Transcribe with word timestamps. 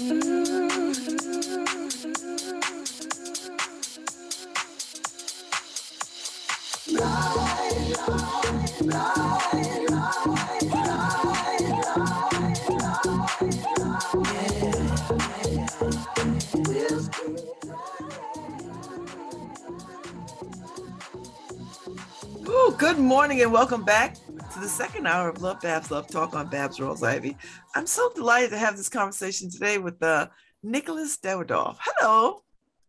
Ooh, 0.00 0.06
good 22.78 22.98
morning 22.98 23.42
and 23.42 23.52
welcome 23.52 23.84
back 23.84 24.14
to 24.14 24.60
the 24.60 24.68
second 24.68 25.06
hour 25.06 25.28
of 25.28 25.42
Love 25.42 25.60
Babs 25.60 25.90
Love 25.90 26.08
Talk 26.08 26.34
on 26.34 26.48
Babs 26.48 26.80
Rolls 26.80 27.02
Ivy. 27.02 27.36
I'm 27.74 27.86
so 27.86 28.10
delighted 28.14 28.50
to 28.50 28.58
have 28.58 28.76
this 28.76 28.88
conversation 28.88 29.48
today 29.48 29.78
with 29.78 30.02
uh, 30.02 30.28
Nicholas 30.62 31.16
Dawidoff. 31.18 31.76
Hello. 31.80 32.42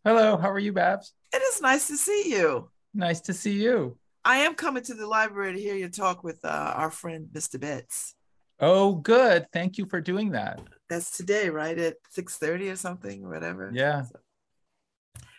Hello, 0.03 0.37
how 0.37 0.49
are 0.49 0.59
you, 0.59 0.73
Babs? 0.73 1.13
It 1.31 1.41
is 1.41 1.61
nice 1.61 1.87
to 1.87 1.97
see 1.97 2.31
you. 2.31 2.69
Nice 2.93 3.21
to 3.21 3.33
see 3.33 3.53
you. 3.61 3.97
I 4.25 4.37
am 4.37 4.55
coming 4.55 4.83
to 4.83 4.95
the 4.95 5.05
library 5.05 5.53
to 5.53 5.59
hear 5.59 5.75
you 5.75 5.87
talk 5.87 6.23
with 6.23 6.43
uh, 6.43 6.73
our 6.75 6.89
friend 6.89 7.27
Mr. 7.31 7.59
Betts. 7.59 8.15
Oh, 8.59 8.95
good. 8.95 9.45
Thank 9.53 9.77
you 9.77 9.85
for 9.85 10.01
doing 10.01 10.31
that. 10.31 10.61
That's 10.89 11.15
today, 11.15 11.49
right? 11.49 11.77
At 11.77 11.97
6:30 12.17 12.71
or 12.71 12.75
something, 12.75 13.27
whatever. 13.27 13.71
Yeah. 13.73 14.03
So, 14.03 14.19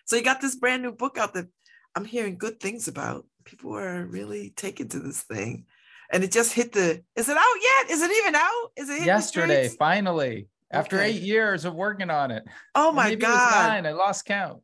so 0.04 0.16
you 0.16 0.22
got 0.22 0.40
this 0.40 0.56
brand 0.56 0.82
new 0.82 0.92
book 0.92 1.18
out 1.18 1.34
that 1.34 1.46
I'm 1.94 2.04
hearing 2.04 2.38
good 2.38 2.60
things 2.60 2.88
about. 2.88 3.26
People 3.44 3.76
are 3.76 4.04
really 4.06 4.50
taken 4.50 4.88
to 4.88 5.00
this 5.00 5.22
thing. 5.22 5.66
And 6.12 6.22
it 6.22 6.30
just 6.30 6.52
hit 6.52 6.72
the 6.72 7.02
is 7.16 7.28
it 7.28 7.36
out 7.36 7.56
yet? 7.62 7.90
Is 7.90 8.02
it 8.02 8.10
even 8.22 8.34
out? 8.34 8.68
Is 8.76 8.90
it 8.90 9.04
yesterday, 9.04 9.68
finally? 9.68 10.48
After 10.70 10.96
Okay. 10.96 11.10
eight 11.10 11.22
years 11.22 11.64
of 11.64 11.74
working 11.74 12.10
on 12.10 12.30
it. 12.30 12.44
Oh 12.74 12.92
my 12.92 13.08
maybe 13.10 13.22
god. 13.22 13.68
nine. 13.68 13.86
I 13.86 13.92
lost 13.92 14.24
count. 14.24 14.60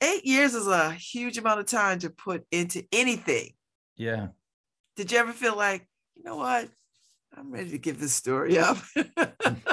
Eight 0.00 0.24
years 0.24 0.54
is 0.54 0.66
a 0.66 0.92
huge 0.92 1.38
amount 1.38 1.60
of 1.60 1.66
time 1.66 1.98
to 2.00 2.10
put 2.10 2.44
into 2.50 2.84
anything. 2.92 3.52
Yeah. 3.96 4.28
Did 4.96 5.12
you 5.12 5.18
ever 5.18 5.32
feel 5.32 5.56
like, 5.56 5.86
you 6.16 6.24
know 6.24 6.36
what? 6.36 6.68
I'm 7.34 7.50
ready 7.50 7.70
to 7.70 7.78
give 7.78 8.00
this 8.00 8.12
story 8.14 8.58
up. 8.58 8.78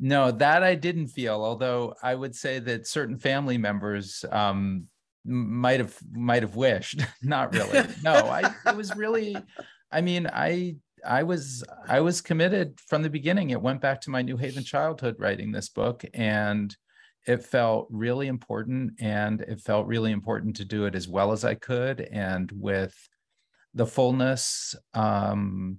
No, 0.00 0.30
that 0.30 0.62
I 0.62 0.76
didn't 0.76 1.08
feel, 1.08 1.42
although 1.42 1.92
I 2.00 2.14
would 2.14 2.34
say 2.36 2.60
that 2.60 2.86
certain 2.86 3.18
family 3.18 3.58
members 3.58 4.24
um 4.30 4.84
might 5.24 5.80
have 5.80 5.96
might 6.12 6.42
have 6.42 6.54
wished. 6.54 7.00
Not 7.22 7.52
really. 7.52 7.84
No, 8.04 8.12
I 8.14 8.54
it 8.66 8.76
was 8.76 8.94
really 8.94 9.36
I 9.90 10.00
mean, 10.00 10.26
I 10.32 10.76
I 11.06 11.22
was 11.22 11.64
I 11.86 12.00
was 12.00 12.20
committed 12.20 12.80
from 12.80 13.02
the 13.02 13.10
beginning. 13.10 13.50
It 13.50 13.62
went 13.62 13.80
back 13.80 14.00
to 14.02 14.10
my 14.10 14.22
New 14.22 14.36
Haven 14.36 14.64
childhood 14.64 15.16
writing 15.18 15.52
this 15.52 15.68
book 15.68 16.04
and 16.14 16.76
it 17.26 17.44
felt 17.44 17.88
really 17.90 18.26
important 18.26 18.92
and 19.00 19.42
it 19.42 19.60
felt 19.60 19.86
really 19.86 20.12
important 20.12 20.56
to 20.56 20.64
do 20.64 20.86
it 20.86 20.94
as 20.94 21.08
well 21.08 21.32
as 21.32 21.44
I 21.44 21.54
could 21.54 22.00
and 22.00 22.50
with 22.52 22.96
the 23.74 23.86
fullness 23.86 24.74
um, 24.94 25.78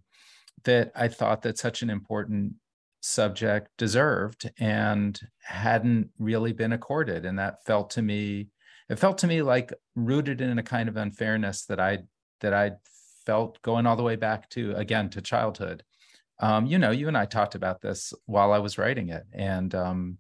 that 0.63 0.91
I 0.95 1.07
thought 1.07 1.41
that 1.43 1.57
such 1.57 1.81
an 1.81 1.89
important 1.89 2.53
subject 3.02 3.69
deserved 3.77 4.49
and 4.59 5.19
hadn't 5.41 6.09
really 6.19 6.53
been 6.53 6.73
accorded. 6.73 7.25
And 7.25 7.39
that 7.39 7.65
felt 7.65 7.89
to 7.91 8.02
me, 8.02 8.49
it 8.89 8.99
felt 8.99 9.17
to 9.19 9.27
me 9.27 9.41
like 9.41 9.73
rooted 9.95 10.41
in 10.41 10.59
a 10.59 10.63
kind 10.63 10.89
of 10.89 10.97
unfairness 10.97 11.65
that 11.65 11.80
I 11.80 11.99
that 12.41 12.53
I 12.53 12.71
felt 13.25 13.62
going 13.62 13.86
all 13.86 13.95
the 13.95 14.03
way 14.03 14.16
back 14.16 14.50
to 14.50 14.73
again 14.75 15.09
to 15.12 15.22
childhood. 15.22 15.84
Um, 16.39 16.66
you 16.66 16.80
know, 16.80 16.92
you 16.92 17.08
and 17.08 17.17
I 17.17 17.26
talked 17.26 17.56
about 17.56 17.81
this 17.81 18.14
while 18.26 18.52
I 18.53 18.59
was 18.59 18.78
writing 18.78 19.09
it, 19.09 19.23
and 19.34 19.73
um, 19.76 20.17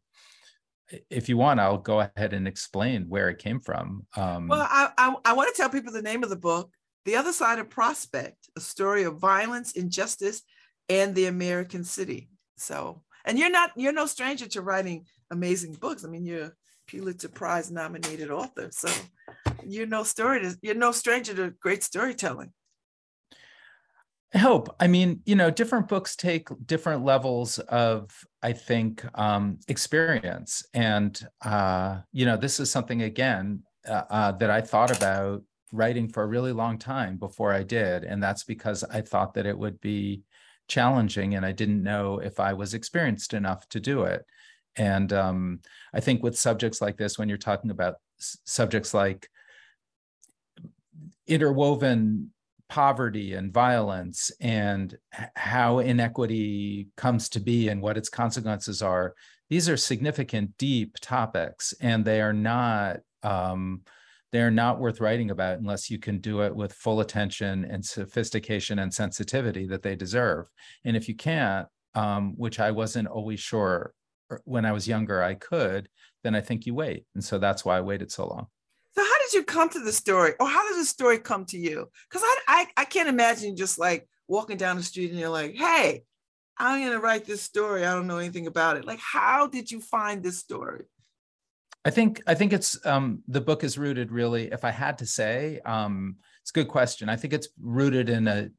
if 1.09 1.29
you 1.29 1.37
want, 1.37 1.59
I'll 1.59 1.77
go 1.77 1.99
ahead 2.01 2.33
and 2.33 2.47
explain 2.47 3.09
where 3.09 3.29
it 3.29 3.37
came 3.37 3.59
from. 3.59 4.05
Um, 4.17 4.47
well, 4.47 4.67
I, 4.69 4.89
I, 4.97 5.15
I 5.25 5.33
want 5.33 5.53
to 5.53 5.61
tell 5.61 5.69
people 5.69 5.93
the 5.93 6.01
name 6.01 6.23
of 6.23 6.29
the 6.29 6.35
book, 6.35 6.71
The 7.05 7.15
Other 7.15 7.31
Side 7.31 7.59
of 7.59 7.69
Prospect, 7.69 8.49
a 8.57 8.59
story 8.59 9.03
of 9.03 9.19
violence, 9.19 9.73
injustice, 9.73 10.41
and 10.89 11.13
the 11.13 11.27
American 11.27 11.83
city. 11.83 12.29
So, 12.57 13.03
and 13.25 13.37
you're 13.37 13.51
not, 13.51 13.71
you're 13.75 13.93
no 13.93 14.05
stranger 14.05 14.47
to 14.47 14.61
writing 14.61 15.05
amazing 15.31 15.73
books. 15.73 16.03
I 16.03 16.07
mean, 16.07 16.25
you're 16.25 16.45
a 16.45 16.51
Pulitzer 16.87 17.29
Prize 17.29 17.71
nominated 17.71 18.31
author. 18.31 18.69
So 18.71 18.89
you're 19.65 19.85
no 19.87 20.03
story, 20.03 20.41
to, 20.41 20.57
you're 20.61 20.75
no 20.75 20.91
stranger 20.91 21.33
to 21.35 21.53
great 21.61 21.83
storytelling. 21.83 22.51
I 24.33 24.37
hope. 24.37 24.75
I 24.79 24.87
mean, 24.87 25.21
you 25.25 25.35
know, 25.35 25.49
different 25.49 25.87
books 25.87 26.15
take 26.15 26.49
different 26.67 27.03
levels 27.03 27.57
of, 27.59 28.11
I 28.43 28.53
think, 28.53 29.03
um, 29.17 29.59
experience. 29.67 30.63
And, 30.73 31.19
uh, 31.43 32.01
you 32.11 32.25
know, 32.25 32.37
this 32.37 32.59
is 32.59 32.69
something, 32.69 33.01
again, 33.01 33.63
uh, 33.87 34.03
uh, 34.09 34.31
that 34.33 34.51
I 34.51 34.61
thought 34.61 34.95
about 34.95 35.43
writing 35.71 36.07
for 36.07 36.23
a 36.23 36.27
really 36.27 36.51
long 36.51 36.77
time 36.77 37.17
before 37.17 37.53
I 37.53 37.63
did. 37.63 38.03
And 38.03 38.21
that's 38.21 38.43
because 38.43 38.83
I 38.83 39.01
thought 39.01 39.33
that 39.33 39.47
it 39.47 39.57
would 39.57 39.81
be 39.81 40.21
challenging 40.67 41.33
and 41.33 41.45
I 41.45 41.51
didn't 41.51 41.81
know 41.81 42.19
if 42.19 42.39
I 42.39 42.53
was 42.53 42.75
experienced 42.75 43.33
enough 43.33 43.67
to 43.69 43.79
do 43.79 44.03
it. 44.03 44.25
And 44.75 45.11
um, 45.11 45.59
I 45.91 45.99
think 45.99 46.21
with 46.21 46.37
subjects 46.37 46.81
like 46.81 46.97
this, 46.97 47.17
when 47.17 47.29
you're 47.29 47.37
talking 47.39 47.71
about 47.71 47.95
s- 48.19 48.37
subjects 48.45 48.93
like 48.93 49.27
interwoven 51.27 52.31
poverty 52.69 53.33
and 53.33 53.51
violence 53.51 54.31
and 54.39 54.97
how 55.35 55.79
inequity 55.79 56.87
comes 56.95 57.27
to 57.29 57.39
be 57.39 57.69
and 57.69 57.81
what 57.81 57.97
its 57.97 58.09
consequences 58.09 58.81
are 58.81 59.15
these 59.49 59.67
are 59.67 59.77
significant 59.77 60.55
deep 60.57 60.95
topics 61.01 61.73
and 61.81 62.05
they 62.05 62.21
are 62.21 62.33
not 62.33 62.97
um, 63.23 63.81
they're 64.31 64.51
not 64.51 64.79
worth 64.79 65.01
writing 65.01 65.31
about 65.31 65.57
unless 65.57 65.89
you 65.89 65.97
can 65.97 66.19
do 66.19 66.41
it 66.41 66.55
with 66.55 66.71
full 66.71 66.99
attention 66.99 67.65
and 67.65 67.83
sophistication 67.83 68.77
and 68.79 68.93
sensitivity 68.93 69.65
that 69.65 69.81
they 69.81 69.95
deserve. 69.95 70.47
And 70.85 70.95
if 70.95 71.09
you 71.09 71.15
can't 71.15 71.67
um, 71.95 72.33
which 72.37 72.59
i 72.59 72.71
wasn't 72.71 73.07
always 73.07 73.39
sure 73.39 73.93
er, 74.31 74.41
when 74.45 74.63
i 74.65 74.71
was 74.71 74.87
younger 74.87 75.23
i 75.23 75.33
could 75.33 75.89
then 76.23 76.35
i 76.35 76.41
think 76.41 76.65
you 76.65 76.75
wait. 76.75 77.05
And 77.15 77.23
so 77.23 77.39
that's 77.39 77.65
why 77.65 77.77
i 77.77 77.81
waited 77.81 78.11
so 78.11 78.27
long 78.27 78.47
did 79.29 79.37
you 79.37 79.43
come 79.43 79.69
to 79.69 79.79
the 79.79 79.91
story, 79.91 80.33
or 80.39 80.47
how 80.47 80.67
did 80.67 80.79
the 80.79 80.85
story 80.85 81.19
come 81.19 81.45
to 81.45 81.57
you? 81.57 81.89
Because 82.09 82.23
I, 82.23 82.37
I 82.47 82.67
I 82.77 82.85
can't 82.85 83.09
imagine 83.09 83.55
just 83.55 83.77
like 83.77 84.07
walking 84.27 84.57
down 84.57 84.77
the 84.77 84.83
street 84.83 85.11
and 85.11 85.19
you're 85.19 85.29
like, 85.29 85.55
hey, 85.55 86.03
I'm 86.57 86.83
gonna 86.83 86.99
write 86.99 87.25
this 87.25 87.41
story. 87.41 87.85
I 87.85 87.93
don't 87.93 88.07
know 88.07 88.17
anything 88.17 88.47
about 88.47 88.77
it. 88.77 88.85
Like, 88.85 88.99
how 88.99 89.47
did 89.47 89.71
you 89.71 89.81
find 89.81 90.23
this 90.23 90.39
story? 90.39 90.85
I 91.85 91.91
think 91.91 92.21
I 92.27 92.35
think 92.35 92.53
it's 92.53 92.85
um, 92.85 93.23
the 93.27 93.41
book 93.41 93.63
is 93.63 93.77
rooted 93.77 94.11
really. 94.11 94.51
If 94.51 94.65
I 94.65 94.71
had 94.71 94.97
to 94.99 95.05
say, 95.05 95.59
um, 95.65 96.17
it's 96.41 96.51
a 96.51 96.53
good 96.53 96.67
question. 96.67 97.09
I 97.09 97.15
think 97.15 97.33
it's 97.33 97.49
rooted 97.61 98.09
in 98.09 98.27
a 98.27 98.49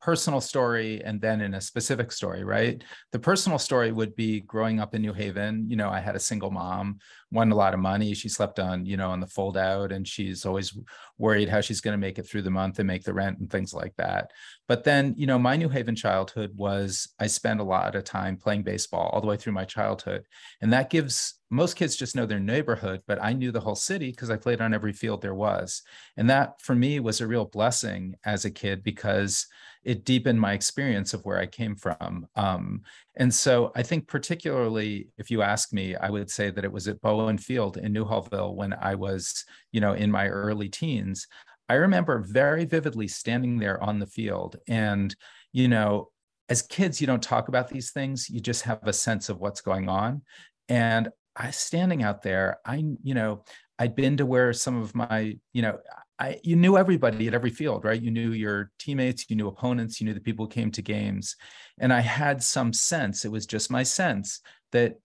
personal 0.00 0.40
story 0.40 1.02
and 1.04 1.20
then 1.20 1.40
in 1.40 1.54
a 1.54 1.60
specific 1.60 2.12
story. 2.12 2.44
Right. 2.44 2.82
The 3.12 3.18
personal 3.18 3.58
story 3.58 3.92
would 3.92 4.14
be 4.16 4.40
growing 4.40 4.80
up 4.80 4.94
in 4.94 5.02
New 5.02 5.12
Haven. 5.12 5.66
You 5.68 5.76
know, 5.76 5.90
I 5.90 6.00
had 6.00 6.16
a 6.16 6.20
single 6.20 6.50
mom, 6.50 6.98
won 7.30 7.52
a 7.52 7.56
lot 7.56 7.74
of 7.74 7.80
money. 7.80 8.14
She 8.14 8.28
slept 8.28 8.58
on 8.58 8.86
you 8.86 8.96
know 8.96 9.10
on 9.10 9.20
the 9.20 9.26
fold 9.26 9.56
out, 9.56 9.92
and 9.92 10.06
she's 10.06 10.44
always 10.44 10.76
worried 11.18 11.48
how 11.48 11.60
she's 11.60 11.80
going 11.80 11.92
to 11.92 11.98
make 11.98 12.18
it 12.18 12.28
through 12.28 12.42
the 12.42 12.50
month 12.50 12.78
and 12.78 12.86
make 12.86 13.04
the 13.04 13.12
rent 13.12 13.38
and 13.38 13.50
things 13.50 13.74
like 13.74 13.94
that. 13.96 14.30
But 14.66 14.84
then 14.84 15.14
you 15.16 15.26
know, 15.26 15.38
my 15.38 15.56
New 15.56 15.68
Haven 15.68 15.96
childhood 15.96 16.52
was 16.56 17.08
I 17.18 17.26
spent 17.26 17.60
a 17.60 17.64
lot 17.64 17.94
of 17.94 18.04
time 18.04 18.36
playing 18.36 18.62
baseball 18.62 19.10
all 19.12 19.20
the 19.20 19.26
way 19.26 19.36
through 19.36 19.52
my 19.52 19.64
childhood, 19.64 20.24
and 20.60 20.72
that 20.72 20.90
gives 20.90 21.34
most 21.50 21.76
kids 21.76 21.96
just 21.96 22.14
know 22.14 22.26
their 22.26 22.40
neighborhood, 22.40 23.02
but 23.06 23.22
I 23.22 23.32
knew 23.32 23.50
the 23.50 23.60
whole 23.60 23.74
city 23.74 24.10
because 24.10 24.30
I 24.30 24.36
played 24.36 24.60
on 24.60 24.74
every 24.74 24.92
field 24.92 25.22
there 25.22 25.34
was. 25.34 25.82
And 26.16 26.28
that 26.28 26.60
for 26.60 26.74
me 26.74 27.00
was 27.00 27.20
a 27.20 27.26
real 27.26 27.46
blessing 27.46 28.16
as 28.24 28.44
a 28.44 28.50
kid 28.50 28.82
because 28.82 29.46
it 29.88 30.04
deepened 30.04 30.38
my 30.38 30.52
experience 30.52 31.14
of 31.14 31.24
where 31.24 31.38
I 31.38 31.46
came 31.46 31.74
from. 31.74 32.26
Um, 32.36 32.82
and 33.16 33.32
so 33.32 33.72
I 33.74 33.82
think, 33.82 34.06
particularly 34.06 35.08
if 35.16 35.30
you 35.30 35.40
ask 35.40 35.72
me, 35.72 35.96
I 35.96 36.10
would 36.10 36.30
say 36.30 36.50
that 36.50 36.62
it 36.62 36.70
was 36.70 36.88
at 36.88 37.00
Bowen 37.00 37.38
Field 37.38 37.78
in 37.78 37.94
Newhallville 37.94 38.54
when 38.54 38.74
I 38.74 38.96
was, 38.96 39.46
you 39.72 39.80
know, 39.80 39.94
in 39.94 40.10
my 40.10 40.28
early 40.28 40.68
teens. 40.68 41.26
I 41.70 41.76
remember 41.76 42.18
very 42.18 42.66
vividly 42.66 43.08
standing 43.08 43.58
there 43.58 43.82
on 43.82 43.98
the 43.98 44.06
field 44.06 44.56
and, 44.68 45.16
you 45.54 45.68
know, 45.68 46.10
as 46.50 46.60
kids, 46.60 47.00
you 47.00 47.06
don't 47.06 47.22
talk 47.22 47.48
about 47.48 47.68
these 47.68 47.90
things. 47.90 48.28
You 48.28 48.40
just 48.40 48.64
have 48.64 48.86
a 48.86 48.92
sense 48.92 49.30
of 49.30 49.38
what's 49.38 49.62
going 49.62 49.88
on. 49.88 50.20
And 50.68 51.08
I 51.34 51.50
standing 51.50 52.02
out 52.02 52.20
there, 52.20 52.58
I, 52.62 52.84
you 53.02 53.14
know, 53.14 53.42
I'd 53.78 53.96
been 53.96 54.18
to 54.18 54.26
where 54.26 54.52
some 54.52 54.82
of 54.82 54.94
my, 54.94 55.38
you 55.54 55.62
know, 55.62 55.78
I 56.18 56.40
you 56.42 56.56
knew 56.56 56.76
everybody 56.76 57.28
at 57.28 57.34
every 57.34 57.50
field, 57.50 57.84
right? 57.84 58.00
You 58.00 58.10
knew 58.10 58.32
your 58.32 58.70
teammates, 58.78 59.28
you 59.28 59.36
knew 59.36 59.48
opponents, 59.48 60.00
you 60.00 60.06
knew 60.06 60.14
the 60.14 60.20
people 60.20 60.46
who 60.46 60.50
came 60.50 60.70
to 60.72 60.82
games. 60.82 61.36
And 61.78 61.92
I 61.92 62.00
had 62.00 62.42
some 62.42 62.72
sense, 62.72 63.24
it 63.24 63.32
was 63.32 63.46
just 63.46 63.70
my 63.70 63.82
sense 63.82 64.40
that, 64.72 64.96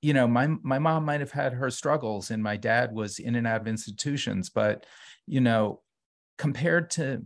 you 0.00 0.14
know, 0.14 0.26
my 0.28 0.48
my 0.62 0.78
mom 0.78 1.04
might 1.04 1.20
have 1.20 1.32
had 1.32 1.54
her 1.54 1.70
struggles 1.70 2.30
and 2.30 2.42
my 2.42 2.56
dad 2.56 2.92
was 2.92 3.18
in 3.18 3.34
and 3.34 3.46
out 3.46 3.60
of 3.60 3.68
institutions, 3.68 4.50
but 4.50 4.86
you 5.26 5.40
know, 5.40 5.80
compared 6.38 6.90
to 6.90 7.24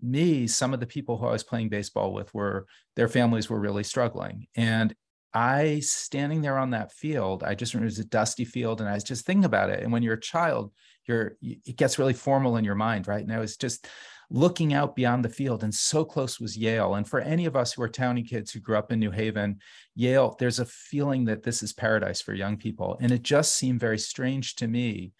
me, 0.00 0.46
some 0.46 0.72
of 0.72 0.80
the 0.80 0.86
people 0.86 1.18
who 1.18 1.26
I 1.26 1.32
was 1.32 1.44
playing 1.44 1.68
baseball 1.68 2.12
with 2.12 2.32
were 2.34 2.66
their 2.96 3.08
families 3.08 3.50
were 3.50 3.60
really 3.60 3.84
struggling. 3.84 4.46
And 4.56 4.94
I 5.34 5.80
standing 5.80 6.40
there 6.40 6.58
on 6.58 6.70
that 6.70 6.92
field, 6.92 7.44
I 7.44 7.54
just 7.54 7.74
remember 7.74 7.86
it 7.86 7.96
was 7.96 7.98
a 7.98 8.04
dusty 8.04 8.44
field 8.44 8.80
and 8.80 8.88
I 8.88 8.94
was 8.94 9.04
just 9.04 9.26
thinking 9.26 9.44
about 9.44 9.70
it. 9.70 9.82
And 9.82 9.92
when 9.92 10.02
you're 10.02 10.14
a 10.14 10.20
child, 10.20 10.72
it 11.08 11.76
gets 11.76 11.98
really 11.98 12.12
formal 12.12 12.56
in 12.56 12.64
your 12.64 12.74
mind, 12.74 13.08
right? 13.08 13.22
And 13.22 13.32
I 13.32 13.38
was 13.38 13.56
just 13.56 13.88
looking 14.30 14.74
out 14.74 14.94
beyond 14.94 15.24
the 15.24 15.28
field 15.28 15.64
and 15.64 15.74
so 15.74 16.04
close 16.04 16.38
was 16.38 16.56
Yale. 16.56 16.96
And 16.96 17.08
for 17.08 17.20
any 17.20 17.46
of 17.46 17.56
us 17.56 17.72
who 17.72 17.82
are 17.82 17.88
townie 17.88 18.28
kids 18.28 18.50
who 18.50 18.60
grew 18.60 18.76
up 18.76 18.92
in 18.92 19.00
New 19.00 19.10
Haven, 19.10 19.58
Yale, 19.94 20.36
there's 20.38 20.58
a 20.58 20.66
feeling 20.66 21.24
that 21.26 21.42
this 21.42 21.62
is 21.62 21.72
paradise 21.72 22.20
for 22.20 22.34
young 22.34 22.56
people. 22.56 22.98
And 23.00 23.10
it 23.10 23.22
just 23.22 23.54
seemed 23.54 23.80
very 23.80 23.98
strange 23.98 24.56
to 24.56 24.68
me 24.68 25.12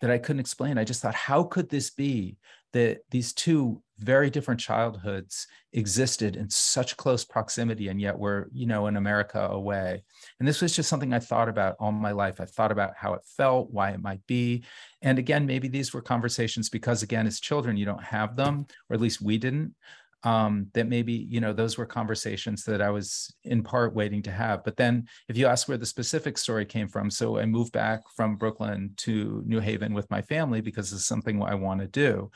that 0.00 0.10
I 0.10 0.18
couldn't 0.18 0.40
explain. 0.40 0.78
I 0.78 0.84
just 0.84 1.00
thought, 1.00 1.14
how 1.14 1.44
could 1.44 1.68
this 1.68 1.90
be 1.90 2.36
that 2.72 3.00
these 3.10 3.32
two 3.32 3.82
very 4.00 4.30
different 4.30 4.60
childhoods 4.60 5.46
existed 5.72 6.36
in 6.36 6.48
such 6.50 6.96
close 6.96 7.24
proximity 7.24 7.88
and 7.88 8.00
yet 8.00 8.18
we're 8.18 8.46
you 8.52 8.66
know 8.66 8.86
in 8.86 8.96
america 8.96 9.48
away 9.52 10.02
and 10.38 10.48
this 10.48 10.60
was 10.60 10.74
just 10.74 10.88
something 10.88 11.12
i 11.12 11.18
thought 11.18 11.48
about 11.48 11.76
all 11.78 11.92
my 11.92 12.10
life 12.10 12.40
i 12.40 12.44
thought 12.44 12.72
about 12.72 12.92
how 12.96 13.14
it 13.14 13.22
felt 13.36 13.70
why 13.70 13.90
it 13.90 14.02
might 14.02 14.26
be 14.26 14.64
and 15.02 15.18
again 15.18 15.46
maybe 15.46 15.68
these 15.68 15.92
were 15.92 16.02
conversations 16.02 16.68
because 16.68 17.02
again 17.02 17.26
as 17.26 17.38
children 17.38 17.76
you 17.76 17.84
don't 17.84 18.02
have 18.02 18.36
them 18.36 18.66
or 18.88 18.94
at 18.94 19.00
least 19.00 19.22
we 19.22 19.38
didn't 19.38 19.74
um, 20.22 20.66
that 20.74 20.86
maybe 20.86 21.12
you 21.12 21.40
know 21.40 21.52
those 21.52 21.78
were 21.78 21.86
conversations 21.86 22.64
that 22.64 22.82
I 22.82 22.90
was 22.90 23.34
in 23.44 23.62
part 23.62 23.94
waiting 23.94 24.22
to 24.22 24.30
have. 24.30 24.62
But 24.64 24.76
then, 24.76 25.08
if 25.28 25.36
you 25.36 25.46
ask 25.46 25.66
where 25.66 25.78
the 25.78 25.86
specific 25.86 26.36
story 26.36 26.66
came 26.66 26.88
from, 26.88 27.10
so 27.10 27.38
I 27.38 27.46
moved 27.46 27.72
back 27.72 28.02
from 28.14 28.36
Brooklyn 28.36 28.92
to 28.98 29.42
New 29.46 29.60
Haven 29.60 29.94
with 29.94 30.10
my 30.10 30.20
family 30.22 30.60
because 30.60 30.92
it's 30.92 31.06
something 31.06 31.42
I 31.42 31.54
want 31.54 31.80
to 31.80 31.86
do. 31.86 32.30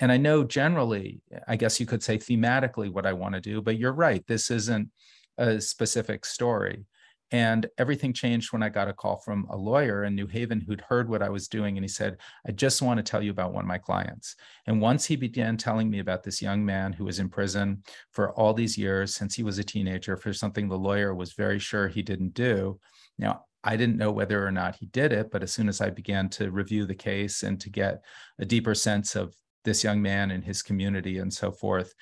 And 0.00 0.12
I 0.12 0.16
know 0.16 0.44
generally, 0.44 1.20
I 1.46 1.56
guess 1.56 1.80
you 1.80 1.86
could 1.86 2.02
say 2.02 2.18
thematically 2.18 2.92
what 2.92 3.06
I 3.06 3.12
want 3.12 3.34
to 3.34 3.40
do, 3.40 3.60
but 3.60 3.78
you're 3.78 3.92
right. 3.92 4.24
This 4.26 4.50
isn't 4.50 4.90
a 5.38 5.60
specific 5.60 6.24
story. 6.24 6.84
And 7.30 7.66
everything 7.76 8.14
changed 8.14 8.52
when 8.52 8.62
I 8.62 8.70
got 8.70 8.88
a 8.88 8.94
call 8.94 9.18
from 9.18 9.46
a 9.50 9.56
lawyer 9.56 10.04
in 10.04 10.14
New 10.14 10.26
Haven 10.26 10.60
who'd 10.60 10.80
heard 10.80 11.10
what 11.10 11.22
I 11.22 11.28
was 11.28 11.46
doing. 11.46 11.76
And 11.76 11.84
he 11.84 11.88
said, 11.88 12.16
I 12.46 12.52
just 12.52 12.80
want 12.80 12.96
to 12.96 13.02
tell 13.02 13.22
you 13.22 13.30
about 13.30 13.52
one 13.52 13.64
of 13.64 13.68
my 13.68 13.76
clients. 13.76 14.34
And 14.66 14.80
once 14.80 15.04
he 15.04 15.14
began 15.14 15.58
telling 15.58 15.90
me 15.90 15.98
about 15.98 16.22
this 16.22 16.40
young 16.40 16.64
man 16.64 16.92
who 16.92 17.04
was 17.04 17.18
in 17.18 17.28
prison 17.28 17.82
for 18.12 18.32
all 18.32 18.54
these 18.54 18.78
years 18.78 19.14
since 19.14 19.34
he 19.34 19.42
was 19.42 19.58
a 19.58 19.64
teenager 19.64 20.16
for 20.16 20.32
something 20.32 20.68
the 20.68 20.78
lawyer 20.78 21.14
was 21.14 21.34
very 21.34 21.58
sure 21.58 21.86
he 21.86 22.02
didn't 22.02 22.32
do. 22.32 22.80
Now, 23.18 23.44
I 23.62 23.76
didn't 23.76 23.98
know 23.98 24.12
whether 24.12 24.46
or 24.46 24.52
not 24.52 24.76
he 24.76 24.86
did 24.86 25.12
it, 25.12 25.30
but 25.30 25.42
as 25.42 25.52
soon 25.52 25.68
as 25.68 25.82
I 25.82 25.90
began 25.90 26.30
to 26.30 26.50
review 26.50 26.86
the 26.86 26.94
case 26.94 27.42
and 27.42 27.60
to 27.60 27.68
get 27.68 28.02
a 28.38 28.46
deeper 28.46 28.74
sense 28.74 29.16
of 29.16 29.34
this 29.64 29.84
young 29.84 30.00
man 30.02 30.30
and 30.30 30.44
his 30.44 30.62
community 30.62 31.18
and 31.18 31.32
so 31.32 31.50
forth, 31.50 31.94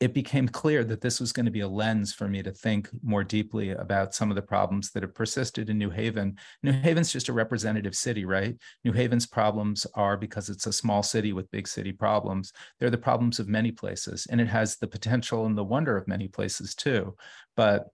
it 0.00 0.14
became 0.14 0.48
clear 0.48 0.82
that 0.82 1.02
this 1.02 1.20
was 1.20 1.30
going 1.30 1.44
to 1.44 1.52
be 1.52 1.60
a 1.60 1.68
lens 1.68 2.14
for 2.14 2.26
me 2.26 2.42
to 2.42 2.50
think 2.50 2.88
more 3.02 3.22
deeply 3.22 3.72
about 3.72 4.14
some 4.14 4.30
of 4.30 4.34
the 4.34 4.40
problems 4.40 4.90
that 4.92 5.02
have 5.02 5.14
persisted 5.14 5.68
in 5.68 5.76
New 5.76 5.90
Haven. 5.90 6.38
New 6.62 6.72
Haven's 6.72 7.12
just 7.12 7.28
a 7.28 7.34
representative 7.34 7.94
city, 7.94 8.24
right? 8.24 8.56
New 8.82 8.92
Haven's 8.92 9.26
problems 9.26 9.86
are 9.94 10.16
because 10.16 10.48
it's 10.48 10.66
a 10.66 10.72
small 10.72 11.02
city 11.02 11.34
with 11.34 11.50
big 11.50 11.68
city 11.68 11.92
problems. 11.92 12.50
They're 12.78 12.88
the 12.88 12.96
problems 12.96 13.38
of 13.38 13.48
many 13.48 13.72
places, 13.72 14.26
and 14.30 14.40
it 14.40 14.48
has 14.48 14.76
the 14.76 14.88
potential 14.88 15.44
and 15.44 15.56
the 15.56 15.64
wonder 15.64 15.98
of 15.98 16.08
many 16.08 16.28
places 16.28 16.74
too. 16.74 17.14
But 17.54 17.88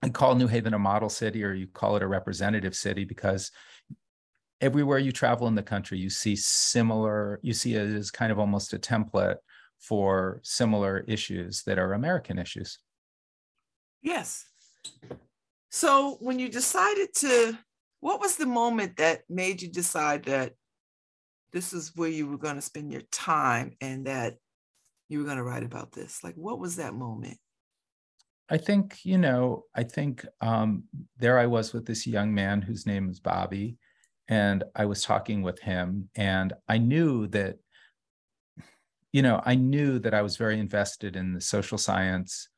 I 0.00 0.10
call 0.10 0.36
New 0.36 0.46
Haven 0.46 0.74
a 0.74 0.78
model 0.78 1.08
city, 1.08 1.42
or 1.42 1.54
you 1.54 1.66
call 1.66 1.96
it 1.96 2.04
a 2.04 2.08
representative 2.08 2.76
city, 2.76 3.04
because 3.04 3.50
everywhere 4.62 4.98
you 4.98 5.12
travel 5.12 5.48
in 5.48 5.56
the 5.56 5.62
country, 5.62 5.98
you 5.98 6.08
see 6.08 6.36
similar, 6.36 7.40
you 7.42 7.52
see 7.52 7.74
it 7.74 7.94
as 7.94 8.10
kind 8.10 8.30
of 8.30 8.38
almost 8.38 8.72
a 8.72 8.78
template 8.78 9.36
for 9.78 10.40
similar 10.44 11.04
issues 11.08 11.64
that 11.64 11.78
are 11.78 11.92
American 11.92 12.38
issues. 12.38 12.78
Yes. 14.00 14.46
So 15.70 16.16
when 16.20 16.38
you 16.38 16.48
decided 16.48 17.12
to, 17.16 17.58
what 18.00 18.20
was 18.20 18.36
the 18.36 18.46
moment 18.46 18.96
that 18.98 19.22
made 19.28 19.60
you 19.60 19.68
decide 19.68 20.24
that 20.24 20.52
this 21.52 21.72
is 21.72 21.92
where 21.96 22.08
you 22.08 22.28
were 22.28 22.38
going 22.38 22.56
to 22.56 22.62
spend 22.62 22.92
your 22.92 23.02
time 23.10 23.76
and 23.80 24.06
that 24.06 24.36
you 25.08 25.18
were 25.18 25.24
going 25.24 25.36
to 25.36 25.42
write 25.42 25.64
about 25.64 25.92
this? 25.92 26.22
Like, 26.22 26.36
what 26.36 26.60
was 26.60 26.76
that 26.76 26.94
moment? 26.94 27.38
I 28.48 28.58
think, 28.58 29.04
you 29.04 29.18
know, 29.18 29.64
I 29.74 29.82
think 29.82 30.26
um, 30.40 30.84
there 31.18 31.38
I 31.38 31.46
was 31.46 31.72
with 31.72 31.86
this 31.86 32.06
young 32.06 32.34
man 32.34 32.62
whose 32.62 32.86
name 32.86 33.08
is 33.08 33.18
Bobby. 33.18 33.78
And 34.28 34.64
I 34.74 34.86
was 34.86 35.02
talking 35.02 35.42
with 35.42 35.60
him, 35.60 36.08
and 36.14 36.52
I 36.68 36.78
knew 36.78 37.26
that 37.28 37.56
you 39.12 39.20
know, 39.20 39.42
I 39.44 39.54
knew 39.56 39.98
that 39.98 40.14
I 40.14 40.22
was 40.22 40.38
very 40.38 40.58
invested 40.58 41.16
in 41.16 41.34
the 41.34 41.40
social 41.40 41.76
science 41.76 42.48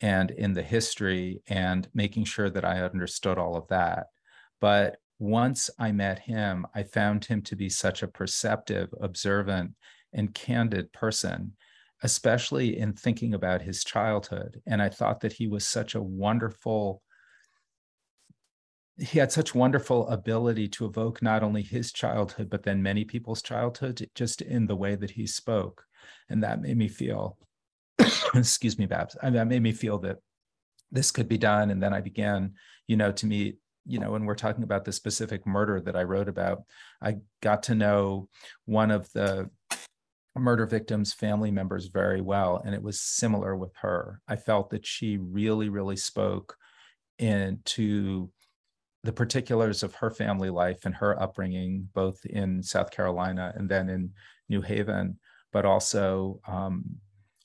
and 0.00 0.30
in 0.30 0.54
the 0.54 0.62
history 0.62 1.42
and 1.48 1.86
making 1.92 2.24
sure 2.24 2.48
that 2.48 2.64
I 2.64 2.80
understood 2.80 3.36
all 3.36 3.56
of 3.56 3.68
that. 3.68 4.06
But 4.60 4.96
once 5.18 5.68
I 5.78 5.92
met 5.92 6.20
him, 6.20 6.66
I 6.74 6.84
found 6.84 7.24
him 7.24 7.42
to 7.42 7.56
be 7.56 7.68
such 7.68 8.02
a 8.02 8.08
perceptive, 8.08 8.88
observant, 9.00 9.72
and 10.12 10.34
candid 10.34 10.92
person, 10.92 11.52
especially 12.02 12.78
in 12.78 12.94
thinking 12.94 13.34
about 13.34 13.60
his 13.60 13.84
childhood. 13.84 14.62
And 14.66 14.80
I 14.80 14.88
thought 14.88 15.20
that 15.20 15.34
he 15.34 15.46
was 15.46 15.66
such 15.66 15.94
a 15.94 16.02
wonderful 16.02 17.02
he 18.98 19.18
had 19.18 19.30
such 19.30 19.54
wonderful 19.54 20.08
ability 20.08 20.68
to 20.68 20.84
evoke 20.84 21.22
not 21.22 21.42
only 21.42 21.62
his 21.62 21.92
childhood 21.92 22.50
but 22.50 22.62
then 22.62 22.82
many 22.82 23.04
people's 23.04 23.42
childhood 23.42 24.08
just 24.14 24.42
in 24.42 24.66
the 24.66 24.76
way 24.76 24.94
that 24.94 25.10
he 25.10 25.26
spoke. 25.26 25.84
And 26.28 26.42
that 26.42 26.60
made 26.60 26.76
me 26.76 26.88
feel 26.88 27.38
excuse 28.34 28.78
me 28.78 28.86
babs 28.86 29.16
that 29.22 29.46
made 29.46 29.62
me 29.62 29.72
feel 29.72 29.98
that 29.98 30.18
this 30.90 31.10
could 31.10 31.28
be 31.28 31.38
done. 31.38 31.70
And 31.70 31.82
then 31.82 31.94
i 31.94 32.00
began 32.00 32.54
you 32.86 32.96
know 32.96 33.12
to 33.12 33.26
meet 33.26 33.58
you 33.86 33.98
know 33.98 34.10
when 34.12 34.24
we're 34.24 34.34
talking 34.34 34.64
about 34.64 34.84
the 34.84 34.92
specific 34.92 35.46
murder 35.46 35.80
that 35.80 35.96
i 35.96 36.02
wrote 36.02 36.28
about 36.28 36.62
i 37.00 37.16
got 37.42 37.62
to 37.62 37.74
know 37.74 38.28
one 38.66 38.90
of 38.90 39.10
the 39.12 39.48
murder 40.38 40.66
victims 40.66 41.12
family 41.12 41.50
members 41.50 41.86
very 41.86 42.20
well 42.20 42.62
and 42.64 42.74
it 42.74 42.82
was 42.82 43.00
similar 43.00 43.56
with 43.56 43.74
her. 43.76 44.20
I 44.28 44.36
felt 44.36 44.70
that 44.70 44.86
she 44.86 45.18
really 45.18 45.68
really 45.68 45.96
spoke 45.96 46.56
into 47.18 48.30
the 49.04 49.12
particulars 49.12 49.82
of 49.82 49.94
her 49.94 50.10
family 50.10 50.50
life 50.50 50.84
and 50.84 50.94
her 50.94 51.20
upbringing 51.22 51.88
both 51.94 52.24
in 52.26 52.62
south 52.62 52.90
carolina 52.90 53.52
and 53.56 53.68
then 53.68 53.88
in 53.88 54.10
new 54.48 54.60
haven 54.60 55.18
but 55.52 55.64
also 55.64 56.40
um, 56.46 56.84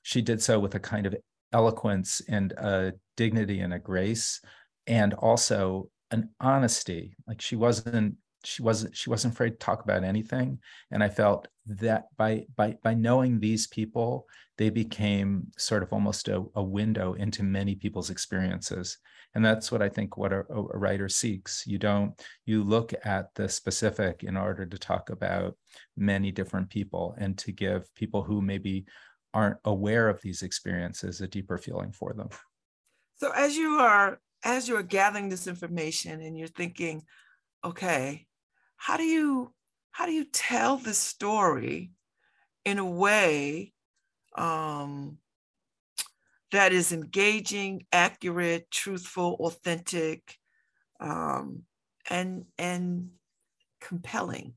she 0.02 0.22
did 0.22 0.42
so 0.42 0.60
with 0.60 0.76
a 0.76 0.80
kind 0.80 1.06
of 1.06 1.16
eloquence 1.54 2.22
and 2.28 2.52
a 2.54 2.94
dignity 3.16 3.62
and 3.62 3.74
a 3.74 3.80
grace, 3.80 4.42
and 4.88 5.14
also 5.14 5.90
an 6.12 6.30
honesty. 6.42 7.16
Like 7.28 7.42
she 7.42 7.56
wasn't 7.56 8.16
she 8.44 8.62
wasn't 8.62 8.96
she 8.96 9.10
wasn't 9.10 9.34
afraid 9.34 9.52
to 9.52 9.56
talk 9.56 9.86
about 9.86 10.04
anything 10.04 10.60
and 10.92 11.02
i 11.02 11.08
felt 11.08 11.48
that 11.66 12.08
by 12.18 12.46
by 12.58 12.76
by 12.84 12.94
knowing 12.94 13.40
these 13.40 13.68
people 13.68 14.28
they 14.58 14.70
became 14.70 15.48
sort 15.58 15.82
of 15.82 15.94
almost 15.94 16.28
a, 16.28 16.44
a 16.56 16.62
window 16.62 17.14
into 17.14 17.42
many 17.42 17.74
people's 17.74 18.10
experiences 18.10 18.98
and 19.36 19.44
that's 19.44 19.72
what 19.72 19.82
i 19.82 19.90
think 19.90 20.18
what 20.18 20.34
a, 20.34 20.46
a, 20.50 20.78
writer 20.78 21.10
seeks. 21.10 21.64
You 21.66 21.78
don't 21.78 22.20
you 22.46 22.64
look 22.64 22.94
at 23.04 23.34
the 23.36 23.50
specific 23.50 24.24
in 24.24 24.38
order 24.38 24.66
to 24.66 24.78
talk 24.78 25.10
about 25.10 25.56
many 25.98 26.32
different 26.32 26.70
people 26.70 27.16
and 27.18 27.38
to 27.40 27.52
give 27.52 27.94
people 27.96 28.24
who 28.24 28.42
maybe 28.42 28.86
aren't 29.34 29.58
aware 29.66 30.10
of 30.10 30.22
these 30.22 30.44
experiences 30.44 31.22
a 31.22 31.28
deeper 31.28 31.58
feeling 31.58 31.92
for 31.92 32.14
them. 32.14 32.30
So 33.18 33.32
as 33.32 33.56
you 33.56 33.80
are 33.80 34.20
as 34.44 34.68
you're 34.68 34.84
gathering 34.84 35.30
this 35.30 35.48
information 35.48 36.22
and 36.22 36.38
you're 36.38 36.48
thinking 36.48 37.04
okay 37.64 38.26
how 38.76 38.98
do 38.98 39.04
you 39.04 39.54
how 39.92 40.06
do 40.06 40.12
you 40.12 40.26
tell 40.26 40.78
the 40.78 40.94
story 40.94 41.92
in 42.66 42.80
a 42.80 42.86
way 42.86 43.72
um, 44.36 45.18
that 46.54 46.72
is 46.72 46.94
engaging, 46.94 47.86
accurate, 47.92 48.70
truthful, 48.70 49.36
authentic, 49.40 50.38
um, 51.00 51.64
and 52.10 52.46
and 52.58 53.10
compelling. 53.82 54.54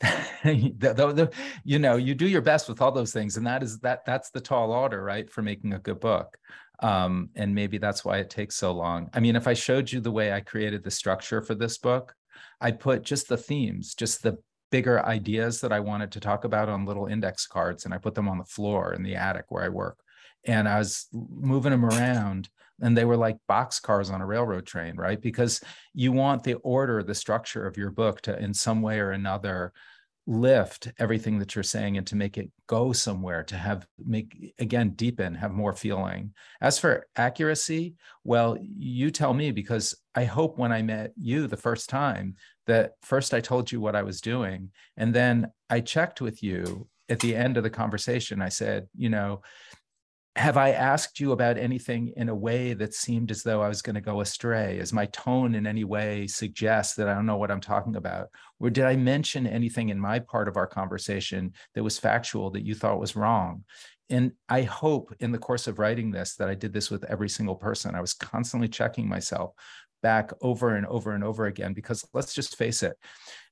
the, 0.00 0.72
the, 0.78 1.12
the, 1.12 1.32
you 1.64 1.78
know, 1.78 1.96
you 1.96 2.14
do 2.14 2.28
your 2.28 2.42
best 2.42 2.68
with 2.68 2.82
all 2.82 2.92
those 2.92 3.12
things, 3.12 3.36
and 3.36 3.46
that 3.46 3.62
is 3.62 3.78
that 3.80 4.04
that's 4.04 4.30
the 4.30 4.40
tall 4.40 4.72
order, 4.72 5.02
right, 5.02 5.30
for 5.30 5.40
making 5.40 5.72
a 5.72 5.78
good 5.78 6.00
book. 6.00 6.36
Um, 6.80 7.30
and 7.34 7.54
maybe 7.54 7.78
that's 7.78 8.04
why 8.04 8.18
it 8.18 8.30
takes 8.30 8.56
so 8.56 8.72
long. 8.72 9.08
I 9.12 9.20
mean, 9.20 9.34
if 9.34 9.48
I 9.48 9.54
showed 9.54 9.90
you 9.90 10.00
the 10.00 10.12
way 10.12 10.32
I 10.32 10.40
created 10.40 10.84
the 10.84 10.90
structure 10.90 11.42
for 11.42 11.54
this 11.54 11.78
book, 11.78 12.14
I 12.60 12.70
put 12.72 13.02
just 13.02 13.28
the 13.28 13.36
themes, 13.36 13.94
just 13.94 14.22
the 14.22 14.38
bigger 14.70 15.04
ideas 15.04 15.60
that 15.60 15.72
I 15.72 15.80
wanted 15.80 16.12
to 16.12 16.20
talk 16.20 16.44
about 16.44 16.68
on 16.68 16.86
little 16.86 17.06
index 17.06 17.46
cards, 17.46 17.84
and 17.84 17.94
I 17.94 17.98
put 17.98 18.14
them 18.14 18.28
on 18.28 18.38
the 18.38 18.44
floor 18.44 18.94
in 18.94 19.04
the 19.04 19.14
attic 19.14 19.46
where 19.48 19.64
I 19.64 19.68
work 19.68 19.98
and 20.48 20.68
I 20.68 20.78
was 20.78 21.06
moving 21.12 21.70
them 21.70 21.84
around 21.84 22.48
and 22.80 22.96
they 22.96 23.04
were 23.04 23.16
like 23.16 23.36
box 23.46 23.80
cars 23.80 24.10
on 24.10 24.20
a 24.20 24.26
railroad 24.26 24.66
train, 24.66 24.96
right? 24.96 25.20
Because 25.20 25.60
you 25.94 26.12
want 26.12 26.42
the 26.42 26.54
order, 26.54 27.02
the 27.02 27.14
structure 27.14 27.66
of 27.66 27.76
your 27.76 27.90
book 27.90 28.20
to, 28.22 28.38
in 28.38 28.54
some 28.54 28.82
way 28.82 28.98
or 28.98 29.10
another, 29.10 29.72
lift 30.28 30.92
everything 30.98 31.38
that 31.38 31.54
you're 31.54 31.62
saying 31.62 31.96
and 31.96 32.06
to 32.06 32.14
make 32.14 32.36
it 32.36 32.50
go 32.66 32.92
somewhere 32.92 33.42
to 33.42 33.56
have 33.56 33.86
make 34.04 34.54
again 34.58 34.90
deepen 34.90 35.34
have 35.34 35.52
more 35.52 35.72
feeling 35.72 36.34
as 36.60 36.78
for 36.78 37.06
accuracy 37.16 37.94
well 38.24 38.58
you 38.60 39.10
tell 39.10 39.32
me 39.32 39.50
because 39.50 39.94
i 40.14 40.24
hope 40.24 40.58
when 40.58 40.70
i 40.70 40.82
met 40.82 41.12
you 41.16 41.46
the 41.46 41.56
first 41.56 41.88
time 41.88 42.36
that 42.66 42.92
first 43.00 43.32
i 43.32 43.40
told 43.40 43.72
you 43.72 43.80
what 43.80 43.96
i 43.96 44.02
was 44.02 44.20
doing 44.20 44.68
and 44.98 45.14
then 45.14 45.50
i 45.70 45.80
checked 45.80 46.20
with 46.20 46.42
you 46.42 46.86
at 47.08 47.20
the 47.20 47.34
end 47.34 47.56
of 47.56 47.62
the 47.62 47.70
conversation 47.70 48.42
i 48.42 48.50
said 48.50 48.86
you 48.94 49.08
know 49.08 49.40
have 50.38 50.56
I 50.56 50.70
asked 50.70 51.18
you 51.18 51.32
about 51.32 51.58
anything 51.58 52.12
in 52.16 52.28
a 52.28 52.34
way 52.34 52.72
that 52.72 52.94
seemed 52.94 53.32
as 53.32 53.42
though 53.42 53.60
I 53.60 53.66
was 53.66 53.82
going 53.82 53.96
to 53.96 54.00
go 54.00 54.20
astray? 54.20 54.78
Is 54.78 54.92
my 54.92 55.06
tone 55.06 55.56
in 55.56 55.66
any 55.66 55.82
way 55.82 56.28
suggest 56.28 56.96
that 56.96 57.08
I 57.08 57.14
don't 57.14 57.26
know 57.26 57.36
what 57.36 57.50
I'm 57.50 57.60
talking 57.60 57.96
about? 57.96 58.28
Or 58.60 58.70
did 58.70 58.84
I 58.84 58.94
mention 58.94 59.48
anything 59.48 59.88
in 59.88 59.98
my 59.98 60.20
part 60.20 60.46
of 60.46 60.56
our 60.56 60.68
conversation 60.68 61.54
that 61.74 61.82
was 61.82 61.98
factual 61.98 62.50
that 62.52 62.64
you 62.64 62.76
thought 62.76 63.00
was 63.00 63.16
wrong? 63.16 63.64
And 64.10 64.30
I 64.48 64.62
hope 64.62 65.12
in 65.18 65.32
the 65.32 65.38
course 65.38 65.66
of 65.66 65.80
writing 65.80 66.12
this 66.12 66.36
that 66.36 66.48
I 66.48 66.54
did 66.54 66.72
this 66.72 66.88
with 66.88 67.02
every 67.10 67.28
single 67.28 67.56
person. 67.56 67.96
I 67.96 68.00
was 68.00 68.14
constantly 68.14 68.68
checking 68.68 69.08
myself 69.08 69.54
back 70.04 70.30
over 70.40 70.76
and 70.76 70.86
over 70.86 71.10
and 71.10 71.24
over 71.24 71.46
again 71.46 71.72
because 71.72 72.04
let's 72.14 72.32
just 72.32 72.56
face 72.56 72.84
it 72.84 72.96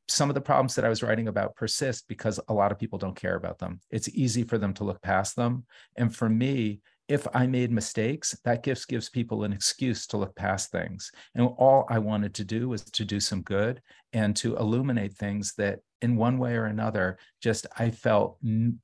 some 0.09 0.31
of 0.31 0.35
the 0.35 0.41
problems 0.41 0.75
that 0.75 0.85
I 0.85 0.89
was 0.89 1.03
writing 1.03 1.29
about 1.29 1.57
persist 1.57 2.07
because 2.09 2.39
a 2.49 2.55
lot 2.55 2.73
of 2.73 2.79
people 2.79 2.99
don't 2.99 3.17
care 3.17 3.37
about 3.37 3.59
them. 3.59 3.81
It's 3.91 4.09
easy 4.11 4.45
for 4.45 4.59
them 4.59 4.73
to 4.75 4.85
look 4.85 5.03
past 5.03 5.37
them. 5.37 5.65
And 5.97 6.15
for 6.15 6.29
me, 6.29 6.81
if 7.09 7.27
I 7.35 7.47
made 7.47 7.71
mistakes, 7.71 8.37
that 8.45 8.65
gives 8.65 8.85
gives 8.85 9.09
people 9.09 9.45
an 9.45 9.53
excuse 9.53 10.07
to 10.09 10.17
look 10.17 10.35
past 10.35 10.73
things. 10.73 11.13
And 11.35 11.47
all 11.47 11.87
I 11.89 11.99
wanted 11.99 12.35
to 12.35 12.45
do 12.45 12.69
was 12.69 12.83
to 12.85 13.05
do 13.05 13.21
some 13.21 13.43
good 13.43 13.81
and 14.13 14.35
to 14.37 14.57
illuminate 14.57 15.15
things 15.15 15.55
that 15.55 15.81
in 16.03 16.17
one 16.17 16.39
way 16.39 16.57
or 16.57 16.65
another, 16.65 17.19
just 17.41 17.67
I 17.79 17.91
felt 17.91 18.39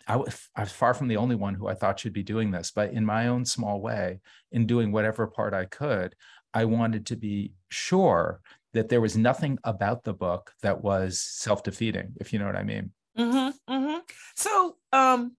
I 0.07 0.17
was, 0.17 0.49
far 0.67 0.95
from 0.95 1.09
the 1.09 1.17
only 1.17 1.37
one 1.37 1.55
who 1.55 1.69
I 1.69 1.75
thought 1.75 2.01
should 2.01 2.13
be 2.13 2.23
doing 2.23 2.51
this, 2.51 2.71
but 2.71 2.93
in 2.93 3.05
my 3.05 3.29
own 3.29 3.45
small 3.45 3.81
way, 3.81 4.21
in 4.53 4.67
doing 4.67 4.93
whatever 4.93 5.27
part 5.27 5.53
I 5.53 5.65
could, 5.65 6.15
I 6.55 6.65
wanted 6.65 7.07
to 7.07 7.17
be 7.17 7.53
sure 7.71 8.41
that 8.73 8.89
there 8.89 9.01
was 9.01 9.17
nothing 9.17 9.59
about 9.65 10.05
the 10.05 10.15
book 10.15 10.53
that 10.63 10.83
was 10.83 11.19
self-defeating 11.19 12.15
if 12.21 12.33
you 12.33 12.39
know 12.39 12.47
what 12.47 12.57
i 12.57 12.63
mean. 12.63 12.91
Mm-hmm, 13.19 13.75
mm-hmm. 13.75 13.99
so 14.35 14.77
um 14.93 15.37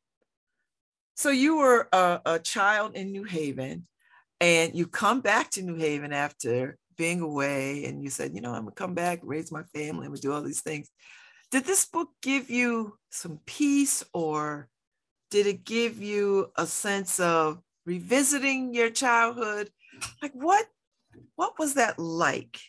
so 1.16 1.30
you 1.30 1.58
were 1.58 1.88
a, 1.92 2.22
a, 2.26 2.40
child 2.40 2.96
in 2.96 3.12
new 3.12 3.24
haven 3.24 3.88
and 4.42 4.76
you 4.76 4.88
come 4.88 5.22
back 5.22 5.50
to 5.52 5.62
new 5.64 5.76
haven 5.76 6.14
after 6.14 6.78
being 6.98 7.22
away 7.22 7.86
and 7.86 8.04
you 8.04 8.10
said 8.12 8.36
you 8.36 8.42
know 8.42 8.54
i'm 8.54 8.64
gonna 8.64 8.72
come 8.72 8.94
back 8.94 9.20
raise 9.24 9.52
my 9.52 9.64
family 9.74 10.06
i'm 10.06 10.12
gonna 10.12 10.22
do 10.22 10.32
all 10.32 10.42
these 10.42 10.62
things. 10.62 10.90
Did 11.54 11.66
this 11.66 11.86
book 11.86 12.10
give 12.24 12.50
you 12.50 12.98
some 13.12 13.40
peace 13.46 14.04
or 14.12 14.70
did 15.30 15.46
it 15.46 15.64
give 15.64 16.02
you 16.02 16.52
a 16.56 16.66
sense 16.66 17.20
of 17.20 17.60
revisiting 17.86 18.74
your 18.74 18.90
childhood? 18.90 19.70
Like 20.22 20.34
what 20.34 20.66
what 21.36 21.60
was 21.60 21.76
that 21.76 22.00
like 22.00 22.60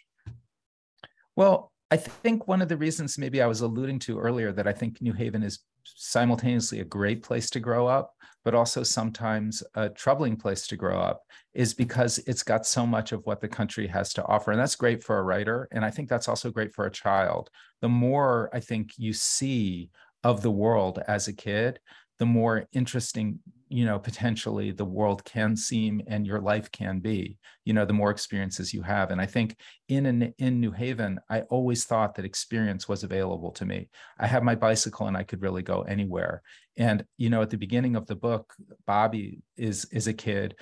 well, 1.36 1.72
I 1.90 1.96
think 1.96 2.48
one 2.48 2.62
of 2.62 2.68
the 2.68 2.76
reasons 2.76 3.18
maybe 3.18 3.42
I 3.42 3.46
was 3.46 3.60
alluding 3.60 3.98
to 4.00 4.18
earlier 4.18 4.52
that 4.52 4.66
I 4.66 4.72
think 4.72 5.00
New 5.00 5.12
Haven 5.12 5.42
is 5.42 5.60
simultaneously 5.84 6.80
a 6.80 6.84
great 6.84 7.22
place 7.22 7.50
to 7.50 7.60
grow 7.60 7.86
up, 7.86 8.14
but 8.44 8.54
also 8.54 8.82
sometimes 8.82 9.62
a 9.74 9.88
troubling 9.90 10.36
place 10.36 10.66
to 10.68 10.76
grow 10.76 10.98
up 10.98 11.22
is 11.52 11.74
because 11.74 12.18
it's 12.26 12.42
got 12.42 12.66
so 12.66 12.86
much 12.86 13.12
of 13.12 13.24
what 13.26 13.40
the 13.40 13.48
country 13.48 13.86
has 13.86 14.12
to 14.14 14.24
offer. 14.24 14.50
And 14.50 14.58
that's 14.58 14.76
great 14.76 15.04
for 15.04 15.18
a 15.18 15.22
writer. 15.22 15.68
And 15.72 15.84
I 15.84 15.90
think 15.90 16.08
that's 16.08 16.28
also 16.28 16.50
great 16.50 16.74
for 16.74 16.86
a 16.86 16.90
child. 16.90 17.50
The 17.80 17.88
more 17.88 18.50
I 18.52 18.60
think 18.60 18.92
you 18.96 19.12
see 19.12 19.90
of 20.22 20.42
the 20.42 20.50
world 20.50 21.00
as 21.06 21.28
a 21.28 21.32
kid, 21.32 21.78
the 22.18 22.26
more 22.26 22.66
interesting 22.72 23.40
you 23.74 23.84
know 23.84 23.98
potentially 23.98 24.70
the 24.70 24.84
world 24.84 25.24
can 25.24 25.56
seem 25.56 26.00
and 26.06 26.24
your 26.28 26.40
life 26.40 26.70
can 26.70 27.00
be 27.00 27.36
you 27.64 27.72
know 27.72 27.84
the 27.84 27.92
more 27.92 28.12
experiences 28.12 28.72
you 28.72 28.82
have. 28.82 29.10
And 29.10 29.20
i 29.20 29.26
think 29.26 29.56
in 29.88 30.06
in, 30.06 30.32
in 30.38 30.60
new 30.60 30.70
haven 30.70 31.18
i 31.28 31.40
always 31.54 31.84
thought 31.84 32.14
that 32.14 32.24
experience 32.24 32.88
was 32.88 33.02
available 33.02 33.50
to 33.52 33.64
me. 33.64 33.88
I 34.18 34.28
had 34.28 34.44
my 34.44 34.54
bicycle 34.54 35.08
and 35.08 35.16
i 35.16 35.24
could 35.24 35.42
really 35.42 35.62
go 35.62 35.82
anywhere. 35.82 36.42
And 36.76 37.04
you 37.16 37.30
know 37.30 37.42
at 37.42 37.50
the 37.50 37.64
beginning 37.66 37.96
of 37.96 38.06
the 38.06 38.14
book 38.14 38.54
bobby 38.86 39.42
is 39.56 39.86
is 39.90 40.06
a 40.06 40.12
kid 40.12 40.54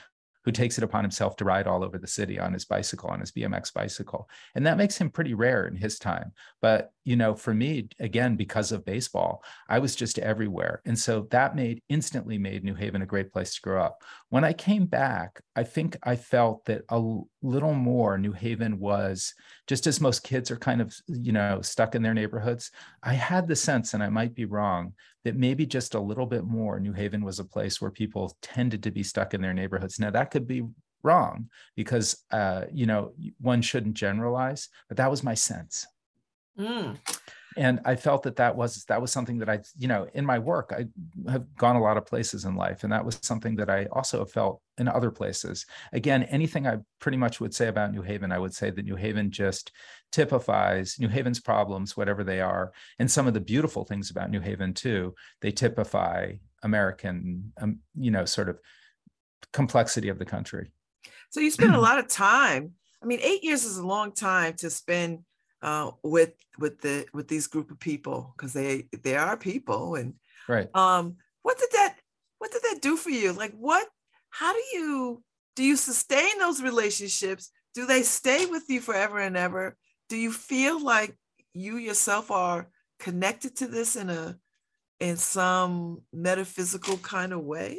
who 0.45 0.53
takes 0.53 0.79
it 0.79 0.85
upon 0.85 1.05
himself 1.05 1.37
to 1.37 1.45
ride 1.45 1.67
all 1.67 1.85
over 1.85 1.99
the 1.99 2.07
city 2.07 2.39
on 2.39 2.53
his 2.53 2.65
bicycle, 2.65 3.11
on 3.11 3.21
his 3.21 3.33
BMX 3.33 3.73
bicycle. 3.73 4.29
And 4.55 4.67
that 4.67 4.77
makes 4.77 4.97
him 4.97 5.11
pretty 5.11 5.35
rare 5.35 5.67
in 5.67 5.77
his 5.77 5.99
time. 5.99 6.33
But, 6.61 6.93
you 7.05 7.17
know, 7.17 7.35
for 7.35 7.55
me, 7.55 7.89
again, 8.01 8.37
because 8.37 8.73
of 8.73 8.85
baseball, 8.85 9.45
I 9.69 9.79
was 9.79 9.95
just 9.95 10.19
everywhere. 10.19 10.83
And 10.85 10.99
so 10.99 11.27
that 11.31 11.57
made 11.57 11.83
instantly 11.89 12.39
made 12.39 12.65
New 12.65 12.75
Haven 12.75 13.03
a 13.03 13.07
great 13.07 13.33
place 13.33 13.55
to 13.55 13.61
grow 13.61 13.83
up. 13.83 14.03
When 14.29 14.45
I 14.45 14.53
came 14.53 14.87
back, 14.87 15.41
I 15.55 15.65
think 15.65 15.97
I 16.03 16.17
felt 16.17 16.65
that 16.67 16.83
a 16.89 17.03
little 17.43 17.75
more 17.75 18.19
New 18.19 18.33
Haven 18.33 18.79
was 18.79 19.35
just 19.67 19.87
as 19.87 20.01
most 20.01 20.23
kids 20.23 20.51
are 20.51 20.57
kind 20.57 20.81
of, 20.81 20.95
you 21.07 21.33
know, 21.33 21.61
stuck 21.63 21.95
in 21.95 22.03
their 22.03 22.15
neighborhoods. 22.15 22.71
I 23.03 23.15
had 23.15 23.47
the 23.47 23.57
sense, 23.57 23.95
and 23.95 24.03
I 24.03 24.09
might 24.09 24.35
be 24.35 24.45
wrong, 24.45 24.95
that 25.25 25.37
maybe 25.37 25.67
just 25.67 25.95
a 25.95 26.01
little 26.01 26.27
bit 26.27 26.45
more 26.45 26.81
New 26.81 26.93
Haven 26.93 27.25
was 27.25 27.39
a 27.39 27.45
place 27.45 27.81
where 27.81 27.91
people 27.91 28.37
tended 28.43 28.83
to 28.83 28.91
be 28.91 29.03
stuck 29.03 29.35
in 29.35 29.43
their 29.43 29.55
neighborhoods. 29.55 29.99
Now 29.99 30.11
that 30.11 30.31
could 30.31 30.47
be 30.47 30.65
wrong 31.03 31.49
because 31.77 32.25
uh, 32.31 32.65
you 32.73 32.87
know 32.87 33.13
one 33.41 33.63
shouldn't 33.63 33.95
generalize, 33.95 34.69
but 34.89 34.97
that 34.97 35.11
was 35.11 35.23
my 35.23 35.35
sense. 35.35 35.87
Mm 36.59 36.97
and 37.57 37.81
i 37.85 37.95
felt 37.95 38.23
that 38.23 38.37
that 38.37 38.57
was 38.57 38.85
that 38.85 39.01
was 39.01 39.11
something 39.11 39.39
that 39.39 39.49
i 39.49 39.61
you 39.79 39.89
know 39.89 40.07
in 40.15 40.25
my 40.25 40.39
work 40.39 40.73
i 40.77 40.87
have 41.31 41.45
gone 41.57 41.77
a 41.77 41.81
lot 41.81 41.97
of 41.97 42.07
places 42.07 42.45
in 42.45 42.55
life 42.57 42.85
and 42.85 42.93
that 42.93 43.05
was 43.05 43.19
something 43.23 43.57
that 43.57 43.71
i 43.71 43.87
also 43.93 44.25
felt 44.25 44.61
in 44.79 44.89
other 44.89 45.11
places. 45.11 45.67
Again 45.93 46.23
anything 46.25 46.67
i 46.67 46.79
pretty 46.99 47.19
much 47.19 47.41
would 47.41 47.55
say 47.55 47.69
about 47.69 47.93
new 47.93 48.03
haven 48.03 48.33
i 48.33 48.39
would 48.39 48.55
say 48.55 48.71
that 48.71 48.85
new 48.85 48.97
haven 48.97 49.31
just 49.31 49.71
typifies 50.11 50.97
new 50.99 51.09
haven's 51.09 51.41
problems 51.41 51.97
whatever 51.97 52.25
they 52.25 52.41
are 52.41 52.73
and 52.99 53.11
some 53.11 53.27
of 53.27 53.35
the 53.35 53.41
beautiful 53.41 53.85
things 53.85 54.11
about 54.11 54.31
new 54.31 54.41
haven 54.41 54.75
too. 54.75 55.15
They 55.41 55.53
typify 55.53 56.33
american 56.63 57.53
um, 57.61 57.81
you 57.95 58.11
know 58.11 58.25
sort 58.25 58.49
of 58.49 58.59
complexity 59.53 60.09
of 60.09 60.19
the 60.19 60.25
country. 60.25 60.71
So 61.31 61.41
you 61.41 61.51
spend 61.51 61.75
a 61.75 61.81
lot 61.89 61.99
of 61.99 62.09
time 62.09 62.73
i 63.03 63.07
mean 63.07 63.21
eight 63.23 63.43
years 63.45 63.65
is 63.65 63.77
a 63.77 63.87
long 63.87 64.13
time 64.13 64.55
to 64.55 64.71
spend 64.71 65.21
uh, 65.63 65.93
with 66.03 66.35
with 66.59 66.81
the 66.81 67.07
with 67.15 67.29
these 67.29 67.47
group 67.47 67.71
of 67.71 67.79
people 67.79 68.35
because 68.37 68.53
they 68.53 68.89
they 69.03 69.17
are 69.17 69.37
people 69.37 69.95
and 69.95 70.15
right. 70.49 70.69
um 70.75 71.17
what 71.43 71.59
did 71.59 71.71
that 71.73 71.97
what 72.39 72.51
did 72.51 72.63
that 72.63 72.83
do 72.83 72.97
for 72.97 73.11
you? 73.11 73.33
Like 73.33 73.53
what 73.53 73.87
how 74.31 74.53
do 74.53 74.63
you 74.73 75.23
do 75.55 75.63
you 75.63 75.77
sustain 75.77 76.39
those 76.39 76.63
relationships? 76.63 77.51
Do 77.75 77.87
they 77.87 78.03
stay 78.03 78.47
with 78.47 78.65
you 78.69 78.81
forever 78.81 79.19
and 79.19 79.37
ever? 79.37 79.77
Do 80.09 80.17
you 80.17 80.33
feel 80.33 80.83
like 80.83 81.17
you 81.55 81.77
yourself 81.77 82.31
are 82.31 82.69
connected 82.99 83.57
to 83.57 83.67
this 83.67 83.97
in 83.97 84.11
a 84.11 84.37
in 85.01 85.17
some 85.17 86.03
metaphysical 86.13 86.97
kind 86.99 87.33
of 87.33 87.41
way? 87.41 87.79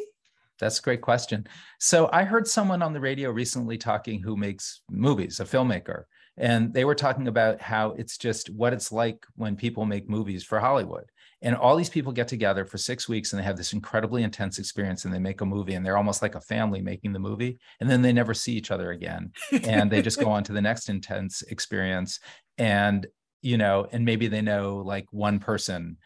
That's 0.59 0.79
a 0.79 0.81
great 0.81 1.01
question. 1.01 1.45
So 1.79 2.09
i 2.13 2.23
heard 2.23 2.47
someone 2.47 2.81
on 2.81 2.93
the 2.93 3.01
radio 3.01 3.31
recently 3.31 3.77
talking 3.77 4.21
who 4.21 4.37
makes 4.37 4.81
movies 4.89 5.41
a 5.41 5.45
filmmaker 5.45 6.03
and 6.37 6.73
they 6.73 6.85
were 6.85 6.95
talking 6.95 7.27
about 7.27 7.61
how 7.61 7.91
it's 7.91 8.17
just 8.17 8.49
what 8.49 8.73
it's 8.73 8.91
like 8.91 9.25
when 9.35 9.55
people 9.55 9.85
make 9.85 10.09
movies 10.09 10.43
for 10.43 10.59
Hollywood. 10.59 11.05
And 11.41 11.55
all 11.55 11.75
these 11.75 11.89
people 11.89 12.13
get 12.13 12.29
together 12.29 12.63
for 12.63 12.77
six 12.77 13.09
weeks 13.09 13.33
and 13.33 13.39
they 13.39 13.43
have 13.43 13.57
this 13.57 13.73
incredibly 13.73 14.23
intense 14.23 14.59
experience 14.59 15.03
and 15.03 15.13
they 15.13 15.19
make 15.19 15.41
a 15.41 15.45
movie 15.45 15.73
and 15.73 15.85
they're 15.85 15.97
almost 15.97 16.21
like 16.21 16.35
a 16.35 16.41
family 16.41 16.81
making 16.81 17.11
the 17.11 17.19
movie. 17.19 17.59
And 17.81 17.89
then 17.89 18.01
they 18.01 18.13
never 18.13 18.33
see 18.33 18.53
each 18.53 18.71
other 18.71 18.91
again. 18.91 19.33
And 19.63 19.91
they 19.91 20.01
just 20.01 20.19
go 20.19 20.31
on 20.31 20.43
to 20.45 20.53
the 20.53 20.61
next 20.61 20.87
intense 20.87 21.41
experience. 21.43 22.19
And, 22.57 23.05
you 23.41 23.57
know, 23.57 23.87
and 23.91 24.05
maybe 24.05 24.27
they 24.27 24.41
know 24.41 24.77
like 24.77 25.05
one 25.11 25.39
person 25.39 25.97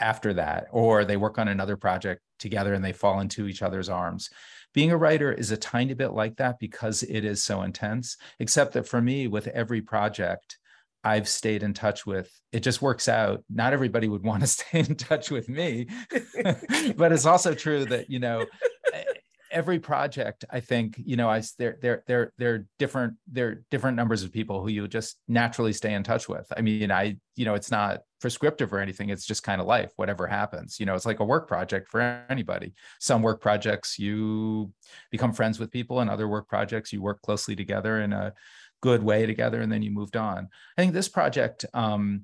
after 0.00 0.32
that, 0.34 0.66
or 0.70 1.04
they 1.04 1.18
work 1.18 1.38
on 1.38 1.48
another 1.48 1.76
project 1.76 2.22
together 2.38 2.72
and 2.72 2.84
they 2.84 2.92
fall 2.92 3.20
into 3.20 3.46
each 3.46 3.62
other's 3.62 3.90
arms. 3.90 4.30
Being 4.78 4.92
a 4.92 4.96
writer 4.96 5.32
is 5.32 5.50
a 5.50 5.56
tiny 5.56 5.92
bit 5.92 6.12
like 6.12 6.36
that 6.36 6.60
because 6.60 7.02
it 7.02 7.24
is 7.24 7.42
so 7.42 7.62
intense, 7.62 8.16
except 8.38 8.74
that 8.74 8.86
for 8.86 9.02
me, 9.02 9.26
with 9.26 9.48
every 9.48 9.80
project, 9.82 10.56
I've 11.02 11.26
stayed 11.26 11.64
in 11.64 11.74
touch 11.74 12.06
with. 12.06 12.30
It 12.52 12.60
just 12.60 12.80
works 12.80 13.08
out. 13.08 13.42
Not 13.50 13.72
everybody 13.72 14.06
would 14.06 14.22
want 14.30 14.42
to 14.42 14.46
stay 14.46 14.78
in 14.78 14.94
touch 14.94 15.32
with 15.32 15.48
me, 15.48 15.88
but 16.96 17.10
it's 17.10 17.26
also 17.26 17.54
true 17.54 17.86
that, 17.86 18.08
you 18.08 18.20
know, 18.20 18.46
every 19.50 19.78
project 19.78 20.44
i 20.50 20.60
think 20.60 21.00
you 21.04 21.16
know 21.16 21.28
i 21.28 21.42
there 21.58 21.78
there 21.80 22.02
there 22.06 22.32
there 22.38 22.54
are 22.54 22.66
different 22.78 23.14
there 23.30 23.48
are 23.48 23.64
different 23.70 23.96
numbers 23.96 24.22
of 24.22 24.32
people 24.32 24.62
who 24.62 24.68
you 24.68 24.86
just 24.88 25.18
naturally 25.28 25.72
stay 25.72 25.94
in 25.94 26.02
touch 26.02 26.28
with. 26.28 26.46
I 26.56 26.60
mean 26.60 26.90
i 26.90 27.16
you 27.36 27.44
know 27.44 27.54
it's 27.54 27.70
not 27.70 28.00
prescriptive 28.20 28.72
or 28.72 28.80
anything 28.80 29.10
it's 29.10 29.24
just 29.24 29.42
kind 29.42 29.60
of 29.60 29.66
life 29.66 29.92
whatever 29.96 30.26
happens 30.26 30.80
you 30.80 30.86
know 30.86 30.94
it's 30.94 31.06
like 31.06 31.20
a 31.20 31.24
work 31.24 31.48
project 31.48 31.88
for 31.88 32.00
anybody. 32.28 32.74
Some 33.00 33.22
work 33.22 33.40
projects 33.40 33.98
you 33.98 34.72
become 35.10 35.32
friends 35.32 35.58
with 35.58 35.70
people 35.70 36.00
and 36.00 36.10
other 36.10 36.28
work 36.28 36.48
projects 36.48 36.92
you 36.92 37.00
work 37.00 37.22
closely 37.22 37.54
together 37.56 38.00
in 38.00 38.12
a 38.12 38.32
good 38.80 39.02
way 39.02 39.26
together 39.26 39.60
and 39.60 39.70
then 39.72 39.82
you 39.82 39.90
moved 39.90 40.16
on. 40.16 40.48
I 40.76 40.82
think 40.82 40.92
this 40.92 41.08
project 41.08 41.64
um 41.74 42.22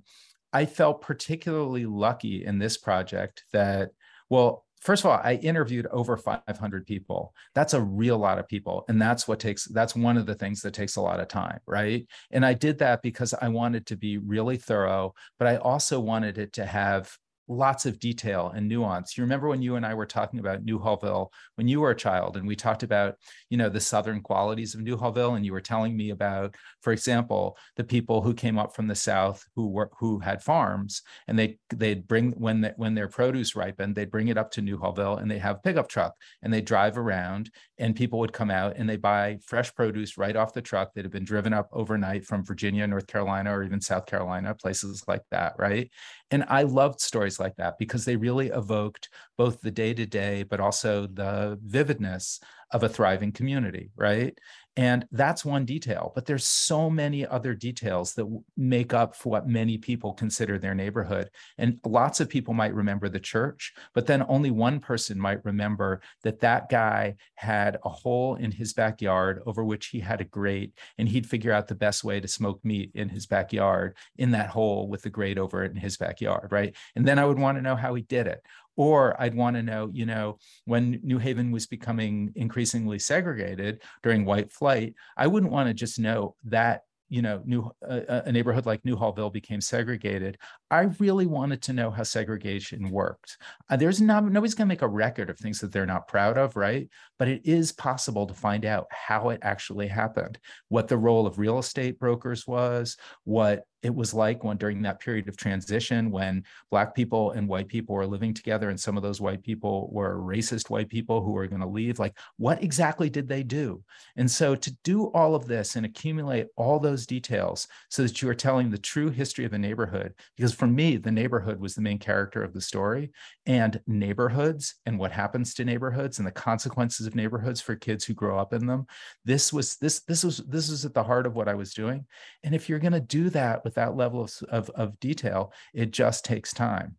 I 0.55 0.67
felt 0.67 1.03
particularly 1.03 1.85
lucky 1.85 2.45
in 2.45 2.61
this 2.61 2.79
project 2.79 3.45
that, 3.53 3.91
well, 4.31 4.65
first 4.85 5.05
of 5.05 5.11
all, 5.11 5.21
I 5.25 5.35
interviewed 5.43 5.87
over 5.87 6.17
500 6.17 6.87
people. 6.87 7.35
That's 7.55 7.75
a 7.75 7.81
real 7.81 8.19
lot 8.19 8.39
of 8.39 8.47
people. 8.47 8.85
And 8.89 9.01
that's 9.01 9.27
what 9.27 9.41
takes, 9.41 9.65
that's 9.65 9.97
one 9.97 10.17
of 10.17 10.27
the 10.27 10.35
things 10.35 10.61
that 10.61 10.75
takes 10.75 10.97
a 10.97 11.01
lot 11.01 11.21
of 11.21 11.29
time, 11.29 11.59
right? 11.67 12.07
And 12.31 12.45
I 12.45 12.53
did 12.53 12.79
that 12.79 13.03
because 13.03 13.35
I 13.35 13.49
wanted 13.49 13.87
to 13.87 13.97
be 13.97 14.19
really 14.19 14.59
thorough, 14.59 15.15
but 15.39 15.49
I 15.49 15.57
also 15.57 15.99
wanted 15.99 16.39
it 16.39 16.53
to 16.55 16.67
have 16.67 17.17
lots 17.49 17.87
of 17.87 17.99
detail 17.99 18.53
and 18.55 18.69
nuance. 18.69 19.17
You 19.17 19.23
remember 19.25 19.49
when 19.49 19.63
you 19.63 19.77
and 19.77 19.85
I 19.85 19.95
were 19.95 20.07
talking 20.07 20.41
about 20.41 20.65
Newhallville 20.65 21.29
when 21.57 21.69
you 21.69 21.81
were 21.81 21.91
a 21.91 21.97
child, 21.97 22.37
and 22.37 22.47
we 22.47 22.57
talked 22.57 22.83
about, 22.83 23.17
you 23.51 23.57
know, 23.57 23.69
the 23.69 23.81
southern 23.81 24.21
qualities 24.21 24.75
of 24.75 24.81
Newhallville, 24.81 25.37
and 25.37 25.45
you 25.45 25.53
were 25.53 25.61
telling 25.61 25.97
me 25.97 26.11
about, 26.11 26.55
for 26.81 26.93
example, 26.93 27.57
the 27.77 27.85
people 27.85 28.23
who 28.23 28.35
came 28.35 28.59
up 28.59 28.75
from 28.75 28.87
the 28.87 28.95
south 28.95 29.45
who 29.55 29.69
were 29.69 29.91
who 29.99 30.19
had 30.19 30.43
farms, 30.43 31.03
and 31.29 31.39
they 31.39 31.59
they'd 31.75 32.07
bring 32.07 32.33
when 32.33 32.63
the, 32.63 32.75
when 32.77 32.95
their 32.95 33.09
produce 33.09 33.55
ripened, 33.57 33.95
they'd 33.95 34.11
bring 34.11 34.29
it 34.29 34.39
up 34.39 34.51
to 34.53 34.63
Newhallville, 34.63 35.21
and 35.21 35.31
they 35.31 35.39
have 35.39 35.63
pickup 35.63 35.89
truck, 35.89 36.15
and 36.43 36.53
they 36.53 36.61
drive 36.61 36.97
around, 36.99 37.51
and 37.79 37.97
people 37.97 38.19
would 38.21 38.33
come 38.33 38.51
out 38.51 38.77
and 38.77 38.89
they 38.89 38.97
buy 38.97 39.39
fresh 39.45 39.75
produce 39.75 40.17
right 40.17 40.37
off 40.37 40.53
the 40.53 40.63
truck 40.63 40.95
that 40.95 41.05
had 41.05 41.11
been 41.11 41.25
driven 41.25 41.53
up 41.53 41.69
overnight 41.73 42.25
from 42.25 42.45
Virginia, 42.45 42.87
North 42.87 43.07
Carolina, 43.07 43.57
or 43.57 43.65
even 43.65 43.81
South 43.81 44.07
Carolina, 44.07 44.55
places 44.55 45.03
like 45.09 45.23
that, 45.31 45.55
right? 45.59 45.91
And 46.35 46.45
I 46.49 46.63
loved 46.63 47.01
stories 47.01 47.39
like 47.39 47.55
that 47.59 47.79
because 47.79 48.05
they 48.05 48.17
really 48.17 48.49
evoked 48.49 49.09
both 49.39 49.61
the 49.61 49.71
day 49.71 49.95
to 49.95 50.05
day, 50.05 50.43
but 50.43 50.59
also 50.59 51.07
the 51.07 51.57
vividness 51.65 52.41
of 52.73 52.83
a 52.83 52.89
thriving 52.89 53.31
community, 53.31 53.93
right? 53.95 54.37
And 54.77 55.07
that's 55.13 55.45
one 55.45 55.65
detail, 55.65 56.11
but 56.17 56.27
there's 56.27 56.45
so 56.45 56.91
many 56.91 57.25
other 57.25 57.55
details 57.55 58.15
that 58.15 58.27
make 58.57 58.93
up 58.93 59.15
for 59.15 59.31
what 59.31 59.47
many 59.47 59.79
people 59.79 60.13
consider 60.13 60.59
their 60.59 60.75
neighborhood. 60.75 61.31
And 61.59 61.79
lots 61.85 62.19
of 62.19 62.29
people 62.29 62.55
might 62.55 62.75
remember 62.75 63.09
the 63.09 63.21
church, 63.21 63.73
but 63.95 64.07
then 64.07 64.25
only 64.29 64.51
one 64.51 64.81
person 64.81 65.19
might 65.19 65.45
remember 65.45 66.01
that 66.25 66.41
that 66.41 66.69
guy 66.69 67.15
had 67.37 67.79
a 67.85 67.89
hole 67.89 68.35
in 68.35 68.51
his 68.51 68.73
backyard 68.73 69.43
over 69.47 69.65
which 69.65 69.87
he 69.87 70.01
had 70.01 70.21
a 70.21 70.25
grate, 70.25 70.77
and 70.99 71.09
he'd 71.09 71.29
figure 71.29 71.53
out 71.53 71.69
the 71.69 71.75
best 71.77 72.03
way 72.03 72.19
to 72.19 72.27
smoke 72.27 72.59
meat 72.65 72.91
in 72.95 73.09
his 73.09 73.27
backyard 73.27 73.97
in 74.17 74.33
that 74.33 74.49
hole 74.49 74.89
with 74.89 75.03
the 75.03 75.11
grate 75.11 75.39
over 75.39 75.63
it 75.63 75.71
in 75.71 75.77
his 75.77 75.97
backyard, 75.97 76.49
right? 76.51 76.75
And 76.97 77.07
then 77.07 77.21
I 77.21 77.27
would 77.27 77.39
want 77.39 77.59
to 77.59 77.63
know 77.63 77.77
how 77.77 77.95
he 77.95 78.03
did 78.03 78.27
it. 78.27 78.43
Or 78.77 79.21
I'd 79.21 79.35
want 79.35 79.57
to 79.57 79.63
know, 79.63 79.91
you 79.93 80.07
know, 80.07 80.39
when 80.65 81.01
New 81.03 81.19
Haven 81.19 81.53
was 81.53 81.67
becoming 81.67 82.33
increasingly 82.35 82.99
segregated 82.99 83.83
during 84.03 84.25
white 84.25 84.53
flight, 84.53 84.95
I 85.17 85.27
wouldn't 85.27 85.53
want 85.53 85.69
to 85.69 85.75
just 85.75 85.99
know 85.99 86.37
that 86.45 86.83
you 87.15 87.23
know, 87.23 87.43
new 87.45 87.71
uh, 87.89 88.23
a 88.25 88.33
neighborhood 88.33 88.67
like 88.67 88.83
Newhallville 88.83 89.33
became 89.33 89.61
segregated. 89.61 90.39
I 90.71 90.89
really 90.99 91.27
wanted 91.27 91.63
to 91.63 91.73
know 91.73 91.91
how 91.91 92.03
segregation 92.03 92.91
worked. 92.91 93.37
Uh, 93.69 93.77
there's 93.77 94.01
not 94.01 94.25
nobody's 94.25 94.55
going 94.55 94.67
to 94.67 94.73
make 94.73 94.83
a 94.83 94.89
record 94.89 95.31
of 95.31 95.39
things 95.39 95.61
that 95.61 95.71
they're 95.71 95.87
not 95.87 96.09
proud 96.09 96.39
of, 96.39 96.57
right? 96.57 96.89
But 97.19 97.29
it 97.29 97.43
is 97.45 97.73
possible 97.73 98.27
to 98.27 98.35
find 98.35 98.65
out 98.65 98.87
how 98.91 99.29
it 99.29 99.41
actually 99.43 99.87
happened, 99.87 100.39
what 100.69 100.89
the 100.89 100.99
role 100.99 101.27
of 101.27 101.39
real 101.39 101.59
estate 101.59 101.99
brokers 101.99 102.47
was, 102.47 102.97
what 103.25 103.65
it 103.85 103.95
was 103.95 104.15
like 104.15 104.43
when 104.43 104.57
during 104.57 104.81
that 104.83 104.99
period 104.99 105.29
of 105.29 105.37
transition 105.37 106.11
when 106.11 106.43
black 106.71 106.95
people 106.95 107.33
and 107.33 107.47
white 107.47 107.69
people 107.69 107.95
were 107.95 108.07
living 108.07 108.33
together 108.33 108.71
and 108.71 108.81
some 108.81 108.97
of 108.97 109.03
those 109.03 109.21
white 109.21 109.43
people 109.43 109.89
were 109.93 110.17
racist 110.17 110.71
white 110.71 110.89
people 110.89 111.23
who 111.23 111.33
were 111.33 111.47
going 111.47 111.61
to 111.61 111.67
leave 111.67 111.99
like 111.99 112.17
what 112.39 112.63
exactly 112.63 113.11
did 113.11 113.29
they 113.29 113.43
do? 113.43 113.83
And 114.17 114.29
so 114.29 114.55
to 114.55 114.75
do 114.83 115.07
all 115.13 115.35
of 115.35 115.47
this 115.47 115.77
and 115.77 115.85
accumulate 115.85 116.47
all 116.57 116.79
those 116.81 117.07
details 117.07 117.69
so 117.91 118.03
that 118.03 118.23
you 118.23 118.29
are 118.29 118.35
telling 118.35 118.71
the 118.71 118.79
true 118.79 119.11
history 119.11 119.45
of 119.45 119.53
a 119.53 119.59
neighborhood 119.59 120.15
because 120.37 120.55
for 120.55 120.67
me 120.67 120.97
the 120.97 121.13
neighborhood 121.13 121.61
was 121.61 121.75
the 121.75 121.83
main 121.83 121.99
character 121.99 122.43
of 122.43 122.55
the 122.55 122.61
story 122.61 123.13
and 123.45 123.81
neighborhoods 123.87 124.77
and 124.87 124.99
what 124.99 125.13
happens 125.13 125.53
to 125.53 125.65
neighborhoods 125.65 126.19
and 126.19 126.27
the 126.27 126.33
consequences 126.33 127.07
of 127.07 127.15
neighborhoods 127.15 127.61
for 127.61 127.77
kids 127.77 128.05
who 128.05 128.15
grow 128.15 128.39
up 128.39 128.55
in 128.55 128.67
them 128.67 128.87
this 129.25 129.53
was 129.53 129.77
this 129.77 130.01
this 130.01 130.25
was 130.25 130.39
this 130.49 130.71
was 130.71 130.87
at 130.87 130.95
the 130.95 131.03
heart 131.03 131.27
of 131.27 131.35
what 131.35 131.49
i 131.49 131.55
was 131.55 131.75
doing. 131.75 132.07
And 132.43 132.55
if 132.55 132.69
you're 132.69 132.79
going 132.79 132.93
to 132.93 133.01
do 133.01 133.31
that 133.31 133.65
with 133.65 133.74
with 133.75 133.85
that 133.85 133.97
level 133.97 134.23
of, 134.23 134.43
of, 134.49 134.71
of 134.71 135.01
detail, 135.01 135.53
it 135.73 135.91
just 135.91 136.25
takes 136.25 136.53
time. 136.53 136.97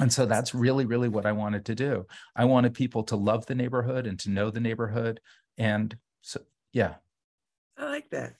And 0.00 0.12
so 0.12 0.26
that's 0.26 0.54
really, 0.54 0.84
really 0.84 1.08
what 1.08 1.26
I 1.26 1.32
wanted 1.32 1.66
to 1.66 1.74
do. 1.74 2.06
I 2.34 2.44
wanted 2.46 2.74
people 2.74 3.04
to 3.04 3.16
love 3.16 3.46
the 3.46 3.54
neighborhood 3.54 4.06
and 4.06 4.18
to 4.20 4.30
know 4.30 4.50
the 4.50 4.60
neighborhood. 4.60 5.20
And 5.58 5.96
so, 6.22 6.40
yeah. 6.72 6.94
I 7.76 7.84
like 7.84 8.10
that. 8.10 8.34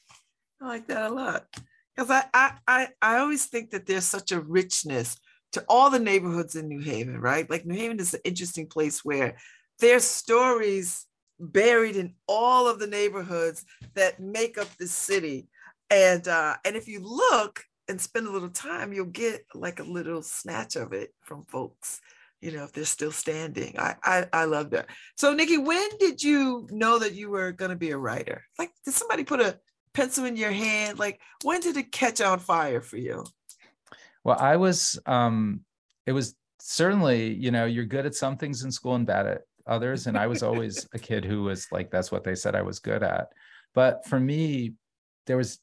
I 0.60 0.66
like 0.66 0.86
that 0.88 1.10
a 1.10 1.14
lot. 1.14 1.46
Because 1.94 2.10
I, 2.10 2.24
I, 2.32 2.52
I, 2.66 2.88
I 3.02 3.18
always 3.18 3.46
think 3.46 3.70
that 3.70 3.86
there's 3.86 4.04
such 4.04 4.32
a 4.32 4.40
richness 4.40 5.18
to 5.52 5.64
all 5.68 5.90
the 5.90 5.98
neighborhoods 5.98 6.56
in 6.56 6.68
New 6.68 6.80
Haven, 6.80 7.20
right? 7.20 7.48
Like 7.48 7.66
New 7.66 7.76
Haven 7.76 8.00
is 8.00 8.14
an 8.14 8.20
interesting 8.24 8.66
place 8.66 9.04
where 9.04 9.36
there's 9.78 10.04
stories 10.04 11.06
buried 11.38 11.96
in 11.96 12.14
all 12.26 12.66
of 12.66 12.78
the 12.78 12.86
neighborhoods 12.86 13.64
that 13.94 14.20
make 14.20 14.56
up 14.56 14.68
the 14.78 14.86
city 14.86 15.48
and 15.92 16.26
uh, 16.26 16.56
and 16.64 16.74
if 16.76 16.88
you 16.88 17.00
look 17.00 17.62
and 17.88 18.00
spend 18.00 18.26
a 18.26 18.30
little 18.30 18.48
time, 18.48 18.92
you'll 18.92 19.06
get 19.06 19.44
like 19.54 19.78
a 19.78 19.84
little 19.84 20.22
snatch 20.22 20.76
of 20.76 20.92
it 20.92 21.10
from 21.20 21.44
folks. 21.44 22.00
You 22.40 22.52
know, 22.52 22.64
if 22.64 22.72
they're 22.72 22.84
still 22.84 23.12
standing. 23.12 23.78
I 23.78 23.96
I, 24.02 24.26
I 24.32 24.44
love 24.44 24.70
that. 24.70 24.86
So 25.16 25.32
Nikki, 25.32 25.58
when 25.58 25.88
did 26.00 26.22
you 26.22 26.66
know 26.70 26.98
that 26.98 27.14
you 27.14 27.30
were 27.30 27.52
going 27.52 27.70
to 27.70 27.76
be 27.76 27.90
a 27.90 27.98
writer? 27.98 28.42
Like, 28.58 28.70
did 28.84 28.94
somebody 28.94 29.24
put 29.24 29.40
a 29.40 29.60
pencil 29.94 30.24
in 30.24 30.36
your 30.36 30.50
hand? 30.50 30.98
Like, 30.98 31.20
when 31.44 31.60
did 31.60 31.76
it 31.76 31.92
catch 31.92 32.20
on 32.20 32.38
fire 32.38 32.80
for 32.80 32.96
you? 32.96 33.24
Well, 34.24 34.38
I 34.40 34.56
was. 34.56 34.98
um 35.06 35.60
It 36.06 36.12
was 36.12 36.34
certainly, 36.60 37.34
you 37.34 37.50
know, 37.50 37.66
you're 37.66 37.84
good 37.84 38.06
at 38.06 38.14
some 38.14 38.36
things 38.36 38.64
in 38.64 38.70
school 38.72 38.94
and 38.94 39.06
bad 39.06 39.26
at 39.26 39.42
others, 39.66 40.06
and 40.06 40.16
I 40.16 40.26
was 40.26 40.42
always 40.42 40.86
a 40.94 40.98
kid 40.98 41.24
who 41.24 41.42
was 41.42 41.66
like, 41.70 41.90
that's 41.90 42.10
what 42.10 42.24
they 42.24 42.34
said 42.34 42.54
I 42.54 42.62
was 42.62 42.78
good 42.78 43.02
at. 43.02 43.28
But 43.74 44.06
for 44.06 44.18
me, 44.18 44.74
there 45.26 45.36
was 45.36 45.58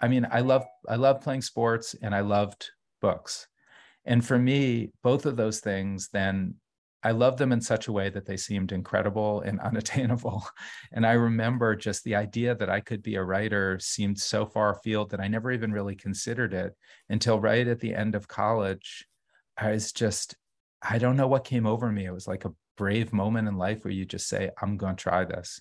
I 0.00 0.08
mean, 0.08 0.26
I 0.30 0.40
love 0.40 0.66
I 0.88 0.96
love 0.96 1.22
playing 1.22 1.42
sports 1.42 1.94
and 2.00 2.14
I 2.14 2.20
loved 2.20 2.70
books. 3.00 3.46
And 4.04 4.24
for 4.24 4.38
me, 4.38 4.92
both 5.02 5.26
of 5.26 5.36
those 5.36 5.60
things 5.60 6.08
then 6.12 6.54
I 7.06 7.12
loved 7.12 7.38
them 7.38 7.52
in 7.52 7.60
such 7.60 7.86
a 7.86 7.92
way 7.92 8.10
that 8.10 8.26
they 8.26 8.36
seemed 8.36 8.72
incredible 8.72 9.40
and 9.42 9.60
unattainable. 9.70 10.44
And 10.90 11.06
I 11.06 11.12
remember 11.12 11.76
just 11.76 12.02
the 12.02 12.16
idea 12.16 12.56
that 12.56 12.68
I 12.68 12.80
could 12.80 13.00
be 13.00 13.14
a 13.14 13.22
writer 13.22 13.78
seemed 13.78 14.18
so 14.18 14.44
far 14.44 14.72
afield 14.72 15.10
that 15.10 15.20
I 15.20 15.28
never 15.28 15.52
even 15.52 15.70
really 15.70 15.94
considered 15.94 16.52
it 16.52 16.74
until 17.08 17.38
right 17.38 17.66
at 17.68 17.78
the 17.78 17.94
end 17.94 18.16
of 18.16 18.26
college. 18.26 19.06
I 19.56 19.70
was 19.70 19.92
just, 19.92 20.34
I 20.82 20.98
don't 20.98 21.16
know 21.16 21.28
what 21.28 21.44
came 21.44 21.64
over 21.64 21.92
me. 21.92 22.06
It 22.06 22.12
was 22.12 22.26
like 22.26 22.44
a 22.44 22.54
brave 22.76 23.12
moment 23.12 23.46
in 23.46 23.56
life 23.56 23.84
where 23.84 23.94
you 23.94 24.04
just 24.04 24.28
say, 24.28 24.50
I'm 24.60 24.76
going 24.76 24.96
to 24.96 25.02
try 25.02 25.24
this. 25.24 25.60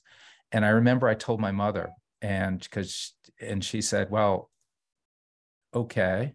And 0.51 0.65
I 0.65 0.69
remember 0.69 1.07
I 1.07 1.13
told 1.13 1.39
my 1.39 1.51
mother, 1.51 1.91
and 2.21 2.59
because 2.59 3.13
and 3.41 3.63
she 3.63 3.81
said 3.81 4.09
well 4.09 4.49
okay 5.73 6.33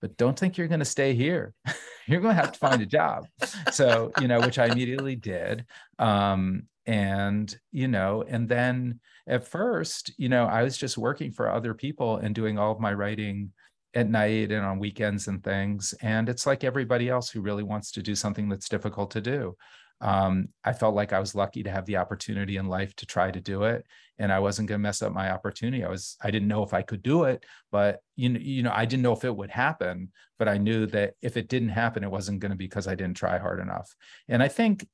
but 0.00 0.16
don't 0.16 0.38
think 0.38 0.56
you're 0.56 0.68
going 0.68 0.78
to 0.78 0.84
stay 0.84 1.14
here. 1.14 1.54
You're 2.06 2.20
going 2.20 2.34
to 2.34 2.40
have 2.40 2.52
to 2.52 2.58
find 2.58 2.80
a 2.80 2.86
job. 2.98 3.26
So 3.70 4.12
you 4.20 4.28
know 4.28 4.40
which 4.40 4.58
i 4.58 4.66
immediately 4.66 5.16
did 5.16 5.66
um, 5.98 6.62
and 6.86 7.54
you 7.70 7.86
know 7.86 8.24
and 8.26 8.48
then 8.48 9.00
at 9.26 9.46
first 9.46 10.10
you 10.16 10.28
know 10.30 10.46
i 10.46 10.62
was 10.62 10.76
just 10.78 10.96
working 10.96 11.30
for 11.30 11.50
other 11.50 11.74
people 11.74 12.16
and 12.16 12.34
doing 12.34 12.58
all 12.58 12.72
of 12.72 12.80
my 12.80 12.92
writing 12.92 13.52
at 13.94 14.08
night 14.08 14.50
and 14.50 14.64
on 14.64 14.78
weekends 14.78 15.28
and 15.28 15.44
things 15.44 15.92
and 16.00 16.30
it's 16.30 16.46
like 16.46 16.64
everybody 16.64 17.10
else 17.10 17.28
who 17.28 17.42
really 17.42 17.62
wants 17.62 17.92
to 17.92 18.02
do 18.02 18.14
something 18.14 18.48
that's 18.48 18.70
difficult 18.70 19.10
to 19.10 19.20
do 19.20 19.54
um, 20.00 20.48
I 20.64 20.72
felt 20.72 20.94
like 20.94 21.12
I 21.12 21.18
was 21.18 21.34
lucky 21.34 21.64
to 21.64 21.70
have 21.70 21.84
the 21.86 21.96
opportunity 21.96 22.56
in 22.56 22.66
life 22.66 22.94
to 22.96 23.06
try 23.06 23.30
to 23.30 23.40
do 23.40 23.64
it, 23.64 23.84
and 24.18 24.32
I 24.32 24.38
wasn't 24.38 24.68
going 24.68 24.78
to 24.78 24.82
mess 24.82 25.02
up 25.02 25.12
my 25.12 25.30
opportunity. 25.30 25.84
I 25.84 25.88
was 25.88 26.16
I 26.22 26.30
didn't 26.30 26.48
know 26.48 26.62
if 26.62 26.72
I 26.72 26.82
could 26.82 27.02
do 27.02 27.24
it, 27.24 27.44
but 27.72 28.00
you 28.16 28.28
know, 28.28 28.40
you 28.40 28.62
know, 28.62 28.72
I 28.72 28.84
didn't 28.84 29.02
know 29.02 29.12
if 29.12 29.24
it 29.24 29.34
would 29.34 29.50
happen, 29.50 30.12
but 30.38 30.48
I 30.48 30.58
knew 30.58 30.86
that 30.86 31.14
if 31.20 31.36
it 31.36 31.48
didn't 31.48 31.70
happen, 31.70 32.04
it 32.04 32.10
wasn't 32.10 32.40
going 32.40 32.50
to 32.50 32.56
be 32.56 32.66
because 32.66 32.86
I 32.86 32.94
didn't 32.94 33.16
try 33.16 33.38
hard 33.38 33.60
enough. 33.60 33.94
And 34.28 34.42
I 34.42 34.48
think 34.48 34.86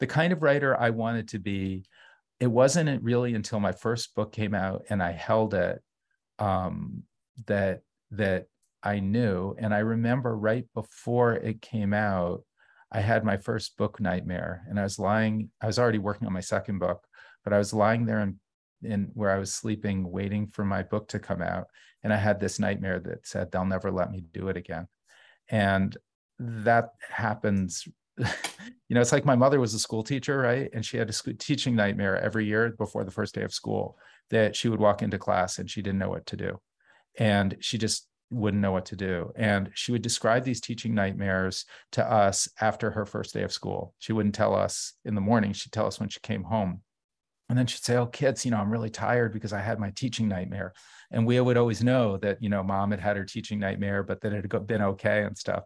the 0.00 0.06
kind 0.06 0.32
of 0.32 0.42
writer 0.42 0.78
I 0.78 0.90
wanted 0.90 1.28
to 1.28 1.38
be, 1.38 1.84
it 2.40 2.48
wasn't 2.48 3.02
really 3.02 3.34
until 3.34 3.60
my 3.60 3.72
first 3.72 4.14
book 4.14 4.32
came 4.32 4.54
out 4.54 4.86
and 4.90 5.02
I 5.02 5.12
held 5.12 5.54
it 5.54 5.80
um, 6.38 7.04
that 7.46 7.82
that 8.10 8.46
I 8.82 8.98
knew. 8.98 9.54
And 9.58 9.72
I 9.74 9.80
remember 9.80 10.36
right 10.36 10.66
before 10.74 11.34
it 11.34 11.62
came 11.62 11.92
out 11.92 12.42
I 12.92 13.00
had 13.00 13.24
my 13.24 13.36
first 13.36 13.76
book 13.76 14.00
nightmare 14.00 14.64
and 14.68 14.78
I 14.78 14.82
was 14.82 14.98
lying, 14.98 15.50
I 15.60 15.66
was 15.66 15.78
already 15.78 15.98
working 15.98 16.26
on 16.26 16.32
my 16.32 16.40
second 16.40 16.78
book, 16.78 17.06
but 17.44 17.52
I 17.52 17.58
was 17.58 17.72
lying 17.72 18.04
there 18.04 18.20
in, 18.20 18.40
in 18.82 19.10
where 19.14 19.30
I 19.30 19.38
was 19.38 19.52
sleeping, 19.52 20.10
waiting 20.10 20.48
for 20.48 20.64
my 20.64 20.82
book 20.82 21.08
to 21.08 21.18
come 21.18 21.42
out. 21.42 21.66
And 22.02 22.12
I 22.12 22.16
had 22.16 22.40
this 22.40 22.58
nightmare 22.58 22.98
that 23.00 23.26
said, 23.26 23.52
they'll 23.52 23.64
never 23.64 23.90
let 23.90 24.10
me 24.10 24.24
do 24.32 24.48
it 24.48 24.56
again. 24.56 24.88
And 25.48 25.96
that 26.38 26.90
happens. 27.08 27.86
you 28.18 28.24
know, 28.90 29.00
it's 29.00 29.12
like 29.12 29.24
my 29.24 29.36
mother 29.36 29.60
was 29.60 29.74
a 29.74 29.78
school 29.78 30.02
teacher, 30.02 30.38
right? 30.38 30.70
And 30.72 30.84
she 30.84 30.96
had 30.96 31.08
a 31.08 31.12
school 31.12 31.34
teaching 31.38 31.76
nightmare 31.76 32.20
every 32.20 32.46
year 32.46 32.70
before 32.70 33.04
the 33.04 33.10
first 33.10 33.34
day 33.34 33.42
of 33.42 33.52
school 33.52 33.98
that 34.30 34.56
she 34.56 34.68
would 34.68 34.80
walk 34.80 35.02
into 35.02 35.18
class 35.18 35.58
and 35.58 35.70
she 35.70 35.82
didn't 35.82 35.98
know 35.98 36.08
what 36.08 36.26
to 36.26 36.36
do. 36.36 36.60
And 37.18 37.56
she 37.60 37.78
just 37.78 38.08
wouldn't 38.30 38.62
know 38.62 38.72
what 38.72 38.86
to 38.86 38.96
do. 38.96 39.32
And 39.36 39.70
she 39.74 39.92
would 39.92 40.02
describe 40.02 40.44
these 40.44 40.60
teaching 40.60 40.94
nightmares 40.94 41.64
to 41.92 42.04
us 42.04 42.48
after 42.60 42.90
her 42.90 43.04
first 43.04 43.34
day 43.34 43.42
of 43.42 43.52
school. 43.52 43.94
She 43.98 44.12
wouldn't 44.12 44.34
tell 44.34 44.54
us 44.54 44.94
in 45.04 45.14
the 45.14 45.20
morning, 45.20 45.52
she'd 45.52 45.72
tell 45.72 45.86
us 45.86 45.98
when 45.98 46.08
she 46.08 46.20
came 46.20 46.44
home. 46.44 46.82
And 47.48 47.58
then 47.58 47.66
she'd 47.66 47.82
say, 47.82 47.96
Oh, 47.96 48.06
kids, 48.06 48.44
you 48.44 48.52
know, 48.52 48.58
I'm 48.58 48.70
really 48.70 48.90
tired 48.90 49.32
because 49.32 49.52
I 49.52 49.60
had 49.60 49.80
my 49.80 49.90
teaching 49.90 50.28
nightmare. 50.28 50.72
And 51.10 51.26
we 51.26 51.40
would 51.40 51.56
always 51.56 51.82
know 51.82 52.16
that, 52.18 52.40
you 52.40 52.48
know, 52.48 52.62
mom 52.62 52.92
had 52.92 53.00
had 53.00 53.16
her 53.16 53.24
teaching 53.24 53.58
nightmare, 53.58 54.04
but 54.04 54.20
that 54.20 54.32
it 54.32 54.50
had 54.50 54.66
been 54.68 54.82
okay 54.82 55.24
and 55.24 55.36
stuff. 55.36 55.64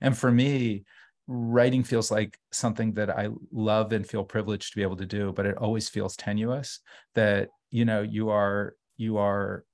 And 0.00 0.16
for 0.16 0.30
me, 0.30 0.84
writing 1.26 1.82
feels 1.82 2.10
like 2.10 2.38
something 2.52 2.92
that 2.94 3.10
I 3.10 3.30
love 3.50 3.92
and 3.92 4.06
feel 4.06 4.22
privileged 4.22 4.72
to 4.72 4.76
be 4.76 4.82
able 4.82 4.96
to 4.98 5.06
do, 5.06 5.32
but 5.32 5.46
it 5.46 5.56
always 5.56 5.88
feels 5.88 6.16
tenuous 6.16 6.80
that, 7.14 7.48
you 7.70 7.84
know, 7.84 8.02
you 8.02 8.30
are, 8.30 8.76
you 8.96 9.18
are, 9.18 9.64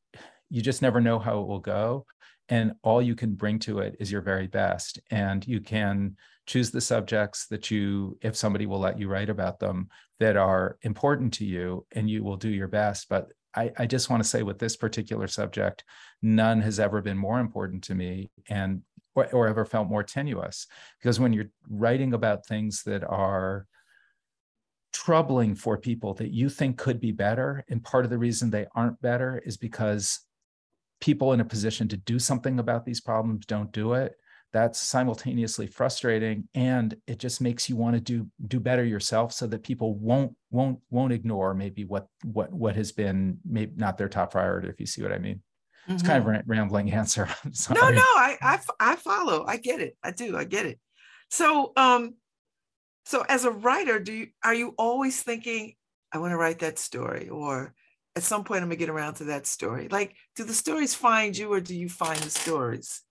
you 0.49 0.63
just 0.63 0.81
never 0.81 1.01
know 1.01 1.19
how 1.19 1.41
it 1.41 1.47
will 1.47 1.61
go. 1.61 2.07
And 2.51 2.73
all 2.83 3.01
you 3.01 3.15
can 3.15 3.35
bring 3.35 3.59
to 3.61 3.79
it 3.79 3.97
is 4.01 4.13
your 4.13 4.21
very 4.21 4.49
best. 4.49 4.99
And 5.11 5.47
you 5.47 5.61
can 5.61 6.17
choose 6.47 6.71
the 6.71 6.81
subjects 6.81 7.47
that 7.47 7.71
you, 7.71 8.19
if 8.21 8.37
somebody 8.37 8.67
will 8.67 8.81
let 8.81 8.99
you 8.99 9.09
write 9.09 9.31
about 9.31 9.61
them, 9.61 9.89
that 10.19 10.37
are 10.37 10.77
important 10.83 11.33
to 11.35 11.45
you, 11.45 11.87
and 11.93 12.11
you 12.11 12.25
will 12.25 12.37
do 12.37 12.49
your 12.49 12.69
best. 12.69 13.09
But 13.09 13.29
I, 13.55 13.71
I 13.79 13.87
just 13.87 14.11
want 14.11 14.23
to 14.23 14.29
say 14.29 14.43
with 14.43 14.59
this 14.59 14.77
particular 14.77 15.29
subject, 15.29 15.85
none 16.23 16.61
has 16.61 16.79
ever 16.81 17.01
been 17.01 17.17
more 17.17 17.41
important 17.41 17.85
to 17.85 17.95
me 17.95 18.31
and 18.49 18.83
or, 19.15 19.27
or 19.33 19.49
ever 19.49 19.65
felt 19.65 19.89
more 19.89 20.03
tenuous. 20.03 20.67
Because 21.01 21.19
when 21.19 21.33
you're 21.33 21.51
writing 21.69 22.15
about 22.15 22.47
things 22.47 22.83
that 22.85 23.05
are 23.05 23.67
troubling 24.93 25.55
for 25.55 25.79
people 25.79 26.15
that 26.15 26.33
you 26.33 26.49
think 26.49 26.79
could 26.79 27.01
be 27.01 27.13
better, 27.13 27.65
and 27.69 27.83
part 27.83 28.05
of 28.05 28.11
the 28.11 28.19
reason 28.19 28.51
they 28.51 28.67
aren't 28.75 29.01
better 29.01 29.41
is 29.45 29.57
because 29.57 30.21
people 31.01 31.33
in 31.33 31.41
a 31.41 31.45
position 31.45 31.89
to 31.89 31.97
do 31.97 32.19
something 32.19 32.59
about 32.59 32.85
these 32.85 33.01
problems 33.01 33.47
don't 33.47 33.73
do 33.73 33.95
it 33.95 34.15
that's 34.53 34.81
simultaneously 34.81 35.67
frustrating 35.67 36.49
and 36.55 36.97
it 37.07 37.19
just 37.19 37.41
makes 37.41 37.69
you 37.69 37.77
want 37.77 37.95
to 37.95 38.01
do 38.01 38.27
do 38.49 38.59
better 38.59 38.85
yourself 38.85 39.33
so 39.33 39.47
that 39.47 39.63
people 39.63 39.95
won't 39.95 40.35
won't 40.51 40.79
won't 40.91 41.13
ignore 41.13 41.55
maybe 41.55 41.85
what 41.85 42.07
what 42.25 42.53
what 42.53 42.75
has 42.75 42.93
been 42.93 43.39
maybe 43.45 43.73
not 43.77 43.97
their 43.97 44.09
top 44.09 44.33
priority 44.33 44.69
if 44.69 44.81
you 44.81 44.87
see 44.87 45.03
what 45.03 45.13
i 45.13 45.19
mean 45.19 45.37
mm-hmm. 45.37 45.93
it's 45.93 46.03
kind 46.03 46.19
of 46.19 46.25
mm-hmm. 46.25 46.37
a 46.37 46.43
rambling 46.47 46.93
answer 46.93 47.29
no 47.71 47.91
no 47.91 48.01
I, 48.01 48.37
I 48.41 48.59
i 48.81 48.97
follow 48.97 49.45
i 49.47 49.57
get 49.57 49.81
it 49.81 49.97
i 50.03 50.11
do 50.11 50.37
i 50.37 50.45
get 50.45 50.67
it 50.67 50.81
so 51.31 51.73
um 51.77 52.15
so 53.05 53.25
as 53.29 53.45
a 53.45 53.51
writer 53.51 54.01
do 54.01 54.13
you 54.13 54.27
are 54.45 54.55
you 54.55 54.75
always 54.77 55.23
thinking 55.23 55.75
i 56.13 56.19
want 56.19 56.33
to 56.33 56.37
write 56.37 56.59
that 56.61 56.79
story 56.79 57.29
or 57.29 57.73
at 58.17 58.23
some 58.23 58.45
point 58.45 58.63
i'm 58.63 58.69
gonna 58.69 58.77
get 58.77 58.89
around 58.89 59.15
to 59.15 59.25
that 59.25 59.47
story 59.47 59.89
like 59.91 60.15
do 60.37 60.45
the 60.45 60.53
stories 60.53 60.95
find 60.95 61.37
you 61.37 61.53
or 61.53 61.61
do 61.61 61.75
you 61.75 61.89
find 61.89 62.19
the 62.21 62.31
stories 62.31 63.03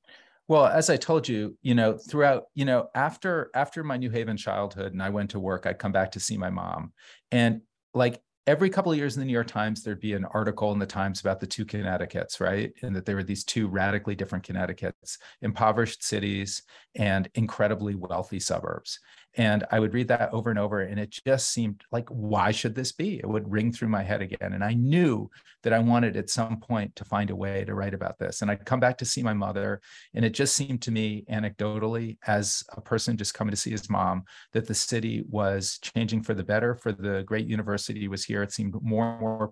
well, 0.50 0.66
as 0.66 0.90
I 0.90 0.98
told 0.98 1.28
you, 1.28 1.56
you 1.62 1.76
know, 1.76 1.96
throughout, 1.96 2.46
you 2.56 2.66
know, 2.66 2.88
after 2.96 3.52
after 3.54 3.84
my 3.84 3.98
New 3.98 4.10
Haven 4.10 4.36
childhood 4.36 4.94
and 4.94 5.02
I 5.02 5.12
went 5.12 5.30
to 5.32 5.40
work, 5.40 5.68
I'd 5.68 5.78
come 5.78 5.92
back 5.92 6.14
to 6.14 6.20
see 6.20 6.40
my 6.40 6.50
mom. 6.50 6.92
And 7.32 7.62
like 7.94 8.20
every 8.50 8.70
couple 8.72 8.92
of 8.92 8.98
years 8.98 9.16
in 9.16 9.20
the 9.20 9.28
New 9.28 9.34
York 9.34 9.46
Times, 9.46 9.84
there'd 9.84 10.00
be 10.00 10.14
an 10.14 10.26
article 10.26 10.72
in 10.72 10.80
the 10.80 10.86
Times 10.88 11.22
about 11.22 11.40
the 11.40 11.46
two 11.46 11.66
Connecticut's, 11.66 12.42
right? 12.42 12.74
And 12.82 12.96
that 12.96 13.06
there 13.06 13.16
were 13.16 13.24
these 13.24 13.44
two 13.44 13.68
radically 13.68 14.16
different 14.16 14.44
Connecticut's, 14.44 15.20
impoverished 15.44 16.04
cities 16.04 16.64
and 16.96 17.30
incredibly 17.36 17.94
wealthy 17.94 18.40
suburbs. 18.40 19.00
And 19.36 19.64
I 19.72 19.80
would 19.80 19.94
read 19.94 20.08
that 20.08 20.34
over 20.34 20.50
and 20.50 20.58
over, 20.58 20.82
and 20.82 21.00
it 21.00 21.12
just 21.24 21.52
seemed 21.52 21.84
like, 21.92 22.10
why 22.10 22.50
should 22.50 22.74
this 22.74 22.92
be? 22.92 23.20
It 23.20 23.30
would 23.30 23.50
ring 23.50 23.72
through 23.72 23.90
my 23.90 24.02
head 24.02 24.24
again. 24.24 24.54
And 24.54 24.64
I 24.64 24.74
knew 24.74 25.30
that 25.62 25.72
I 25.72 25.78
wanted 25.78 26.18
at 26.18 26.32
some 26.32 26.60
point 26.60 26.96
to 26.96 27.06
find 27.06 27.30
a 27.30 27.36
way 27.36 27.64
to 27.66 27.76
write 27.76 27.94
about 27.94 28.18
this. 28.18 28.42
And 28.42 28.50
I'd 28.50 28.66
come 28.66 28.80
back 28.80 28.98
to 28.98 29.06
see 29.06 29.22
my 29.22 29.34
mother, 29.34 29.82
and 30.16 30.26
it 30.26 30.32
just 30.32 30.56
seemed 30.56 30.82
to 30.82 30.92
me, 30.92 31.26
anecdotally, 31.32 32.18
as 32.26 32.64
a 32.76 32.82
person 32.82 33.18
just 33.18 33.36
coming 33.36 33.52
to 33.52 33.58
see 33.58 33.70
his 33.70 33.88
mom, 33.88 34.24
that 34.54 34.68
the 34.68 34.74
city 34.74 35.24
was 35.30 35.78
changing 35.78 36.24
for 36.24 36.34
the 36.34 36.44
better, 36.44 36.74
for 36.74 36.92
the 36.92 37.22
great 37.24 37.46
university 37.46 38.08
was 38.08 38.26
here. 38.26 38.38
It 38.43 38.52
seemed 38.52 38.75
more 38.82 39.12
and 39.12 39.19
more 39.19 39.52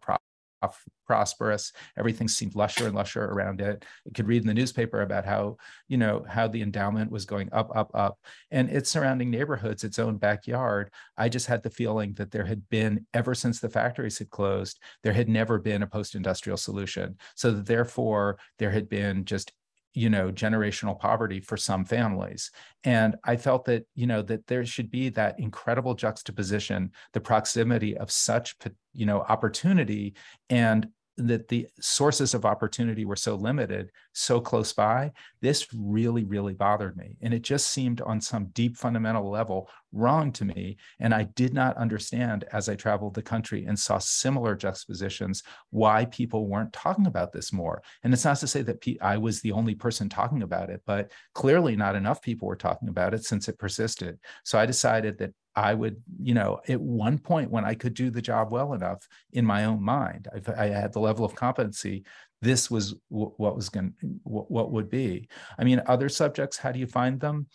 prosperous. 1.05 1.71
Everything 1.97 2.27
seemed 2.27 2.55
lusher 2.55 2.87
and 2.87 2.95
lusher 2.95 3.23
around 3.23 3.61
it. 3.61 3.85
You 4.05 4.11
could 4.11 4.27
read 4.27 4.41
in 4.41 4.47
the 4.47 4.55
newspaper 4.55 5.01
about 5.01 5.23
how, 5.23 5.57
you 5.87 5.97
know, 5.97 6.25
how 6.27 6.47
the 6.47 6.63
endowment 6.63 7.11
was 7.11 7.25
going 7.25 7.49
up, 7.51 7.71
up, 7.75 7.91
up. 7.93 8.17
And 8.49 8.69
its 8.69 8.89
surrounding 8.89 9.29
neighborhoods, 9.29 9.83
its 9.83 9.99
own 9.99 10.17
backyard, 10.17 10.91
I 11.15 11.29
just 11.29 11.45
had 11.45 11.61
the 11.61 11.69
feeling 11.69 12.13
that 12.15 12.31
there 12.31 12.45
had 12.45 12.67
been, 12.69 13.05
ever 13.13 13.35
since 13.35 13.59
the 13.59 13.69
factories 13.69 14.17
had 14.17 14.31
closed, 14.31 14.79
there 15.03 15.13
had 15.13 15.29
never 15.29 15.59
been 15.59 15.83
a 15.83 15.87
post-industrial 15.87 16.57
solution. 16.57 17.17
So 17.35 17.51
therefore 17.51 18.39
there 18.57 18.71
had 18.71 18.89
been 18.89 19.25
just 19.25 19.51
you 19.97 20.09
know 20.09 20.31
generational 20.31 20.97
poverty 20.97 21.39
for 21.39 21.57
some 21.57 21.83
families. 21.83 22.51
And 22.83 23.15
i 23.23 23.35
felt 23.35 23.65
that 23.65 23.85
you 23.95 24.05
know 24.05 24.21
that 24.21 24.45
there 24.47 24.65
should 24.65 24.91
be 24.91 25.09
that 25.09 25.39
incredible 25.39 25.95
juxtaposition 25.95 26.91
the 27.13 27.19
proximity 27.19 27.97
of 27.97 28.11
such 28.11 28.55
you 28.93 29.05
know 29.05 29.21
opportunity 29.21 30.13
and 30.49 30.87
that 31.17 31.47
the 31.47 31.67
sources 31.79 32.33
of 32.33 32.45
opportunity 32.45 33.03
were 33.03 33.15
so 33.15 33.35
limited, 33.35 33.91
so 34.13 34.39
close 34.39 34.71
by, 34.71 35.11
this 35.41 35.67
really, 35.73 36.23
really 36.23 36.53
bothered 36.53 36.95
me. 36.95 37.17
And 37.21 37.33
it 37.33 37.41
just 37.41 37.71
seemed 37.71 38.01
on 38.01 38.21
some 38.21 38.45
deep 38.47 38.77
fundamental 38.77 39.29
level 39.29 39.69
wrong 39.91 40.31
to 40.33 40.45
me. 40.45 40.77
And 40.99 41.13
I 41.13 41.23
did 41.23 41.53
not 41.53 41.77
understand 41.77 42.45
as 42.51 42.69
I 42.69 42.75
traveled 42.75 43.15
the 43.15 43.21
country 43.21 43.65
and 43.65 43.77
saw 43.77 43.97
similar 43.97 44.55
juxtapositions 44.55 45.43
why 45.71 46.05
people 46.05 46.47
weren't 46.47 46.73
talking 46.73 47.07
about 47.07 47.31
this 47.31 47.51
more. 47.51 47.81
And 48.03 48.13
it's 48.13 48.25
not 48.25 48.37
to 48.37 48.47
say 48.47 48.61
that 48.63 48.85
I 49.01 49.17
was 49.17 49.41
the 49.41 49.53
only 49.53 49.75
person 49.75 50.09
talking 50.09 50.43
about 50.43 50.69
it, 50.69 50.81
but 50.85 51.11
clearly 51.33 51.75
not 51.75 51.95
enough 51.95 52.21
people 52.21 52.47
were 52.47 52.55
talking 52.55 52.89
about 52.89 53.13
it 53.13 53.25
since 53.25 53.47
it 53.47 53.57
persisted. 53.57 54.19
So 54.43 54.59
I 54.59 54.65
decided 54.65 55.17
that 55.17 55.33
I 55.57 55.73
would, 55.73 55.97
you 56.21 56.35
know, 56.35 56.61
at 56.69 56.79
one 56.79 57.17
point 57.17 57.49
when 57.49 57.65
I 57.65 57.73
could 57.73 57.95
do 57.95 58.11
the 58.11 58.21
job 58.21 58.51
well 58.51 58.73
enough 58.73 59.07
in 59.33 59.43
my 59.43 59.65
own 59.65 59.81
mind, 59.81 60.27
I, 60.31 60.65
I 60.65 60.67
had 60.67 60.93
the 60.93 60.99
level 60.99 61.25
of 61.25 61.33
competency. 61.33 62.05
This 62.43 62.69
was 62.69 62.93
w- 63.09 63.33
what 63.37 63.55
was 63.55 63.67
going, 63.67 63.95
w- 64.23 64.45
what 64.49 64.71
would 64.71 64.87
be. 64.87 65.27
I 65.57 65.63
mean, 65.63 65.81
other 65.87 66.09
subjects, 66.09 66.57
how 66.57 66.71
do 66.71 66.77
you 66.77 66.85
find 66.85 67.19
them? 67.19 67.47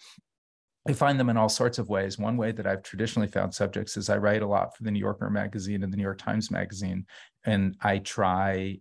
I 0.89 0.95
find 0.95 1.19
them 1.19 1.31
in 1.31 1.37
all 1.37 1.49
sorts 1.49 1.79
of 1.79 1.89
ways. 1.89 2.19
One 2.19 2.37
way 2.37 2.51
that 2.51 2.67
I've 2.67 2.83
traditionally 2.83 3.29
found 3.29 3.55
subjects 3.55 3.97
is 3.97 4.11
I 4.11 4.17
write 4.17 4.43
a 4.43 4.49
lot 4.49 4.77
for 4.77 4.83
the 4.83 4.91
New 4.91 4.99
Yorker 4.99 5.31
magazine 5.31 5.85
and 5.85 5.93
the 5.93 5.97
New 5.97 6.03
York 6.03 6.19
Times 6.19 6.51
magazine, 6.51 7.07
and 7.45 7.77
I 7.81 7.99
try 7.99 8.81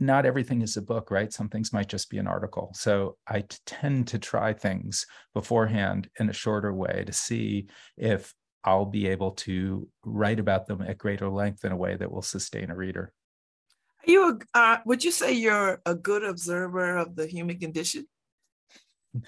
not 0.00 0.26
everything 0.26 0.62
is 0.62 0.76
a 0.76 0.82
book, 0.82 1.10
right? 1.10 1.32
Some 1.32 1.48
things 1.48 1.72
might 1.72 1.88
just 1.88 2.10
be 2.10 2.18
an 2.18 2.26
article. 2.26 2.70
So 2.74 3.16
I 3.28 3.44
tend 3.66 4.08
to 4.08 4.18
try 4.18 4.52
things 4.52 5.06
beforehand 5.34 6.08
in 6.18 6.28
a 6.30 6.34
shorter 6.34 6.72
way 6.72 7.04
to 7.06 7.12
see 7.12 7.68
if 7.96 8.34
I'll 8.64 8.86
be 8.86 9.08
able 9.08 9.32
to 9.32 9.88
write 10.04 10.38
about 10.38 10.66
them 10.66 10.82
at 10.82 10.98
greater 10.98 11.28
length 11.28 11.64
in 11.64 11.72
a 11.72 11.76
way 11.76 11.96
that 11.96 12.10
will 12.10 12.22
sustain 12.22 12.70
a 12.70 12.76
reader. 12.76 13.12
Are 14.06 14.10
you, 14.10 14.38
a, 14.54 14.58
uh, 14.58 14.78
would 14.84 15.04
you 15.04 15.10
say 15.10 15.32
you're 15.32 15.80
a 15.86 15.94
good 15.94 16.24
observer 16.24 16.96
of 16.96 17.16
the 17.16 17.26
human 17.26 17.58
condition? 17.58 18.06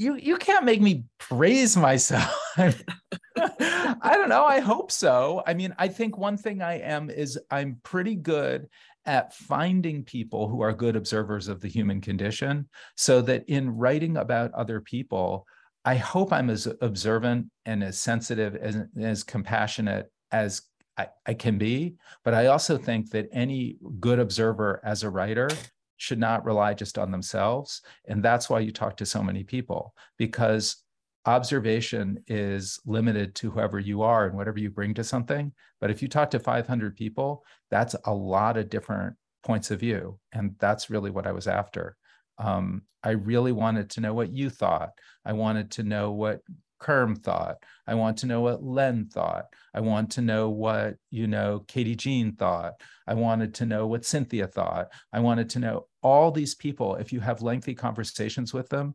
You 0.00 0.14
you 0.14 0.38
can't 0.38 0.64
make 0.64 0.80
me 0.80 1.04
praise 1.18 1.76
myself. 1.76 2.34
I 2.56 4.12
don't 4.14 4.30
know. 4.30 4.46
I 4.46 4.60
hope 4.60 4.90
so. 4.90 5.42
I 5.46 5.52
mean, 5.52 5.74
I 5.78 5.88
think 5.88 6.16
one 6.16 6.38
thing 6.38 6.62
I 6.62 6.78
am 6.78 7.10
is 7.10 7.38
I'm 7.50 7.78
pretty 7.82 8.14
good 8.14 8.70
at 9.04 9.34
finding 9.34 10.02
people 10.02 10.48
who 10.48 10.62
are 10.62 10.72
good 10.72 10.96
observers 10.96 11.48
of 11.48 11.60
the 11.60 11.68
human 11.68 12.00
condition 12.00 12.66
so 12.96 13.20
that 13.20 13.44
in 13.46 13.76
writing 13.76 14.16
about 14.16 14.54
other 14.54 14.80
people, 14.80 15.46
I 15.84 15.96
hope 15.96 16.32
I'm 16.32 16.48
as 16.48 16.66
observant 16.80 17.50
and 17.66 17.84
as 17.84 17.98
sensitive 17.98 18.54
and 18.54 18.88
as 18.98 19.22
compassionate 19.22 20.10
as 20.32 20.62
I, 20.96 21.08
I 21.26 21.34
can 21.34 21.58
be. 21.58 21.96
But 22.24 22.32
I 22.32 22.46
also 22.46 22.78
think 22.78 23.10
that 23.10 23.28
any 23.32 23.76
good 24.00 24.18
observer 24.18 24.80
as 24.82 25.02
a 25.02 25.10
writer 25.10 25.50
should 26.00 26.18
not 26.18 26.46
rely 26.46 26.72
just 26.72 26.96
on 26.96 27.10
themselves. 27.10 27.82
And 28.08 28.22
that's 28.22 28.48
why 28.48 28.60
you 28.60 28.72
talk 28.72 28.96
to 28.96 29.06
so 29.06 29.22
many 29.22 29.44
people 29.44 29.92
because 30.16 30.82
observation 31.26 32.24
is 32.26 32.80
limited 32.86 33.34
to 33.34 33.50
whoever 33.50 33.78
you 33.78 34.00
are 34.00 34.24
and 34.24 34.34
whatever 34.34 34.58
you 34.58 34.70
bring 34.70 34.94
to 34.94 35.04
something. 35.04 35.52
But 35.78 35.90
if 35.90 36.00
you 36.00 36.08
talk 36.08 36.30
to 36.30 36.38
500 36.38 36.96
people, 36.96 37.44
that's 37.70 37.94
a 38.06 38.14
lot 38.14 38.56
of 38.56 38.70
different 38.70 39.14
points 39.44 39.70
of 39.70 39.80
view. 39.80 40.18
And 40.32 40.54
that's 40.58 40.88
really 40.88 41.10
what 41.10 41.26
I 41.26 41.32
was 41.32 41.46
after. 41.46 41.98
Um, 42.38 42.82
I 43.04 43.10
really 43.10 43.52
wanted 43.52 43.90
to 43.90 44.00
know 44.00 44.14
what 44.14 44.32
you 44.32 44.48
thought. 44.48 44.92
I 45.22 45.34
wanted 45.34 45.72
to 45.72 45.82
know 45.82 46.12
what 46.12 46.40
Kerm 46.80 47.22
thought. 47.22 47.58
I 47.86 47.94
want 47.94 48.16
to 48.18 48.26
know 48.26 48.40
what 48.40 48.64
Len 48.64 49.06
thought. 49.12 49.46
I 49.74 49.80
want 49.80 50.12
to 50.12 50.22
know 50.22 50.48
what, 50.48 50.96
you 51.10 51.26
know, 51.26 51.62
Katie 51.68 51.94
Jean 51.94 52.32
thought. 52.32 52.80
I 53.06 53.14
wanted 53.14 53.54
to 53.56 53.66
know 53.66 53.86
what 53.86 54.06
Cynthia 54.06 54.46
thought. 54.46 54.88
I 55.12 55.20
wanted 55.20 55.50
to 55.50 55.58
know 55.58 55.86
all 56.02 56.30
these 56.30 56.54
people. 56.54 56.96
If 56.96 57.12
you 57.12 57.20
have 57.20 57.42
lengthy 57.42 57.74
conversations 57.74 58.52
with 58.54 58.68
them, 58.68 58.94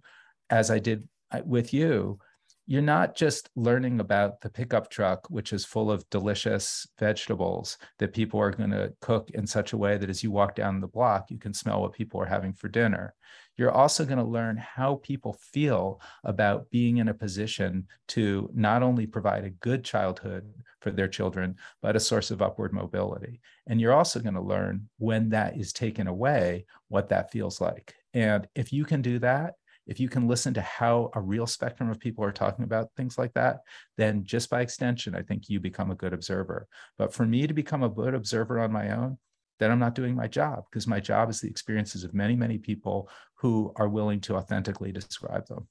as 0.49 0.71
I 0.71 0.79
did 0.79 1.07
uh, 1.31 1.41
with 1.45 1.73
you, 1.73 2.19
you're 2.67 2.81
not 2.81 3.15
just 3.15 3.49
learning 3.55 3.99
about 3.99 4.41
the 4.41 4.49
pickup 4.49 4.89
truck, 4.89 5.29
which 5.29 5.53
is 5.53 5.65
full 5.65 5.91
of 5.91 6.09
delicious 6.09 6.87
vegetables 6.97 7.77
that 7.99 8.13
people 8.13 8.39
are 8.39 8.49
going 8.49 8.71
to 8.71 8.91
cook 9.01 9.29
in 9.31 9.45
such 9.45 9.73
a 9.73 9.77
way 9.77 9.97
that 9.97 10.09
as 10.09 10.23
you 10.23 10.31
walk 10.31 10.55
down 10.55 10.81
the 10.81 10.87
block, 10.87 11.29
you 11.29 11.37
can 11.37 11.53
smell 11.53 11.81
what 11.81 11.93
people 11.93 12.19
are 12.19 12.25
having 12.25 12.53
for 12.53 12.67
dinner. 12.67 13.13
You're 13.55 13.71
also 13.71 14.03
going 14.03 14.17
to 14.17 14.23
learn 14.23 14.57
how 14.57 14.95
people 14.95 15.37
feel 15.53 16.01
about 16.23 16.69
being 16.71 16.97
in 16.97 17.07
a 17.07 17.13
position 17.13 17.87
to 18.09 18.49
not 18.53 18.81
only 18.81 19.05
provide 19.05 19.45
a 19.45 19.51
good 19.51 19.83
childhood 19.83 20.51
for 20.85 20.91
their 20.91 21.07
children, 21.07 21.55
but 21.81 21.95
a 21.95 21.99
source 21.99 22.29
of 22.29 22.43
upward 22.43 22.71
mobility. 22.71 23.41
And 23.65 23.81
you're 23.81 23.91
also 23.91 24.19
going 24.19 24.35
to 24.35 24.41
learn 24.41 24.87
when 24.99 25.29
that 25.29 25.57
is 25.57 25.73
taken 25.73 26.05
away, 26.05 26.67
what 26.89 27.09
that 27.09 27.31
feels 27.31 27.59
like. 27.59 27.95
And 28.13 28.47
if 28.53 28.71
you 28.71 28.85
can 28.85 29.01
do 29.01 29.17
that, 29.19 29.55
if 29.87 29.99
you 29.99 30.07
can 30.07 30.27
listen 30.27 30.53
to 30.53 30.61
how 30.61 31.09
a 31.15 31.21
real 31.21 31.47
spectrum 31.47 31.89
of 31.89 31.99
people 31.99 32.23
are 32.23 32.31
talking 32.31 32.65
about 32.65 32.89
things 32.95 33.17
like 33.17 33.33
that, 33.33 33.61
then 33.97 34.25
just 34.25 34.51
by 34.51 34.61
extension, 34.61 35.15
I 35.15 35.23
think 35.23 35.49
you 35.49 35.59
become 35.59 35.89
a 35.89 35.95
good 35.95 36.13
observer. 36.13 36.67
But 36.99 37.15
for 37.15 37.25
me 37.25 37.47
to 37.47 37.53
become 37.55 37.81
a 37.81 37.89
good 37.89 38.13
observer 38.13 38.59
on 38.59 38.71
my 38.71 38.91
own, 38.91 39.17
then 39.57 39.71
I'm 39.71 39.79
not 39.79 39.95
doing 39.95 40.15
my 40.15 40.27
job 40.27 40.65
because 40.69 40.85
my 40.85 40.99
job 40.99 41.31
is 41.31 41.41
the 41.41 41.49
experiences 41.49 42.03
of 42.03 42.13
many, 42.13 42.35
many 42.35 42.59
people 42.59 43.09
who 43.35 43.73
are 43.75 43.89
willing 43.89 44.21
to 44.21 44.35
authentically 44.35 44.91
describe 44.91 45.47
them. 45.47 45.67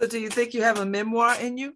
So, 0.00 0.08
do 0.08 0.18
you 0.18 0.30
think 0.30 0.52
you 0.52 0.62
have 0.62 0.80
a 0.80 0.86
memoir 0.86 1.36
in 1.40 1.58
you? 1.58 1.74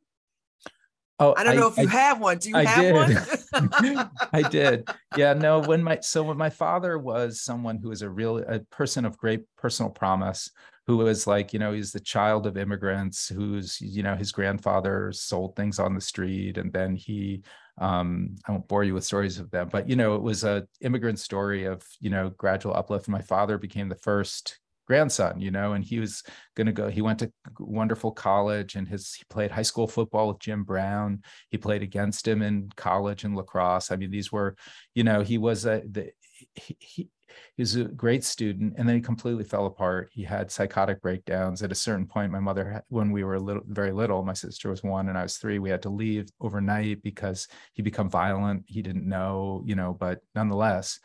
Oh, 1.21 1.35
I 1.37 1.45
don't 1.45 1.57
know 1.57 1.69
if 1.69 1.77
you 1.77 1.87
I, 1.87 1.91
have 1.93 2.19
one. 2.19 2.39
Do 2.39 2.49
you 2.49 2.57
I 2.57 2.65
have 2.65 2.81
did. 2.83 2.95
one? 2.95 4.11
I 4.33 4.43
did. 4.49 4.89
Yeah, 5.17 5.35
no, 5.35 5.61
when 5.61 5.83
my 5.83 6.01
so 6.01 6.23
when 6.23 6.39
my 6.39 6.49
father 6.49 6.99
was 6.99 7.43
someone 7.43 7.77
who 7.77 7.91
was 7.91 8.01
a 8.01 8.09
real 8.09 8.39
a 8.39 8.61
person 8.71 9.05
of 9.05 9.19
great 9.19 9.43
personal 9.59 9.91
promise, 9.91 10.51
who 10.87 10.97
was 10.97 11.27
like, 11.27 11.53
you 11.53 11.59
know, 11.59 11.73
he's 11.73 11.93
the 11.93 12.01
child 12.01 12.47
of 12.47 12.57
immigrants 12.57 13.29
who's, 13.29 13.79
you 13.83 14.03
know, 14.03 14.17
his 14.17 14.33
grandfather 14.33 15.13
sold 15.13 15.55
things 15.57 15.79
on 15.79 15.95
the 15.95 16.01
street 16.01 16.57
and 16.57 16.73
then 16.73 16.97
he 16.97 17.43
um, 17.79 18.37
I 18.47 18.53
won't 18.53 18.69
bore 18.69 18.85
you 18.85 18.95
with 18.95 19.05
stories 19.05 19.39
of 19.39 19.51
them, 19.51 19.69
but 19.71 19.89
you 19.89 19.97
know, 19.97 20.15
it 20.15 20.23
was 20.23 20.43
a 20.43 20.67
immigrant 20.81 21.19
story 21.19 21.65
of, 21.65 21.83
you 21.99 22.11
know, 22.11 22.31
gradual 22.31 22.75
uplift. 22.75 23.09
My 23.09 23.23
father 23.23 23.57
became 23.57 23.89
the 23.89 23.95
first 23.95 24.59
grandson, 24.91 25.41
you 25.41 25.53
know, 25.53 25.75
and 25.75 25.85
he 25.85 26.01
was 26.01 26.25
going 26.57 26.67
to 26.67 26.73
go. 26.73 26.89
He 26.89 27.01
went 27.01 27.21
to 27.21 27.31
wonderful 27.61 28.11
college, 28.11 28.75
and 28.75 28.89
his 28.89 29.15
he 29.15 29.23
played 29.31 29.53
high 29.53 29.63
school 29.63 29.87
football 29.87 30.27
with 30.27 30.41
Jim 30.41 30.65
Brown. 30.65 31.23
He 31.49 31.59
played 31.59 31.85
against 31.85 32.27
him 32.27 32.43
in 32.43 32.73
college 32.75 33.23
and 33.23 33.37
lacrosse. 33.37 33.93
I 33.93 33.97
mean, 33.97 34.11
these 34.11 34.33
were, 34.33 34.57
you 34.93 35.05
know, 35.05 35.21
he 35.23 35.39
was 35.39 35.65
a 35.65 35.83
the, 35.89 36.11
he, 36.55 36.77
he 36.81 37.09
he 37.57 37.63
was 37.63 37.77
a 37.77 37.85
great 37.85 38.25
student 38.25 38.75
and 38.77 38.89
then 38.89 38.97
he 38.97 39.01
completely 39.01 39.45
fell 39.45 39.67
apart 39.67 40.11
he 40.13 40.25
had 40.25 40.51
psychotic 40.51 41.01
breakdowns 41.01 41.63
at 41.63 41.71
a 41.71 41.77
certain 41.77 42.05
point 42.05 42.33
my 42.33 42.41
mother 42.41 42.83
when 42.89 43.13
we 43.13 43.23
were 43.23 43.39
little 43.39 43.63
very 43.69 43.93
little 43.93 44.25
my 44.25 44.33
sister 44.33 44.69
was 44.69 44.83
one 44.83 45.09
and 45.09 45.17
i 45.17 45.23
was 45.23 45.37
three 45.37 45.61
we 45.61 45.71
had 45.71 45.83
to 45.83 45.89
leave 45.89 46.29
overnight 46.41 47.01
because 47.05 47.47
he 47.75 47.83
become 47.83 48.11
violent 48.11 48.65
he 48.67 48.83
didn't 48.83 49.09
know 49.09 49.63
you 49.65 49.77
know 49.77 49.93
but 49.95 50.19
nonetheless 50.35 50.99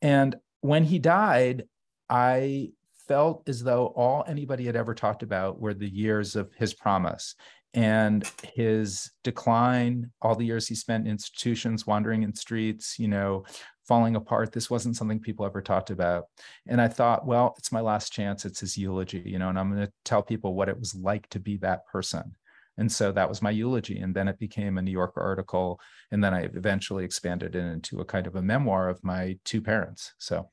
and 0.00 0.36
when 0.60 0.84
he 0.84 1.00
died 1.00 1.64
i 2.08 2.70
felt 3.08 3.48
as 3.48 3.62
though 3.62 3.86
all 3.96 4.24
anybody 4.28 4.64
had 4.66 4.76
ever 4.76 4.94
talked 4.94 5.22
about 5.22 5.60
were 5.60 5.74
the 5.74 5.88
years 5.88 6.36
of 6.36 6.52
his 6.54 6.74
promise 6.74 7.34
and 7.74 8.30
his 8.54 9.10
decline 9.24 10.10
all 10.22 10.34
the 10.34 10.44
years 10.44 10.68
he 10.68 10.74
spent 10.74 11.04
in 11.04 11.10
institutions 11.10 11.86
wandering 11.86 12.22
in 12.22 12.34
streets 12.34 12.98
you 12.98 13.08
know 13.08 13.44
falling 13.86 14.16
apart. 14.16 14.52
This 14.52 14.68
wasn't 14.68 14.96
something 14.96 15.18
people 15.18 15.46
ever 15.46 15.62
talked 15.62 15.88
about. 15.88 16.24
And 16.66 16.80
i 16.80 16.88
thought 16.88 17.26
well 17.26 17.54
it's 17.58 17.72
my 17.72 17.80
last 17.80 18.12
chance. 18.12 18.44
It's 18.44 18.60
his 18.60 18.76
eulogy 18.76 19.22
you 19.24 19.38
know 19.38 19.48
and 19.48 19.58
i'm 19.58 19.74
going 19.74 19.86
to 19.86 19.92
tell 20.04 20.22
people 20.22 20.54
what 20.54 20.68
it 20.68 20.78
was 20.78 20.94
like 20.94 21.28
to 21.30 21.40
be 21.40 21.56
that 21.58 21.86
person. 21.86 22.34
And 22.76 22.90
so 22.92 23.10
that 23.10 23.28
was 23.28 23.42
my 23.42 23.50
eulogy. 23.50 23.98
And 23.98 24.14
then 24.14 24.28
it 24.28 24.38
became 24.38 24.78
a 24.78 24.82
new 24.82 24.92
yorker 24.92 25.20
article. 25.20 25.80
And 26.10 26.22
then 26.22 26.34
i 26.34 26.42
eventually 26.42 27.04
expanded 27.04 27.54
it 27.54 27.64
into 27.64 28.00
a 28.00 28.04
kind 28.04 28.26
of 28.26 28.36
a 28.36 28.42
memoir 28.42 28.88
of 28.88 29.02
my 29.02 29.38
two 29.44 29.60
parents. 29.60 30.12
So 30.18 30.50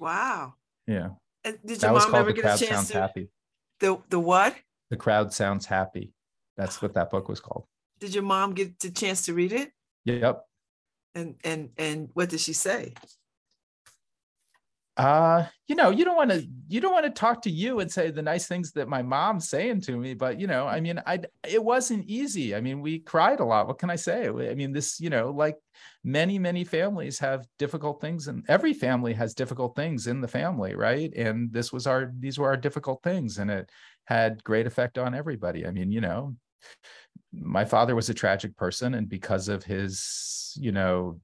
wow. 0.00 0.54
Yeah 0.86 1.10
Uh, 1.44 1.52
did 1.64 1.82
your 1.82 1.92
mom 1.92 2.14
ever 2.14 2.32
get 2.32 2.60
a 2.60 2.66
chance 2.66 2.88
to 2.88 3.00
happy. 3.00 3.28
The 3.80 4.00
the 4.08 4.18
what? 4.18 4.56
The 4.90 4.96
crowd 4.96 5.32
sounds 5.32 5.66
happy. 5.66 6.12
That's 6.56 6.82
what 6.82 6.94
that 6.94 7.10
book 7.10 7.28
was 7.28 7.40
called. 7.40 7.66
Did 8.00 8.14
your 8.14 8.24
mom 8.24 8.54
get 8.54 8.78
the 8.78 8.90
chance 8.90 9.26
to 9.26 9.34
read 9.34 9.52
it? 9.52 9.72
Yep. 10.04 10.44
And 11.14 11.36
and 11.44 11.70
and 11.76 12.10
what 12.14 12.28
did 12.28 12.40
she 12.40 12.52
say? 12.52 12.94
Uh 14.98 15.46
you 15.68 15.76
know 15.76 15.90
you 15.90 16.04
don't 16.04 16.16
want 16.16 16.30
to 16.30 16.44
you 16.66 16.80
don't 16.80 16.92
want 16.92 17.06
to 17.06 17.10
talk 17.10 17.40
to 17.40 17.50
you 17.50 17.78
and 17.78 17.90
say 17.90 18.10
the 18.10 18.20
nice 18.20 18.48
things 18.48 18.72
that 18.72 18.88
my 18.88 19.00
mom's 19.00 19.48
saying 19.48 19.80
to 19.80 19.96
me 19.96 20.12
but 20.12 20.40
you 20.40 20.48
know 20.48 20.66
i 20.66 20.80
mean 20.80 21.00
i 21.06 21.20
it 21.48 21.62
wasn't 21.62 22.04
easy. 22.06 22.54
I 22.54 22.60
mean 22.60 22.80
we 22.80 22.98
cried 22.98 23.40
a 23.40 23.44
lot. 23.44 23.68
What 23.68 23.78
can 23.78 23.90
i 23.90 23.96
say? 23.96 24.26
I 24.28 24.54
mean 24.54 24.72
this 24.72 25.00
you 25.00 25.08
know 25.08 25.30
like 25.30 25.56
many 26.02 26.38
many 26.38 26.64
families 26.64 27.18
have 27.20 27.46
difficult 27.58 28.00
things 28.00 28.28
and 28.28 28.44
every 28.48 28.72
family 28.72 29.14
has 29.14 29.34
difficult 29.34 29.76
things 29.76 30.08
in 30.08 30.20
the 30.20 30.28
family 30.28 30.74
right? 30.74 31.12
And 31.14 31.52
this 31.52 31.72
was 31.72 31.86
our 31.86 32.12
these 32.18 32.38
were 32.38 32.48
our 32.48 32.56
difficult 32.56 33.02
things 33.02 33.38
and 33.38 33.50
it 33.50 33.70
had 34.04 34.42
great 34.42 34.66
effect 34.66 34.98
on 34.98 35.14
everybody. 35.14 35.64
I 35.66 35.70
mean 35.70 35.92
you 35.92 36.00
know 36.00 36.36
my 37.32 37.64
father 37.64 37.94
was 37.94 38.08
a 38.08 38.14
tragic 38.14 38.56
person 38.56 38.94
and 38.94 39.08
because 39.08 39.48
of 39.48 39.62
his 39.62 40.56
you 40.56 40.72
know 40.72 41.20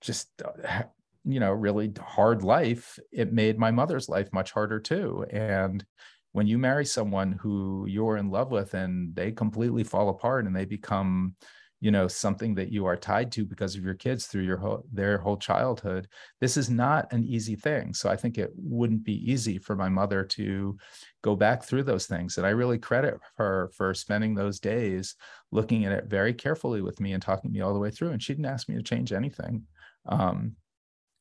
just 0.00 0.28
uh, 0.44 0.82
you 1.24 1.40
know 1.40 1.52
really 1.52 1.92
hard 2.00 2.42
life 2.42 2.98
it 3.12 3.32
made 3.32 3.58
my 3.58 3.70
mother's 3.70 4.08
life 4.08 4.32
much 4.32 4.52
harder 4.52 4.80
too. 4.80 5.24
And 5.30 5.84
when 6.32 6.46
you 6.46 6.58
marry 6.58 6.84
someone 6.86 7.32
who 7.32 7.86
you're 7.88 8.16
in 8.16 8.30
love 8.30 8.50
with 8.50 8.74
and 8.74 9.14
they 9.14 9.32
completely 9.32 9.84
fall 9.84 10.08
apart 10.08 10.46
and 10.46 10.56
they 10.56 10.64
become 10.64 11.34
you 11.80 11.90
know 11.90 12.06
something 12.06 12.54
that 12.54 12.70
you 12.70 12.86
are 12.86 12.96
tied 12.96 13.32
to 13.32 13.44
because 13.44 13.74
of 13.74 13.84
your 13.84 13.94
kids 13.94 14.26
through 14.26 14.44
your 14.44 14.56
whole 14.56 14.84
their 14.92 15.18
whole 15.18 15.36
childhood 15.36 16.06
this 16.40 16.56
is 16.56 16.70
not 16.70 17.12
an 17.12 17.24
easy 17.24 17.56
thing. 17.56 17.92
So 17.92 18.08
i 18.08 18.16
think 18.16 18.38
it 18.38 18.50
wouldn't 18.56 19.04
be 19.04 19.30
easy 19.30 19.58
for 19.58 19.74
my 19.76 19.88
mother 19.88 20.24
to 20.24 20.76
go 21.22 21.36
back 21.36 21.64
through 21.64 21.82
those 21.84 22.06
things. 22.06 22.38
And 22.38 22.46
i 22.46 22.50
really 22.50 22.78
credit 22.78 23.14
her 23.36 23.70
for 23.74 23.94
spending 23.94 24.34
those 24.34 24.60
days 24.60 25.16
looking 25.50 25.84
at 25.84 25.92
it 25.92 26.06
very 26.06 26.32
carefully 26.34 26.82
with 26.82 27.00
me 27.00 27.12
and 27.12 27.22
talking 27.22 27.52
me 27.52 27.60
all 27.60 27.74
the 27.74 27.80
way 27.80 27.90
through. 27.90 28.10
And 28.10 28.22
she 28.22 28.32
didn't 28.32 28.46
ask 28.46 28.68
me 28.68 28.76
to 28.76 28.82
change 28.82 29.12
anything. 29.12 29.64
Um, 30.06 30.56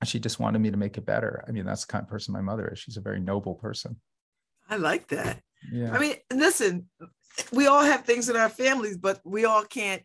she 0.08 0.20
just 0.20 0.40
wanted 0.40 0.60
me 0.60 0.72
to 0.72 0.78
make 0.78 0.98
it 0.98 1.06
better 1.06 1.44
i 1.48 1.52
mean 1.52 1.66
that's 1.66 1.86
the 1.86 1.92
kind 1.92 2.04
of 2.04 2.10
person 2.10 2.34
my 2.34 2.42
mother 2.42 2.70
is 2.70 2.80
she's 2.80 2.98
a 2.98 3.02
very 3.02 3.20
noble 3.20 3.56
person 3.56 3.96
i 4.70 4.76
like 4.76 5.08
that 5.08 5.42
yeah 5.72 5.92
i 5.94 6.00
mean 6.00 6.16
listen 6.34 6.88
we 7.52 7.68
all 7.68 7.84
have 7.84 8.04
things 8.04 8.30
in 8.30 8.36
our 8.36 8.50
families 8.50 8.98
but 8.98 9.20
we 9.24 9.46
all 9.46 9.64
can't 9.64 10.04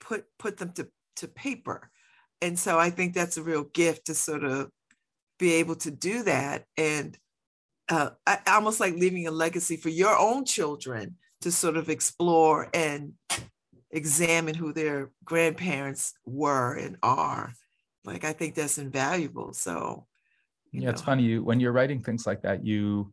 put 0.00 0.24
put 0.38 0.56
them 0.56 0.72
to, 0.72 0.88
to 1.16 1.28
paper. 1.28 1.90
And 2.40 2.58
so 2.58 2.78
I 2.78 2.90
think 2.90 3.14
that's 3.14 3.36
a 3.36 3.42
real 3.42 3.64
gift 3.64 4.06
to 4.06 4.14
sort 4.14 4.44
of 4.44 4.70
be 5.38 5.54
able 5.54 5.76
to 5.76 5.90
do 5.90 6.22
that. 6.24 6.64
And 6.76 7.16
uh, 7.88 8.10
I, 8.26 8.38
almost 8.46 8.80
like 8.80 8.94
leaving 8.94 9.26
a 9.26 9.30
legacy 9.30 9.76
for 9.76 9.88
your 9.88 10.16
own 10.16 10.44
children 10.44 11.16
to 11.40 11.50
sort 11.50 11.76
of 11.76 11.88
explore 11.88 12.68
and 12.74 13.14
examine 13.90 14.54
who 14.54 14.72
their 14.72 15.10
grandparents 15.24 16.12
were 16.24 16.74
and 16.74 16.96
are. 17.02 17.52
Like 18.08 18.24
I 18.24 18.32
think 18.32 18.54
that's 18.54 18.78
invaluable. 18.78 19.52
So 19.52 20.06
yeah, 20.72 20.84
know. 20.84 20.90
it's 20.90 21.02
funny 21.02 21.22
you 21.22 21.42
when 21.42 21.60
you're 21.60 21.72
writing 21.72 22.02
things 22.02 22.26
like 22.26 22.42
that, 22.42 22.64
you 22.64 23.12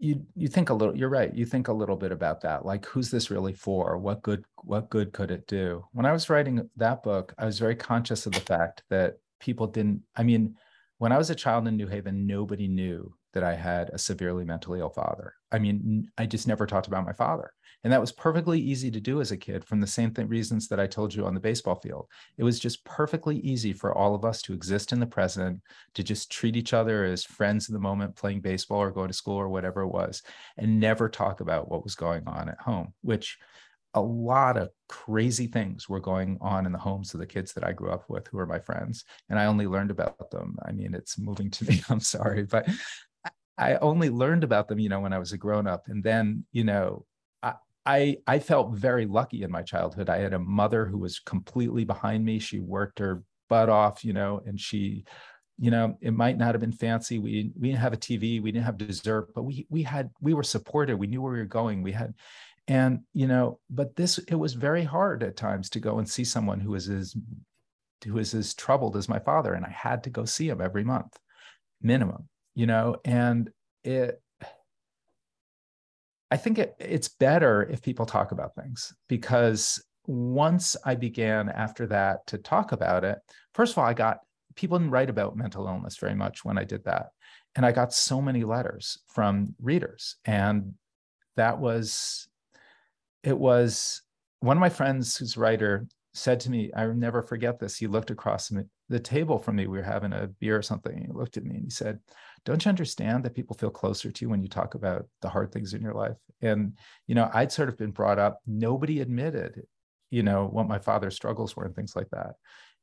you 0.00 0.24
you 0.34 0.48
think 0.48 0.70
a 0.70 0.74
little 0.74 0.96
you're 0.96 1.10
right 1.10 1.34
you 1.34 1.44
think 1.44 1.68
a 1.68 1.72
little 1.72 1.94
bit 1.94 2.10
about 2.10 2.40
that 2.40 2.64
like 2.64 2.86
who's 2.86 3.10
this 3.10 3.30
really 3.30 3.52
for 3.52 3.98
what 3.98 4.22
good 4.22 4.42
what 4.64 4.88
good 4.88 5.12
could 5.12 5.30
it 5.30 5.46
do 5.46 5.84
when 5.92 6.06
i 6.06 6.12
was 6.12 6.30
writing 6.30 6.68
that 6.76 7.02
book 7.02 7.34
i 7.36 7.44
was 7.44 7.58
very 7.58 7.76
conscious 7.76 8.24
of 8.24 8.32
the 8.32 8.40
fact 8.40 8.82
that 8.88 9.18
people 9.40 9.66
didn't 9.66 10.00
i 10.16 10.22
mean 10.22 10.56
when 10.96 11.12
i 11.12 11.18
was 11.18 11.28
a 11.28 11.34
child 11.34 11.68
in 11.68 11.76
new 11.76 11.86
haven 11.86 12.26
nobody 12.26 12.66
knew 12.66 13.12
that 13.32 13.44
i 13.44 13.54
had 13.54 13.90
a 13.90 13.98
severely 13.98 14.44
mentally 14.44 14.80
ill 14.80 14.90
father 14.90 15.34
i 15.52 15.58
mean 15.58 16.10
i 16.18 16.26
just 16.26 16.46
never 16.46 16.66
talked 16.66 16.86
about 16.86 17.06
my 17.06 17.12
father 17.12 17.52
and 17.82 17.92
that 17.92 18.00
was 18.00 18.12
perfectly 18.12 18.60
easy 18.60 18.90
to 18.90 19.00
do 19.00 19.20
as 19.20 19.32
a 19.32 19.36
kid 19.36 19.64
from 19.64 19.80
the 19.80 19.86
same 19.86 20.12
th- 20.12 20.28
reasons 20.28 20.68
that 20.68 20.80
I 20.80 20.86
told 20.86 21.14
you 21.14 21.24
on 21.24 21.34
the 21.34 21.40
baseball 21.40 21.76
field. 21.76 22.06
It 22.36 22.44
was 22.44 22.60
just 22.60 22.84
perfectly 22.84 23.38
easy 23.38 23.72
for 23.72 23.96
all 23.96 24.14
of 24.14 24.24
us 24.24 24.42
to 24.42 24.52
exist 24.52 24.92
in 24.92 25.00
the 25.00 25.06
present, 25.06 25.60
to 25.94 26.02
just 26.02 26.30
treat 26.30 26.56
each 26.56 26.74
other 26.74 27.04
as 27.04 27.24
friends 27.24 27.68
in 27.68 27.72
the 27.72 27.80
moment, 27.80 28.16
playing 28.16 28.42
baseball 28.42 28.80
or 28.80 28.90
going 28.90 29.08
to 29.08 29.14
school 29.14 29.36
or 29.36 29.48
whatever 29.48 29.82
it 29.82 29.88
was, 29.88 30.22
and 30.58 30.78
never 30.78 31.08
talk 31.08 31.40
about 31.40 31.70
what 31.70 31.82
was 31.82 31.94
going 31.94 32.26
on 32.26 32.50
at 32.50 32.60
home, 32.60 32.92
which 33.00 33.38
a 33.94 34.00
lot 34.00 34.56
of 34.56 34.70
crazy 34.88 35.46
things 35.46 35.88
were 35.88 35.98
going 35.98 36.38
on 36.40 36.64
in 36.64 36.70
the 36.70 36.78
homes 36.78 37.12
of 37.12 37.18
the 37.18 37.26
kids 37.26 37.52
that 37.54 37.64
I 37.64 37.72
grew 37.72 37.90
up 37.90 38.04
with 38.08 38.28
who 38.28 38.36
were 38.36 38.46
my 38.46 38.60
friends. 38.60 39.04
And 39.28 39.38
I 39.38 39.46
only 39.46 39.66
learned 39.66 39.90
about 39.90 40.30
them. 40.30 40.56
I 40.64 40.70
mean, 40.70 40.94
it's 40.94 41.18
moving 41.18 41.50
to 41.50 41.64
me. 41.64 41.82
I'm 41.88 41.98
sorry, 41.98 42.44
but 42.44 42.68
I 43.60 43.76
only 43.76 44.10
learned 44.10 44.42
about 44.42 44.68
them, 44.68 44.78
you 44.78 44.88
know, 44.88 45.00
when 45.00 45.12
I 45.12 45.18
was 45.18 45.32
a 45.32 45.38
grown 45.38 45.66
up. 45.66 45.84
And 45.86 46.02
then, 46.02 46.44
you 46.50 46.64
know, 46.64 47.04
I 47.86 48.18
I 48.26 48.38
felt 48.38 48.74
very 48.74 49.06
lucky 49.06 49.42
in 49.42 49.50
my 49.50 49.62
childhood. 49.62 50.10
I 50.10 50.18
had 50.18 50.34
a 50.34 50.38
mother 50.38 50.86
who 50.86 50.98
was 50.98 51.18
completely 51.18 51.84
behind 51.84 52.24
me. 52.24 52.38
She 52.38 52.60
worked 52.60 52.98
her 52.98 53.22
butt 53.48 53.68
off, 53.68 54.04
you 54.04 54.12
know, 54.12 54.42
and 54.46 54.58
she 54.58 55.04
you 55.62 55.70
know, 55.70 55.98
it 56.00 56.12
might 56.12 56.38
not 56.38 56.54
have 56.54 56.60
been 56.60 56.72
fancy. 56.72 57.18
We 57.18 57.52
we 57.58 57.68
didn't 57.68 57.82
have 57.82 57.92
a 57.92 57.98
TV, 57.98 58.42
we 58.42 58.50
didn't 58.50 58.64
have 58.64 58.78
dessert, 58.78 59.34
but 59.34 59.42
we 59.42 59.66
we 59.68 59.82
had 59.82 60.10
we 60.20 60.32
were 60.32 60.42
supported. 60.42 60.96
We 60.96 61.06
knew 61.06 61.20
where 61.20 61.32
we 61.32 61.38
were 61.38 61.44
going. 61.44 61.82
We 61.82 61.92
had, 61.92 62.14
and 62.66 63.00
you 63.12 63.26
know, 63.26 63.60
but 63.68 63.94
this 63.94 64.16
it 64.18 64.36
was 64.36 64.54
very 64.54 64.84
hard 64.84 65.22
at 65.22 65.36
times 65.36 65.68
to 65.70 65.80
go 65.80 65.98
and 65.98 66.08
see 66.08 66.24
someone 66.24 66.60
who 66.60 66.70
was 66.70 66.88
as 66.88 67.14
who 68.06 68.14
was 68.14 68.34
as 68.34 68.54
troubled 68.54 68.96
as 68.96 69.08
my 69.08 69.18
father, 69.18 69.52
and 69.52 69.66
I 69.66 69.70
had 69.70 70.04
to 70.04 70.10
go 70.10 70.24
see 70.24 70.48
him 70.48 70.62
every 70.62 70.84
month, 70.84 71.14
minimum. 71.82 72.28
You 72.60 72.66
know, 72.66 72.96
and 73.06 73.48
it. 73.84 74.20
I 76.30 76.36
think 76.36 76.58
it, 76.58 76.74
it's 76.78 77.08
better 77.08 77.62
if 77.62 77.80
people 77.80 78.04
talk 78.04 78.32
about 78.32 78.54
things 78.54 78.92
because 79.08 79.82
once 80.06 80.76
I 80.84 80.94
began 80.94 81.48
after 81.48 81.86
that 81.86 82.26
to 82.26 82.36
talk 82.36 82.72
about 82.72 83.02
it, 83.02 83.16
first 83.54 83.72
of 83.72 83.78
all, 83.78 83.86
I 83.86 83.94
got 83.94 84.18
people 84.56 84.78
didn't 84.78 84.92
write 84.92 85.08
about 85.08 85.38
mental 85.38 85.66
illness 85.66 85.96
very 85.96 86.14
much 86.14 86.44
when 86.44 86.58
I 86.58 86.64
did 86.64 86.84
that. 86.84 87.12
And 87.56 87.64
I 87.64 87.72
got 87.72 87.94
so 87.94 88.20
many 88.20 88.44
letters 88.44 88.98
from 89.06 89.54
readers. 89.58 90.16
And 90.26 90.74
that 91.36 91.60
was, 91.60 92.28
it 93.24 93.38
was 93.38 94.02
one 94.40 94.58
of 94.58 94.60
my 94.60 94.68
friends 94.68 95.16
who's 95.16 95.38
writer 95.38 95.86
said 96.12 96.40
to 96.40 96.50
me, 96.50 96.70
I 96.76 96.86
will 96.86 96.94
never 96.94 97.22
forget 97.22 97.58
this. 97.58 97.76
He 97.76 97.86
looked 97.86 98.10
across 98.10 98.52
the 98.88 99.00
table 99.00 99.38
from 99.38 99.56
me. 99.56 99.66
We 99.66 99.78
were 99.78 99.84
having 99.84 100.12
a 100.12 100.26
beer 100.26 100.58
or 100.58 100.62
something. 100.62 100.92
And 100.92 101.06
he 101.06 101.12
looked 101.12 101.36
at 101.36 101.44
me 101.44 101.54
and 101.54 101.64
he 101.64 101.70
said, 101.70 102.00
Don't 102.44 102.64
you 102.64 102.68
understand 102.68 103.24
that 103.24 103.34
people 103.34 103.56
feel 103.56 103.70
closer 103.70 104.10
to 104.10 104.24
you 104.24 104.30
when 104.30 104.42
you 104.42 104.48
talk 104.48 104.74
about 104.74 105.06
the 105.20 105.28
hard 105.28 105.52
things 105.52 105.74
in 105.74 105.82
your 105.82 105.94
life? 105.94 106.16
And, 106.40 106.78
you 107.06 107.14
know, 107.14 107.30
I'd 107.34 107.52
sort 107.52 107.68
of 107.68 107.76
been 107.76 107.90
brought 107.90 108.18
up, 108.18 108.40
nobody 108.46 109.00
admitted, 109.00 109.62
you 110.10 110.22
know, 110.22 110.46
what 110.46 110.68
my 110.68 110.78
father's 110.78 111.16
struggles 111.16 111.54
were 111.54 111.64
and 111.64 111.76
things 111.76 111.94
like 111.94 112.08
that. 112.10 112.34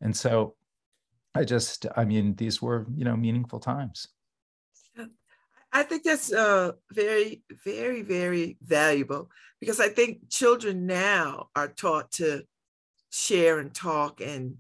And 0.02 0.16
so 0.16 0.56
I 1.34 1.44
just, 1.44 1.86
I 1.96 2.06
mean, 2.06 2.36
these 2.36 2.62
were, 2.62 2.86
you 2.96 3.06
know, 3.06 3.16
meaningful 3.16 3.60
times. 3.60 4.08
I 5.74 5.84
think 5.84 6.04
that's 6.04 6.32
uh, 6.32 6.72
very, 6.94 7.44
very, 7.66 8.02
very 8.02 8.58
valuable 8.64 9.30
because 9.60 9.80
I 9.80 9.90
think 9.90 10.30
children 10.30 10.86
now 10.86 11.50
are 11.56 11.68
taught 11.68 12.12
to 12.14 12.44
share 13.12 13.60
and 13.60 13.74
talk 13.74 14.22
and 14.22 14.56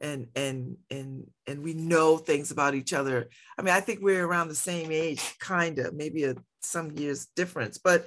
and 0.00 0.28
and 0.34 0.76
and 0.90 1.26
and 1.46 1.62
we 1.62 1.74
know 1.74 2.16
things 2.16 2.50
about 2.50 2.74
each 2.74 2.92
other. 2.92 3.28
I 3.58 3.62
mean, 3.62 3.74
I 3.74 3.80
think 3.80 4.00
we're 4.00 4.24
around 4.24 4.48
the 4.48 4.54
same 4.54 4.90
age, 4.92 5.38
kind 5.38 5.78
of, 5.78 5.94
maybe 5.94 6.24
a 6.24 6.36
some 6.62 6.90
years 6.92 7.26
difference, 7.36 7.78
but 7.78 8.06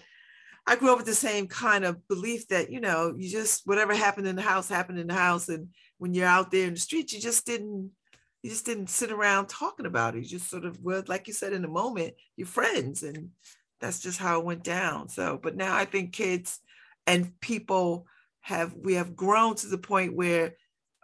I 0.66 0.76
grew 0.76 0.92
up 0.92 0.98
with 0.98 1.08
the 1.08 1.16
same 1.16 1.48
kind 1.48 1.84
of 1.84 2.08
belief 2.08 2.48
that 2.48 2.72
you 2.72 2.80
know, 2.80 3.14
you 3.18 3.30
just 3.30 3.62
whatever 3.66 3.94
happened 3.94 4.28
in 4.28 4.36
the 4.36 4.42
house 4.42 4.70
happened 4.70 5.00
in 5.00 5.08
the 5.08 5.14
house, 5.14 5.50
and 5.50 5.70
when 5.98 6.14
you're 6.14 6.28
out 6.28 6.52
there 6.52 6.68
in 6.68 6.74
the 6.74 6.80
street, 6.80 7.12
you 7.12 7.20
just 7.20 7.46
didn't 7.46 7.92
you 8.44 8.50
just 8.50 8.66
didn't 8.66 8.90
sit 8.90 9.12
around 9.12 9.48
talking 9.48 9.86
about 9.86 10.16
it. 10.16 10.24
You 10.24 10.30
just 10.38 10.50
sort 10.50 10.66
of 10.66 10.80
were, 10.84 11.04
like 11.08 11.28
you 11.28 11.34
said, 11.34 11.54
in 11.54 11.62
the 11.62 11.70
moment, 11.70 12.14
you're 12.36 12.46
friends. 12.46 13.02
And 13.02 13.30
that's 13.80 14.02
just 14.02 14.20
how 14.20 14.40
it 14.40 14.46
went 14.46 14.64
down. 14.64 15.08
So, 15.08 15.40
but 15.42 15.56
now 15.56 15.74
I 15.74 15.86
think 15.86 16.12
kids 16.12 16.60
and 17.08 17.40
people 17.40 18.06
have, 18.42 18.74
we 18.74 18.96
have 18.96 19.16
grown 19.16 19.56
to 19.56 19.68
the 19.68 19.78
point 19.78 20.14
where 20.14 20.56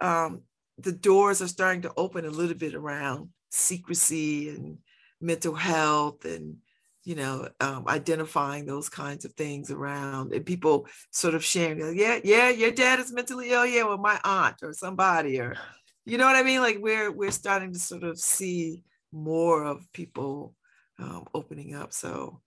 um, 0.02 0.42
the 0.82 0.92
doors 0.92 1.42
are 1.42 1.48
starting 1.48 1.82
to 1.82 1.92
open 1.96 2.24
a 2.24 2.30
little 2.30 2.56
bit 2.56 2.74
around 2.74 3.30
secrecy 3.50 4.50
and 4.50 4.78
mental 5.20 5.54
health 5.54 6.24
and, 6.24 6.56
you 7.04 7.14
know, 7.14 7.48
um, 7.60 7.84
identifying 7.88 8.66
those 8.66 8.88
kinds 8.88 9.24
of 9.24 9.32
things 9.34 9.70
around 9.70 10.32
and 10.32 10.44
people 10.46 10.86
sort 11.10 11.34
of 11.34 11.44
sharing, 11.44 11.96
yeah, 11.96 12.20
yeah, 12.24 12.50
your 12.50 12.70
dad 12.70 13.00
is 13.00 13.12
mentally 13.12 13.50
ill. 13.50 13.66
Yeah, 13.66 13.84
well, 13.84 13.98
my 13.98 14.20
aunt 14.24 14.56
or 14.62 14.72
somebody 14.72 15.40
or, 15.40 15.56
you 16.04 16.18
know 16.18 16.26
what 16.26 16.36
I 16.36 16.42
mean? 16.42 16.60
Like 16.60 16.78
we're 16.80 17.12
we're 17.12 17.30
starting 17.30 17.72
to 17.72 17.78
sort 17.78 18.02
of 18.02 18.18
see 18.18 18.82
more 19.12 19.64
of 19.64 19.86
people 19.92 20.54
um, 20.98 21.26
opening 21.34 21.74
up. 21.74 21.92
So 21.92 22.40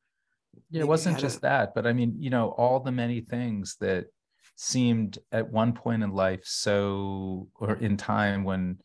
yeah, 0.70 0.82
it 0.82 0.88
wasn't 0.88 1.20
just 1.20 1.38
a... 1.38 1.42
that, 1.42 1.76
but 1.76 1.86
I 1.86 1.94
mean, 1.94 2.16
you 2.18 2.30
know, 2.30 2.50
all 2.50 2.80
the 2.80 2.92
many 2.92 3.22
things 3.22 3.78
that 3.80 4.08
seemed 4.56 5.18
at 5.32 5.52
one 5.52 5.74
point 5.74 6.04
in 6.04 6.12
life 6.12 6.42
so 6.46 7.48
or 7.56 7.76
in 7.76 7.98
time 7.98 8.44
when 8.44 8.78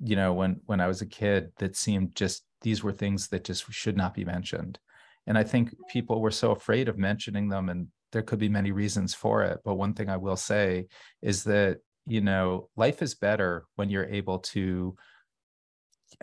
you 0.00 0.14
know 0.14 0.34
when 0.34 0.60
when 0.66 0.80
i 0.80 0.86
was 0.86 1.00
a 1.00 1.06
kid 1.06 1.50
that 1.58 1.74
seemed 1.74 2.14
just 2.14 2.44
these 2.60 2.82
were 2.82 2.92
things 2.92 3.28
that 3.28 3.44
just 3.44 3.70
should 3.72 3.96
not 3.96 4.14
be 4.14 4.24
mentioned. 4.24 4.78
And 5.26 5.36
i 5.38 5.44
think 5.44 5.74
people 5.90 6.20
were 6.20 6.30
so 6.30 6.52
afraid 6.52 6.88
of 6.88 6.98
mentioning 6.98 7.48
them 7.48 7.68
and 7.68 7.88
there 8.12 8.22
could 8.22 8.38
be 8.38 8.48
many 8.48 8.72
reasons 8.72 9.14
for 9.14 9.42
it. 9.44 9.60
But 9.64 9.74
one 9.74 9.94
thing 9.94 10.08
i 10.08 10.16
will 10.16 10.36
say 10.36 10.86
is 11.22 11.44
that 11.44 11.78
you 12.06 12.20
know 12.20 12.68
life 12.76 13.02
is 13.02 13.14
better 13.14 13.66
when 13.76 13.90
you're 13.90 14.06
able 14.06 14.38
to 14.38 14.96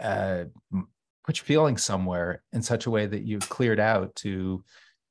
uh, 0.02 0.46
put 1.24 1.38
your 1.38 1.46
feelings 1.46 1.84
somewhere 1.84 2.44
in 2.54 2.62
such 2.62 2.88
a 2.88 2.92
way 2.92 3.06
that 3.06 3.24
you've 3.24 3.50
cleared 3.50 3.80
out 3.80 4.16
to 4.16 4.64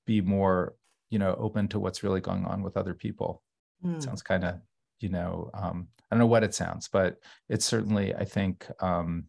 be 0.06 0.20
more 0.20 0.74
you 1.10 1.18
know 1.18 1.34
open 1.38 1.68
to 1.68 1.78
what's 1.78 2.02
really 2.02 2.20
going 2.20 2.44
on 2.44 2.62
with 2.62 2.76
other 2.76 2.94
people 2.94 3.43
mm. 3.84 4.02
sounds 4.02 4.22
kind 4.22 4.44
of 4.44 4.60
you 5.00 5.08
know 5.08 5.50
um, 5.54 5.88
i 6.10 6.14
don't 6.14 6.20
know 6.20 6.26
what 6.26 6.44
it 6.44 6.54
sounds 6.54 6.88
but 6.88 7.16
it's 7.48 7.64
certainly 7.64 8.14
i 8.14 8.24
think 8.24 8.66
um, 8.80 9.24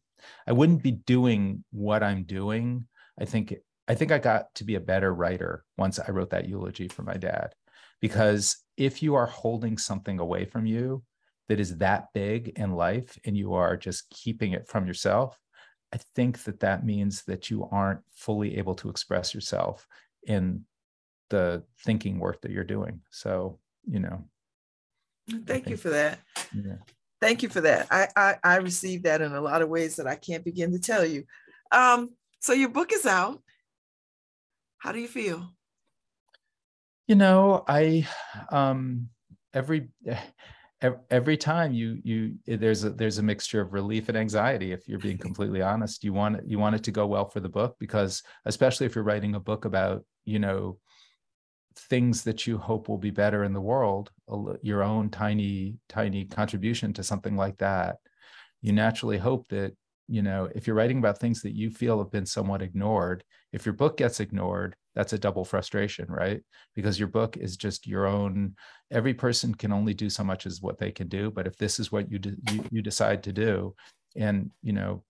i 0.47 0.51
wouldn't 0.51 0.83
be 0.83 0.91
doing 0.91 1.63
what 1.71 2.03
i'm 2.03 2.23
doing 2.23 2.85
i 3.19 3.25
think 3.25 3.53
i 3.87 3.95
think 3.95 4.11
i 4.11 4.17
got 4.17 4.53
to 4.55 4.63
be 4.63 4.75
a 4.75 4.79
better 4.79 5.13
writer 5.13 5.63
once 5.77 5.99
i 5.99 6.09
wrote 6.11 6.29
that 6.29 6.47
eulogy 6.47 6.87
for 6.87 7.03
my 7.03 7.15
dad 7.15 7.53
because 8.01 8.57
if 8.77 9.01
you 9.01 9.15
are 9.15 9.25
holding 9.25 9.77
something 9.77 10.19
away 10.19 10.45
from 10.45 10.65
you 10.65 11.03
that 11.47 11.59
is 11.59 11.77
that 11.77 12.07
big 12.13 12.49
in 12.55 12.71
life 12.71 13.17
and 13.25 13.37
you 13.37 13.53
are 13.53 13.77
just 13.77 14.09
keeping 14.09 14.53
it 14.53 14.67
from 14.67 14.87
yourself, 14.87 15.39
I 15.93 15.97
think 16.15 16.43
that 16.43 16.59
that 16.61 16.85
means 16.85 17.23
that 17.25 17.49
you 17.49 17.67
aren't 17.71 18.01
fully 18.13 18.57
able 18.57 18.75
to 18.75 18.89
express 18.89 19.33
yourself 19.33 19.87
in 20.23 20.65
the 21.29 21.63
thinking 21.83 22.19
work 22.19 22.41
that 22.41 22.51
you're 22.51 22.63
doing. 22.63 23.01
So, 23.11 23.59
you 23.85 23.99
know. 23.99 24.25
Thank 25.45 25.69
you 25.69 25.77
for 25.77 25.89
that. 25.89 26.19
Yeah. 26.53 26.75
Thank 27.21 27.43
you 27.43 27.49
for 27.49 27.61
that. 27.61 27.87
I, 27.89 28.07
I 28.15 28.35
I 28.43 28.55
received 28.57 29.05
that 29.05 29.21
in 29.21 29.33
a 29.33 29.41
lot 29.41 29.61
of 29.61 29.69
ways 29.69 29.95
that 29.95 30.07
I 30.07 30.15
can't 30.15 30.43
begin 30.43 30.71
to 30.73 30.79
tell 30.79 31.05
you. 31.05 31.23
Um, 31.71 32.11
so 32.39 32.53
your 32.53 32.69
book 32.69 32.91
is 32.93 33.05
out. 33.05 33.41
How 34.77 34.91
do 34.91 34.99
you 34.99 35.07
feel? 35.07 35.49
You 37.07 37.15
know, 37.15 37.63
I 37.67 38.07
um 38.51 39.09
every 39.53 39.89
every 41.09 41.37
time 41.37 41.73
you 41.73 41.99
you 42.03 42.35
there's 42.45 42.83
a 42.83 42.89
there's 42.89 43.17
a 43.17 43.23
mixture 43.23 43.61
of 43.61 43.73
relief 43.73 44.09
and 44.09 44.17
anxiety 44.17 44.71
if 44.71 44.87
you're 44.87 44.99
being 44.99 45.17
completely 45.27 45.61
honest 45.61 46.03
you 46.03 46.13
want 46.13 46.47
you 46.47 46.59
want 46.59 46.75
it 46.75 46.83
to 46.83 46.91
go 46.91 47.07
well 47.07 47.27
for 47.29 47.39
the 47.39 47.49
book 47.49 47.75
because 47.79 48.21
especially 48.45 48.85
if 48.85 48.93
you're 48.93 49.03
writing 49.03 49.35
a 49.35 49.39
book 49.39 49.65
about 49.65 50.03
you 50.25 50.37
know 50.37 50.77
things 51.77 52.23
that 52.23 52.47
you 52.47 52.57
hope 52.57 52.87
will 52.87 52.97
be 52.97 53.11
better 53.11 53.43
in 53.43 53.53
the 53.53 53.61
world 53.61 54.09
your 54.61 54.83
own 54.83 55.09
tiny 55.09 55.75
tiny 55.89 56.25
contribution 56.25 56.93
to 56.93 57.03
something 57.03 57.35
like 57.35 57.57
that 57.57 57.97
you 58.61 58.71
naturally 58.71 59.17
hope 59.17 59.47
that 59.49 59.73
you 60.07 60.21
know 60.21 60.49
if 60.55 60.67
you're 60.67 60.75
writing 60.75 60.99
about 60.99 61.19
things 61.19 61.41
that 61.41 61.55
you 61.55 61.69
feel 61.69 61.99
have 61.99 62.11
been 62.11 62.25
somewhat 62.25 62.61
ignored 62.61 63.23
if 63.51 63.65
your 63.65 63.73
book 63.73 63.97
gets 63.97 64.19
ignored 64.19 64.75
that's 64.95 65.13
a 65.13 65.19
double 65.19 65.43
frustration 65.43 66.05
right? 66.09 66.41
Because 66.73 66.97
your 66.97 67.09
book 67.09 67.37
is 67.37 67.57
just 67.57 67.85
your 67.85 68.07
own 68.07 68.55
every 68.91 69.13
person 69.13 69.53
can 69.53 69.73
only 69.73 69.93
do 69.93 70.09
so 70.09 70.23
much 70.23 70.45
as 70.45 70.61
what 70.61 70.79
they 70.79 70.91
can 70.91 71.07
do 71.07 71.29
but 71.29 71.47
if 71.47 71.57
this 71.57 71.79
is 71.79 71.91
what 71.91 72.09
you, 72.09 72.17
do, 72.17 72.35
you, 72.51 72.63
you 72.71 72.81
decide 72.81 73.23
to 73.23 73.33
do 73.33 73.75
and 74.15 74.49
you 74.63 74.73
know 74.73 75.03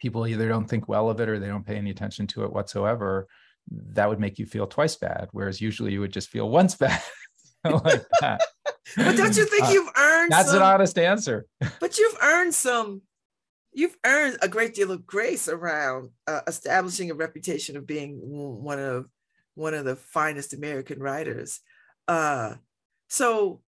people 0.00 0.26
either 0.26 0.48
don't 0.48 0.66
think 0.66 0.88
well 0.88 1.08
of 1.08 1.20
it 1.20 1.28
or 1.28 1.38
they 1.38 1.46
don't 1.46 1.66
pay 1.66 1.76
any 1.76 1.90
attention 1.90 2.26
to 2.26 2.44
it 2.44 2.52
whatsoever 2.52 3.26
that 3.70 4.08
would 4.08 4.20
make 4.20 4.38
you 4.38 4.46
feel 4.46 4.66
twice 4.66 4.96
bad 4.96 5.28
whereas 5.32 5.60
usually 5.60 5.92
you 5.92 6.00
would 6.00 6.12
just 6.12 6.28
feel 6.28 6.48
once 6.48 6.74
bad 6.74 7.02
like 7.64 8.04
that 8.20 8.40
but 8.96 9.16
don't 9.16 9.36
you 9.36 9.44
think 9.44 9.64
uh, 9.64 9.70
you've 9.70 9.90
earned 9.96 10.32
that's 10.32 10.48
some, 10.48 10.56
an 10.58 10.62
honest 10.62 10.98
answer 10.98 11.46
but 11.80 11.98
you've 11.98 12.16
earned 12.22 12.54
some 12.54 13.02
you've 13.72 13.96
earned 14.04 14.38
a 14.42 14.48
great 14.48 14.74
deal 14.74 14.90
of 14.90 15.06
grace 15.06 15.48
around 15.48 16.10
uh, 16.26 16.40
establishing 16.46 17.10
a 17.10 17.14
reputation 17.14 17.76
of 17.76 17.86
being 17.86 18.18
one 18.20 18.78
of 18.78 19.06
one 19.54 19.74
of 19.74 19.84
the 19.84 19.96
finest 19.96 20.54
American 20.54 21.00
writers. 21.00 21.60
Uh, 22.06 22.54
so 23.08 23.60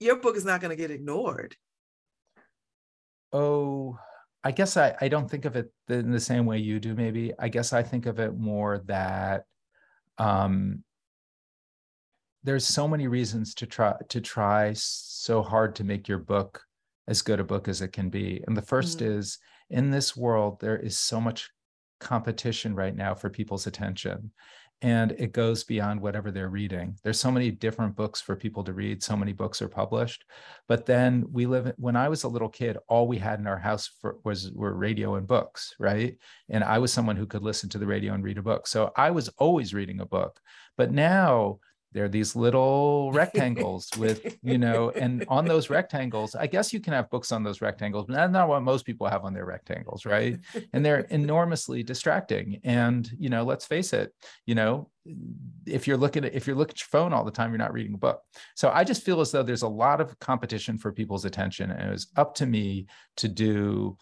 your 0.00 0.16
book 0.16 0.36
is 0.36 0.44
not 0.44 0.60
going 0.60 0.70
to 0.70 0.76
get 0.76 0.90
ignored. 0.90 1.54
Oh, 3.32 3.98
I 4.46 4.52
guess 4.52 4.76
I, 4.76 4.94
I 5.00 5.08
don't 5.08 5.28
think 5.28 5.44
of 5.44 5.56
it 5.56 5.72
in 5.88 6.12
the 6.12 6.20
same 6.20 6.46
way 6.46 6.58
you 6.58 6.78
do. 6.78 6.94
Maybe 6.94 7.32
I 7.36 7.48
guess 7.48 7.72
I 7.72 7.82
think 7.82 8.06
of 8.06 8.20
it 8.20 8.38
more 8.38 8.78
that 8.86 9.42
um, 10.18 10.84
there's 12.44 12.64
so 12.64 12.86
many 12.86 13.08
reasons 13.08 13.54
to 13.56 13.66
try 13.66 13.94
to 14.08 14.20
try 14.20 14.72
so 14.74 15.42
hard 15.42 15.74
to 15.74 15.84
make 15.84 16.06
your 16.06 16.18
book 16.18 16.62
as 17.08 17.22
good 17.22 17.40
a 17.40 17.44
book 17.44 17.66
as 17.66 17.82
it 17.82 17.92
can 17.92 18.08
be. 18.08 18.40
And 18.46 18.56
the 18.56 18.62
1st 18.62 18.98
mm-hmm. 18.98 19.18
is 19.18 19.38
in 19.70 19.90
this 19.90 20.16
world, 20.16 20.60
there 20.60 20.76
is 20.76 20.96
so 20.96 21.20
much 21.20 21.50
competition 21.98 22.72
right 22.72 22.94
now 22.94 23.16
for 23.16 23.28
people's 23.28 23.66
attention. 23.66 24.30
And 24.82 25.12
it 25.12 25.32
goes 25.32 25.64
beyond 25.64 26.00
whatever 26.00 26.30
they're 26.30 26.50
reading. 26.50 26.96
There's 27.02 27.18
so 27.18 27.30
many 27.30 27.50
different 27.50 27.96
books 27.96 28.20
for 28.20 28.36
people 28.36 28.62
to 28.64 28.74
read 28.74 29.02
so 29.02 29.16
many 29.16 29.32
books 29.32 29.62
are 29.62 29.68
published. 29.68 30.24
But 30.68 30.84
then 30.84 31.24
we 31.32 31.46
live 31.46 31.72
when 31.78 31.96
i 31.96 32.08
was 32.08 32.24
a 32.24 32.28
little 32.28 32.48
kid 32.48 32.76
all 32.88 33.08
we 33.08 33.18
had 33.18 33.38
in 33.38 33.46
our 33.46 33.58
house 33.58 33.90
for, 34.00 34.18
was 34.24 34.52
were 34.52 34.74
radio 34.74 35.14
and 35.14 35.26
books 35.26 35.74
right? 35.78 36.16
And 36.50 36.62
i 36.62 36.78
was 36.78 36.92
someone 36.92 37.16
who 37.16 37.26
could 37.26 37.42
listen 37.42 37.68
to 37.70 37.78
the 37.78 37.86
radio 37.86 38.12
and 38.12 38.22
read 38.22 38.38
a 38.38 38.42
book. 38.42 38.66
So 38.66 38.92
i 38.96 39.10
was 39.10 39.28
always 39.38 39.72
reading 39.72 40.00
a 40.00 40.06
book. 40.06 40.38
But 40.76 40.92
now 40.92 41.60
they're 41.96 42.08
these 42.08 42.36
little 42.36 43.10
rectangles 43.12 43.88
with 43.98 44.38
you 44.42 44.58
know 44.58 44.90
and 44.90 45.24
on 45.28 45.44
those 45.44 45.70
rectangles 45.70 46.34
i 46.34 46.46
guess 46.46 46.72
you 46.72 46.80
can 46.80 46.92
have 46.92 47.10
books 47.10 47.32
on 47.32 47.42
those 47.42 47.60
rectangles 47.60 48.06
but 48.06 48.14
that's 48.14 48.32
not 48.32 48.48
what 48.48 48.62
most 48.62 48.84
people 48.84 49.06
have 49.06 49.24
on 49.24 49.32
their 49.32 49.46
rectangles 49.46 50.06
right? 50.06 50.38
And 50.72 50.84
they're 50.84 51.00
enormously 51.10 51.82
distracting. 51.82 52.60
And 52.64 53.10
you 53.18 53.28
know 53.28 53.44
let's 53.44 53.66
face 53.66 53.92
it 53.92 54.12
you 54.46 54.54
know 54.54 54.90
if 55.66 55.86
you're 55.86 55.96
looking 55.96 56.24
at 56.24 56.34
if 56.34 56.46
you're 56.46 56.56
looking 56.56 56.74
at 56.74 56.80
your 56.80 56.88
phone 56.90 57.12
all 57.12 57.24
the 57.24 57.30
time 57.30 57.50
you're 57.50 57.58
not 57.58 57.72
reading 57.72 57.94
a 57.94 57.98
book. 57.98 58.20
So 58.54 58.70
i 58.70 58.84
just 58.84 59.02
feel 59.02 59.20
as 59.20 59.30
though 59.32 59.42
there's 59.42 59.62
a 59.62 59.68
lot 59.68 60.00
of 60.00 60.18
competition 60.18 60.78
for 60.78 60.92
people's 60.92 61.24
attention 61.24 61.70
and 61.70 61.88
it 61.88 61.92
was 61.92 62.08
up 62.16 62.34
to 62.36 62.46
me 62.46 62.86
to 63.16 63.28
do 63.28 63.96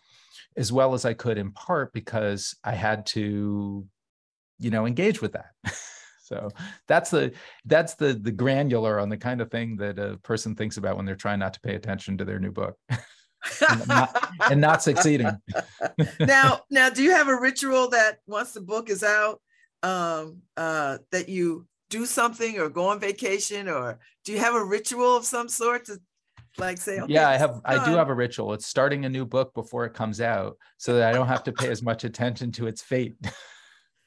as 0.57 0.73
well 0.73 0.95
as 0.95 1.05
i 1.05 1.13
could 1.13 1.37
in 1.37 1.51
part 1.51 1.93
because 1.93 2.57
i 2.65 2.73
had 2.73 3.05
to 3.07 3.85
you 4.59 4.71
know 4.71 4.87
engage 4.87 5.21
with 5.21 5.33
that 5.33 5.51
So 6.25 6.49
that's 6.89 7.11
the 7.11 7.33
that's 7.67 7.95
the 7.95 8.15
the 8.15 8.33
granular 8.33 8.99
on 8.99 9.09
the 9.09 9.17
kind 9.17 9.41
of 9.41 9.51
thing 9.51 9.77
that 9.77 9.99
a 9.99 10.17
person 10.19 10.57
thinks 10.57 10.79
about 10.79 10.97
when 10.97 11.05
they're 11.05 11.17
trying 11.17 11.39
not 11.39 11.55
to 11.55 11.61
pay 11.61 11.75
attention 11.75 12.17
to 12.19 12.25
their 12.25 12.41
new 12.41 12.51
book. 12.51 12.77
and, 13.69 13.89
not, 13.89 14.29
and 14.51 14.61
not 14.61 14.83
succeeding. 14.83 15.31
now, 16.21 16.61
now, 16.71 16.89
do 16.89 17.03
you 17.03 17.11
have 17.11 17.29
a 17.29 17.39
ritual 17.39 17.91
that 17.91 18.21
once 18.27 18.53
the 18.53 18.61
book 18.63 18.89
is 18.89 19.03
out, 19.03 19.39
um, 19.83 20.39
uh, 20.57 20.97
that 21.13 21.29
you 21.29 21.67
do 21.91 22.07
something 22.07 22.59
or 22.59 22.71
go 22.71 22.89
on 22.89 22.99
vacation, 22.99 23.69
or 23.69 23.99
do 24.25 24.33
you 24.33 24.39
have 24.39 24.55
a 24.55 24.65
ritual 24.65 25.15
of 25.15 25.27
some 25.27 25.49
sort 25.49 25.85
to 25.87 26.01
like 26.57 26.79
say 26.79 27.01
okay, 27.01 27.13
yeah 27.13 27.29
i 27.29 27.37
have 27.37 27.61
i 27.65 27.85
do 27.85 27.97
have 27.97 28.11
a 28.11 28.15
ritual 28.15 28.53
it's 28.53 28.67
starting 28.67 29.05
a 29.05 29.09
new 29.09 29.25
book 29.25 29.53
before 29.55 29.85
it 29.85 29.93
comes 29.93 30.21
out 30.21 30.57
so 30.77 30.95
that 30.95 31.09
i 31.09 31.13
don't 31.13 31.27
have 31.27 31.43
to 31.43 31.51
pay 31.51 31.69
as 31.69 31.83
much 31.83 32.05
attention 32.05 32.53
to 32.53 32.69
its 32.69 32.81
fate 32.81 33.17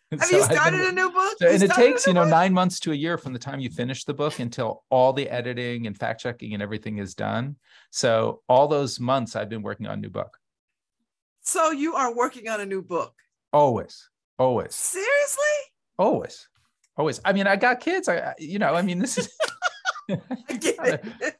Have 0.11 0.23
so 0.23 0.37
you 0.37 0.43
started 0.43 0.77
been, 0.77 0.89
a 0.89 0.91
new 0.93 1.11
book? 1.11 1.35
So, 1.37 1.49
and 1.49 1.61
it 1.61 1.71
takes, 1.71 2.07
you 2.07 2.13
know, 2.13 2.21
book? 2.21 2.29
nine 2.29 2.53
months 2.53 2.79
to 2.81 2.93
a 2.93 2.95
year 2.95 3.17
from 3.17 3.33
the 3.33 3.39
time 3.39 3.59
you 3.59 3.69
finish 3.69 4.05
the 4.05 4.13
book 4.13 4.39
until 4.39 4.83
all 4.89 5.11
the 5.11 5.29
editing 5.29 5.85
and 5.85 5.97
fact 5.97 6.21
checking 6.21 6.53
and 6.53 6.63
everything 6.63 6.97
is 6.97 7.13
done. 7.13 7.57
So 7.91 8.41
all 8.47 8.69
those 8.69 8.99
months 9.01 9.35
I've 9.35 9.49
been 9.49 9.61
working 9.61 9.85
on 9.85 9.99
a 9.99 10.01
new 10.01 10.09
book. 10.09 10.37
So 11.41 11.71
you 11.71 11.95
are 11.95 12.13
working 12.13 12.47
on 12.47 12.61
a 12.61 12.65
new 12.65 12.81
book? 12.81 13.13
Always. 13.51 14.09
Always. 14.39 14.75
Seriously? 14.75 15.43
Always. 15.97 16.47
Always. 16.95 17.19
I 17.25 17.33
mean, 17.33 17.47
I 17.47 17.55
got 17.55 17.79
kids. 17.79 18.07
I, 18.07 18.33
you 18.39 18.59
know, 18.59 18.75
I 18.75 18.81
mean, 18.81 18.99
this 18.99 19.17
is. 19.17 19.29
I 20.09 20.53
get 20.53 21.03
it. 21.19 21.35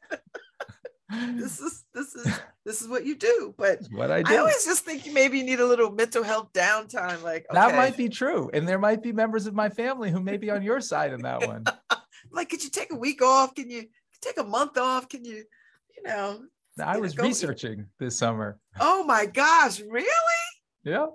this 1.08 1.60
is 1.60 1.84
this 1.94 2.14
is 2.14 2.40
this 2.64 2.82
is 2.82 2.88
what 2.88 3.06
you 3.06 3.16
do. 3.16 3.54
But 3.56 3.80
what 3.90 4.10
I 4.10 4.22
do. 4.22 4.34
I 4.34 4.38
always 4.38 4.64
just 4.64 4.84
think 4.84 5.10
maybe 5.12 5.38
you 5.38 5.44
need 5.44 5.60
a 5.60 5.66
little 5.66 5.90
mental 5.90 6.22
health 6.22 6.52
downtime. 6.52 7.22
Like 7.22 7.46
okay. 7.50 7.54
that 7.60 7.74
might 7.74 7.96
be 7.96 8.08
true, 8.08 8.50
and 8.52 8.68
there 8.68 8.78
might 8.78 9.02
be 9.02 9.12
members 9.12 9.46
of 9.46 9.54
my 9.54 9.68
family 9.68 10.10
who 10.10 10.20
may 10.20 10.36
be 10.36 10.50
on 10.50 10.62
your 10.62 10.80
side 10.80 11.12
in 11.12 11.22
that 11.22 11.46
one. 11.46 11.64
like, 12.30 12.50
could 12.50 12.62
you 12.62 12.70
take 12.70 12.92
a 12.92 12.96
week 12.96 13.22
off? 13.22 13.54
Can 13.54 13.70
you 13.70 13.84
take 14.20 14.38
a 14.38 14.44
month 14.44 14.76
off? 14.76 15.08
Can 15.08 15.24
you, 15.24 15.44
you 15.96 16.02
know? 16.04 16.40
I 16.82 16.96
you 16.96 17.02
was 17.02 17.16
know, 17.16 17.24
researching 17.24 17.86
this 17.98 18.18
summer. 18.18 18.58
Oh 18.78 19.04
my 19.04 19.26
gosh, 19.26 19.80
really? 19.80 20.08
Yeah. 20.84 21.06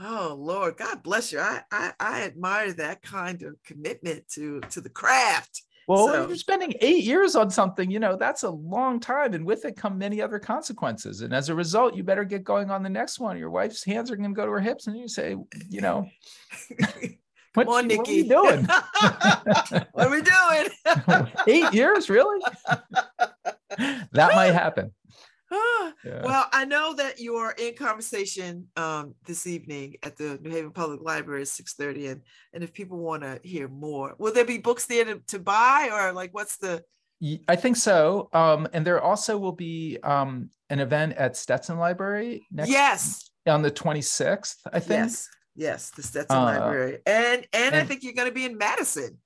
Oh 0.00 0.36
Lord, 0.38 0.76
God 0.76 1.02
bless 1.02 1.32
you. 1.32 1.40
I, 1.40 1.62
I 1.72 1.92
I 1.98 2.22
admire 2.22 2.72
that 2.74 3.02
kind 3.02 3.42
of 3.42 3.56
commitment 3.64 4.28
to 4.34 4.60
to 4.70 4.80
the 4.80 4.90
craft. 4.90 5.62
Well, 5.88 6.08
so, 6.08 6.28
you're 6.28 6.36
spending 6.36 6.74
eight 6.82 7.02
years 7.02 7.34
on 7.34 7.50
something, 7.50 7.90
you 7.90 7.98
know, 7.98 8.14
that's 8.14 8.42
a 8.42 8.50
long 8.50 9.00
time. 9.00 9.32
And 9.32 9.46
with 9.46 9.64
it 9.64 9.74
come 9.74 9.96
many 9.96 10.20
other 10.20 10.38
consequences. 10.38 11.22
And 11.22 11.32
as 11.32 11.48
a 11.48 11.54
result, 11.54 11.96
you 11.96 12.04
better 12.04 12.24
get 12.24 12.44
going 12.44 12.70
on 12.70 12.82
the 12.82 12.90
next 12.90 13.18
one. 13.18 13.38
Your 13.38 13.48
wife's 13.48 13.82
hands 13.82 14.10
are 14.10 14.16
going 14.16 14.28
to 14.28 14.36
go 14.36 14.44
to 14.44 14.52
her 14.52 14.60
hips. 14.60 14.86
And 14.86 14.98
you 14.98 15.08
say, 15.08 15.34
you 15.70 15.80
know, 15.80 16.06
what, 17.54 17.68
on, 17.68 17.88
what 17.88 18.06
are 18.06 18.12
we 18.12 18.28
doing? 18.28 18.66
what 18.66 20.06
are 20.06 20.10
we 20.10 20.20
doing? 20.20 21.26
eight 21.46 21.72
years, 21.72 22.10
really? 22.10 22.38
that 24.12 24.34
might 24.34 24.52
happen. 24.52 24.92
Yeah. 25.50 26.22
Well, 26.22 26.46
I 26.52 26.64
know 26.64 26.94
that 26.94 27.18
you 27.18 27.36
are 27.36 27.52
in 27.58 27.74
conversation 27.74 28.66
um, 28.76 29.14
this 29.26 29.46
evening 29.46 29.96
at 30.02 30.16
the 30.16 30.38
New 30.42 30.50
Haven 30.50 30.70
Public 30.70 31.00
Library 31.02 31.42
at 31.42 31.48
6:30, 31.48 32.12
and 32.12 32.22
and 32.52 32.64
if 32.64 32.72
people 32.72 32.98
want 32.98 33.22
to 33.22 33.40
hear 33.42 33.68
more, 33.68 34.14
will 34.18 34.32
there 34.32 34.44
be 34.44 34.58
books 34.58 34.86
there 34.86 35.04
to, 35.04 35.20
to 35.28 35.38
buy, 35.38 35.90
or 35.92 36.12
like 36.12 36.34
what's 36.34 36.56
the? 36.58 36.82
I 37.48 37.56
think 37.56 37.76
so. 37.76 38.28
Um, 38.32 38.68
and 38.72 38.86
there 38.86 39.02
also 39.02 39.38
will 39.38 39.52
be 39.52 39.98
um, 40.04 40.50
an 40.70 40.78
event 40.78 41.14
at 41.14 41.36
Stetson 41.36 41.78
Library 41.78 42.46
next. 42.52 42.70
Yes. 42.70 43.30
On 43.48 43.62
the 43.62 43.72
26th, 43.72 44.56
I 44.72 44.78
think. 44.78 44.90
Yes. 44.90 45.28
Yes, 45.56 45.90
the 45.90 46.04
Stetson 46.04 46.36
uh, 46.36 46.44
Library, 46.44 46.98
and, 47.04 47.44
and 47.52 47.74
and 47.74 47.74
I 47.74 47.82
think 47.82 48.04
you're 48.04 48.12
going 48.12 48.28
to 48.28 48.34
be 48.34 48.44
in 48.44 48.56
Madison. 48.56 49.18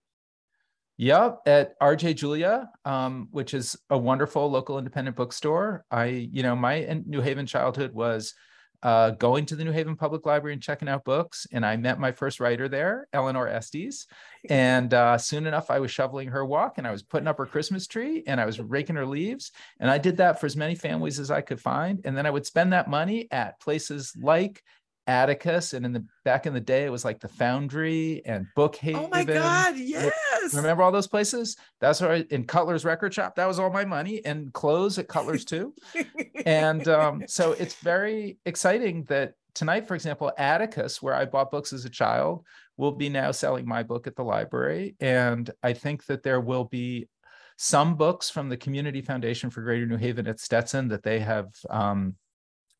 Yeah, 1.02 1.32
at 1.46 1.76
RJ 1.80 2.14
Julia, 2.14 2.70
um, 2.84 3.26
which 3.32 3.54
is 3.54 3.76
a 3.90 3.98
wonderful 3.98 4.48
local 4.48 4.78
independent 4.78 5.16
bookstore. 5.16 5.84
I, 5.90 6.04
you 6.04 6.44
know, 6.44 6.54
my 6.54 7.02
New 7.06 7.20
Haven 7.20 7.44
childhood 7.44 7.92
was 7.92 8.34
uh, 8.84 9.10
going 9.10 9.44
to 9.46 9.56
the 9.56 9.64
New 9.64 9.72
Haven 9.72 9.96
Public 9.96 10.24
Library 10.26 10.52
and 10.52 10.62
checking 10.62 10.88
out 10.88 11.04
books. 11.04 11.44
And 11.50 11.66
I 11.66 11.76
met 11.76 11.98
my 11.98 12.12
first 12.12 12.38
writer 12.38 12.68
there, 12.68 13.08
Eleanor 13.12 13.48
Estes. 13.48 14.06
And 14.48 14.94
uh, 14.94 15.18
soon 15.18 15.48
enough, 15.48 15.72
I 15.72 15.80
was 15.80 15.90
shoveling 15.90 16.28
her 16.28 16.44
walk 16.44 16.78
and 16.78 16.86
I 16.86 16.92
was 16.92 17.02
putting 17.02 17.26
up 17.26 17.38
her 17.38 17.46
Christmas 17.46 17.88
tree 17.88 18.22
and 18.28 18.40
I 18.40 18.46
was 18.46 18.60
raking 18.60 18.94
her 18.94 19.06
leaves. 19.06 19.50
And 19.80 19.90
I 19.90 19.98
did 19.98 20.18
that 20.18 20.38
for 20.38 20.46
as 20.46 20.56
many 20.56 20.76
families 20.76 21.18
as 21.18 21.32
I 21.32 21.40
could 21.40 21.60
find. 21.60 22.00
And 22.04 22.16
then 22.16 22.26
I 22.26 22.30
would 22.30 22.46
spend 22.46 22.74
that 22.74 22.88
money 22.88 23.26
at 23.32 23.58
places 23.58 24.12
like 24.22 24.62
Atticus, 25.06 25.72
and 25.72 25.84
in 25.84 25.92
the 25.92 26.04
back 26.24 26.46
in 26.46 26.54
the 26.54 26.60
day, 26.60 26.84
it 26.84 26.92
was 26.92 27.04
like 27.04 27.20
the 27.20 27.28
Foundry 27.28 28.22
and 28.24 28.46
Bookhaven. 28.56 29.04
Oh 29.04 29.08
my 29.08 29.24
God, 29.24 29.76
yes! 29.76 30.12
Remember 30.54 30.82
all 30.82 30.92
those 30.92 31.08
places? 31.08 31.56
That's 31.80 32.00
where 32.00 32.14
in 32.14 32.44
Cutler's 32.44 32.84
Record 32.84 33.12
Shop. 33.12 33.34
That 33.34 33.46
was 33.46 33.58
all 33.58 33.70
my 33.70 33.84
money, 33.84 34.24
and 34.24 34.52
clothes 34.52 34.98
at 34.98 35.08
Cutler's 35.08 35.44
too. 35.44 35.74
and 36.46 36.86
um, 36.88 37.24
so 37.26 37.52
it's 37.52 37.74
very 37.76 38.38
exciting 38.46 39.04
that 39.04 39.34
tonight, 39.54 39.88
for 39.88 39.94
example, 39.94 40.32
Atticus, 40.38 41.02
where 41.02 41.14
I 41.14 41.24
bought 41.24 41.50
books 41.50 41.72
as 41.72 41.84
a 41.84 41.90
child, 41.90 42.44
will 42.76 42.92
be 42.92 43.08
now 43.08 43.32
selling 43.32 43.66
my 43.66 43.82
book 43.82 44.06
at 44.06 44.14
the 44.16 44.24
library, 44.24 44.94
and 45.00 45.50
I 45.62 45.72
think 45.72 46.06
that 46.06 46.22
there 46.22 46.40
will 46.40 46.64
be 46.64 47.08
some 47.56 47.96
books 47.96 48.30
from 48.30 48.48
the 48.48 48.56
Community 48.56 49.02
Foundation 49.02 49.50
for 49.50 49.62
Greater 49.62 49.86
New 49.86 49.96
Haven 49.96 50.26
at 50.26 50.40
Stetson 50.40 50.88
that 50.88 51.02
they 51.02 51.20
have 51.20 51.48
um, 51.70 52.16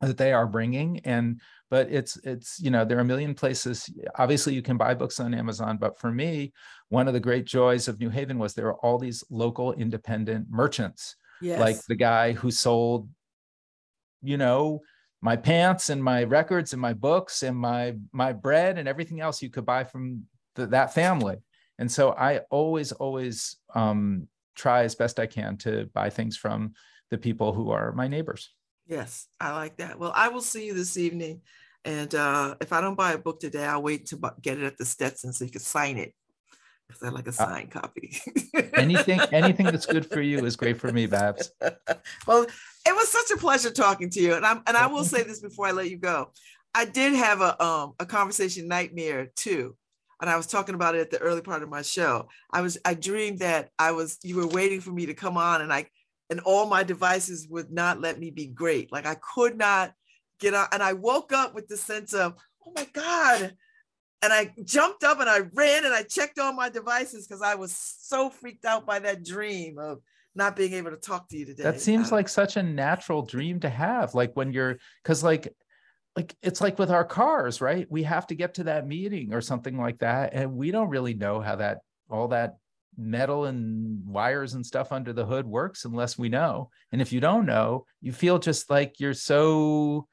that 0.00 0.18
they 0.18 0.32
are 0.32 0.46
bringing 0.46 1.00
and 1.00 1.40
but 1.72 1.90
it's 1.90 2.18
it's 2.18 2.60
you 2.60 2.70
know 2.70 2.84
there 2.84 2.98
are 2.98 3.00
a 3.00 3.12
million 3.12 3.34
places 3.34 3.88
obviously 4.16 4.52
you 4.52 4.60
can 4.60 4.76
buy 4.76 4.92
books 4.92 5.18
on 5.18 5.32
amazon 5.32 5.78
but 5.78 5.98
for 5.98 6.12
me 6.12 6.52
one 6.90 7.08
of 7.08 7.14
the 7.14 7.26
great 7.28 7.46
joys 7.46 7.88
of 7.88 7.98
new 7.98 8.10
haven 8.10 8.38
was 8.38 8.52
there 8.52 8.66
are 8.66 8.80
all 8.84 8.98
these 8.98 9.24
local 9.30 9.72
independent 9.72 10.46
merchants 10.50 11.16
yes. 11.40 11.58
like 11.58 11.78
the 11.88 11.94
guy 11.94 12.32
who 12.32 12.50
sold 12.50 13.08
you 14.20 14.36
know 14.36 14.80
my 15.22 15.34
pants 15.34 15.88
and 15.88 16.04
my 16.04 16.24
records 16.24 16.74
and 16.74 16.82
my 16.82 16.92
books 16.92 17.42
and 17.42 17.56
my 17.56 17.94
my 18.12 18.34
bread 18.34 18.76
and 18.76 18.86
everything 18.86 19.20
else 19.20 19.40
you 19.40 19.48
could 19.48 19.64
buy 19.64 19.82
from 19.82 20.22
the, 20.56 20.66
that 20.66 20.92
family 20.92 21.38
and 21.78 21.90
so 21.90 22.10
i 22.18 22.40
always 22.50 22.92
always 22.92 23.56
um, 23.74 24.28
try 24.54 24.84
as 24.84 24.94
best 24.94 25.18
i 25.18 25.26
can 25.26 25.56
to 25.56 25.88
buy 25.94 26.10
things 26.10 26.36
from 26.36 26.74
the 27.08 27.16
people 27.16 27.54
who 27.54 27.70
are 27.70 27.92
my 27.92 28.08
neighbors 28.08 28.52
Yes, 28.86 29.28
I 29.40 29.52
like 29.52 29.76
that. 29.76 29.98
Well, 29.98 30.12
I 30.14 30.28
will 30.28 30.40
see 30.40 30.66
you 30.66 30.74
this 30.74 30.96
evening. 30.96 31.40
And 31.84 32.14
uh, 32.14 32.54
if 32.60 32.72
I 32.72 32.80
don't 32.80 32.94
buy 32.94 33.12
a 33.12 33.18
book 33.18 33.40
today, 33.40 33.64
I'll 33.64 33.82
wait 33.82 34.06
to 34.06 34.32
get 34.40 34.58
it 34.58 34.64
at 34.64 34.78
the 34.78 34.84
Stetson 34.84 35.32
so 35.32 35.44
you 35.44 35.50
can 35.50 35.60
sign 35.60 35.98
it 35.98 36.14
because 36.92 37.02
I 37.02 37.10
like 37.10 37.26
a 37.26 37.30
uh, 37.30 37.32
signed 37.32 37.72
uh, 37.74 37.80
copy. 37.80 38.20
anything, 38.74 39.20
anything 39.32 39.66
that's 39.66 39.86
good 39.86 40.06
for 40.06 40.20
you 40.20 40.44
is 40.44 40.56
great 40.56 40.78
for 40.78 40.92
me, 40.92 41.06
Babz. 41.06 41.50
Well, 42.26 42.46
it 42.86 42.94
was 42.94 43.08
such 43.08 43.30
a 43.32 43.36
pleasure 43.36 43.70
talking 43.70 44.10
to 44.10 44.20
you, 44.20 44.34
and 44.34 44.44
I'm 44.44 44.62
and 44.66 44.76
I 44.76 44.86
will 44.86 45.04
say 45.04 45.22
this 45.22 45.40
before 45.40 45.66
I 45.66 45.72
let 45.72 45.90
you 45.90 45.98
go. 45.98 46.30
I 46.74 46.84
did 46.84 47.12
have 47.14 47.40
a 47.40 47.62
um 47.62 47.94
a 47.98 48.06
conversation 48.06 48.66
nightmare 48.68 49.30
too, 49.36 49.76
and 50.20 50.28
I 50.28 50.36
was 50.36 50.46
talking 50.46 50.74
about 50.74 50.94
it 50.94 51.00
at 51.00 51.10
the 51.10 51.18
early 51.18 51.42
part 51.42 51.62
of 51.62 51.68
my 51.68 51.82
show. 51.82 52.28
I 52.50 52.60
was 52.60 52.78
I 52.84 52.94
dreamed 52.94 53.40
that 53.40 53.70
I 53.78 53.92
was 53.92 54.18
you 54.22 54.36
were 54.36 54.46
waiting 54.46 54.80
for 54.80 54.90
me 54.90 55.06
to 55.06 55.14
come 55.14 55.36
on, 55.36 55.62
and 55.62 55.72
I 55.72 55.86
and 56.30 56.40
all 56.40 56.66
my 56.66 56.82
devices 56.82 57.46
would 57.48 57.70
not 57.70 58.00
let 58.00 58.18
me 58.18 58.30
be 58.30 58.46
great. 58.46 58.90
Like 58.90 59.06
I 59.06 59.16
could 59.16 59.56
not 59.56 59.92
get 60.42 60.54
out. 60.54 60.74
And 60.74 60.82
I 60.82 60.92
woke 60.92 61.32
up 61.32 61.54
with 61.54 61.68
the 61.68 61.76
sense 61.76 62.12
of, 62.12 62.34
oh 62.66 62.72
my 62.74 62.86
God. 62.92 63.54
And 64.22 64.32
I 64.32 64.52
jumped 64.64 65.02
up 65.04 65.20
and 65.20 65.28
I 65.28 65.40
ran 65.54 65.84
and 65.84 65.94
I 65.94 66.02
checked 66.02 66.38
all 66.38 66.52
my 66.52 66.68
devices 66.68 67.26
because 67.26 67.42
I 67.42 67.54
was 67.54 67.74
so 67.74 68.30
freaked 68.30 68.64
out 68.64 68.86
by 68.86 68.98
that 69.00 69.24
dream 69.24 69.78
of 69.78 70.00
not 70.34 70.56
being 70.56 70.74
able 70.74 70.90
to 70.90 70.96
talk 70.96 71.28
to 71.28 71.36
you 71.36 71.46
today. 71.46 71.62
That 71.62 71.80
seems 71.80 72.12
um, 72.12 72.18
like 72.18 72.28
such 72.28 72.56
a 72.56 72.62
natural 72.62 73.22
dream 73.22 73.60
to 73.60 73.68
have. 73.68 74.14
Like 74.14 74.32
when 74.34 74.52
you're, 74.52 74.78
because 75.02 75.24
like 75.24 75.52
like 76.16 76.36
it's 76.42 76.60
like 76.60 76.78
with 76.78 76.90
our 76.90 77.04
cars, 77.04 77.60
right? 77.60 77.86
We 77.90 78.02
have 78.02 78.26
to 78.28 78.34
get 78.34 78.54
to 78.54 78.64
that 78.64 78.86
meeting 78.86 79.32
or 79.32 79.40
something 79.40 79.78
like 79.78 79.98
that. 80.00 80.34
And 80.34 80.52
we 80.52 80.70
don't 80.70 80.90
really 80.90 81.14
know 81.14 81.40
how 81.40 81.56
that 81.56 81.78
all 82.10 82.28
that 82.28 82.56
metal 82.98 83.46
and 83.46 84.06
wires 84.06 84.54
and 84.54 84.64
stuff 84.64 84.92
under 84.92 85.12
the 85.12 85.24
hood 85.24 85.46
works 85.46 85.84
unless 85.84 86.18
we 86.18 86.28
know. 86.28 86.70
And 86.92 87.00
if 87.00 87.12
you 87.12 87.20
don't 87.20 87.46
know, 87.46 87.86
you 88.02 88.12
feel 88.12 88.38
just 88.38 88.68
like 88.68 89.00
you're 89.00 89.14
so 89.14 90.06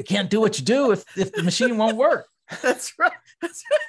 you 0.00 0.04
can't 0.04 0.30
do 0.30 0.40
what 0.40 0.58
you 0.58 0.64
do 0.64 0.92
if, 0.92 1.04
if 1.14 1.30
the 1.32 1.42
machine 1.42 1.76
won't 1.76 1.98
work. 1.98 2.26
That's 2.62 2.94
right. 2.98 3.12
That's 3.42 3.62
right. 3.70 3.80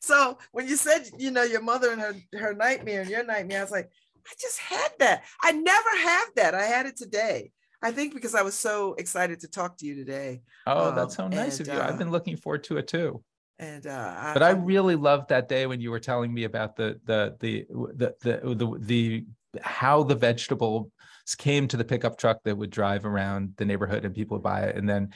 So 0.00 0.38
when 0.52 0.68
you 0.68 0.76
said, 0.76 1.10
you 1.18 1.32
know, 1.32 1.42
your 1.42 1.60
mother 1.60 1.90
and 1.90 2.00
her 2.00 2.14
her 2.38 2.54
nightmare 2.54 3.00
and 3.00 3.10
your 3.10 3.24
nightmare, 3.24 3.58
I 3.58 3.62
was 3.62 3.72
like, 3.72 3.90
I 4.24 4.32
just 4.40 4.60
had 4.60 4.92
that. 5.00 5.24
I 5.42 5.50
never 5.50 5.96
have 6.04 6.28
that. 6.36 6.54
I 6.54 6.62
had 6.62 6.86
it 6.86 6.96
today. 6.96 7.50
I 7.82 7.90
think 7.90 8.14
because 8.14 8.36
I 8.36 8.42
was 8.42 8.54
so 8.54 8.94
excited 8.94 9.40
to 9.40 9.48
talk 9.48 9.76
to 9.78 9.86
you 9.86 9.96
today. 9.96 10.42
Oh, 10.68 10.94
that's 10.94 11.16
so 11.16 11.24
um, 11.24 11.30
nice 11.30 11.58
and, 11.58 11.68
of 11.68 11.74
you. 11.74 11.80
Uh, 11.80 11.88
I've 11.88 11.98
been 11.98 12.12
looking 12.12 12.36
forward 12.36 12.62
to 12.64 12.76
it 12.76 12.86
too. 12.86 13.24
And 13.58 13.88
uh, 13.88 14.30
but 14.32 14.44
I, 14.44 14.50
I 14.50 14.52
really 14.52 14.94
loved 14.94 15.30
that 15.30 15.48
day 15.48 15.66
when 15.66 15.80
you 15.80 15.90
were 15.90 15.98
telling 15.98 16.32
me 16.32 16.44
about 16.44 16.76
the 16.76 17.00
the 17.06 17.36
the 17.40 17.66
the 17.96 18.14
the 18.20 18.54
the, 18.54 18.78
the 18.78 19.26
how 19.60 20.04
the 20.04 20.14
vegetable 20.14 20.92
came 21.38 21.66
to 21.68 21.76
the 21.76 21.84
pickup 21.84 22.18
truck 22.18 22.38
that 22.44 22.56
would 22.56 22.70
drive 22.70 23.04
around 23.04 23.54
the 23.56 23.64
neighborhood 23.64 24.04
and 24.04 24.14
people 24.14 24.36
would 24.36 24.42
buy 24.42 24.62
it 24.62 24.76
and 24.76 24.88
then 24.88 25.10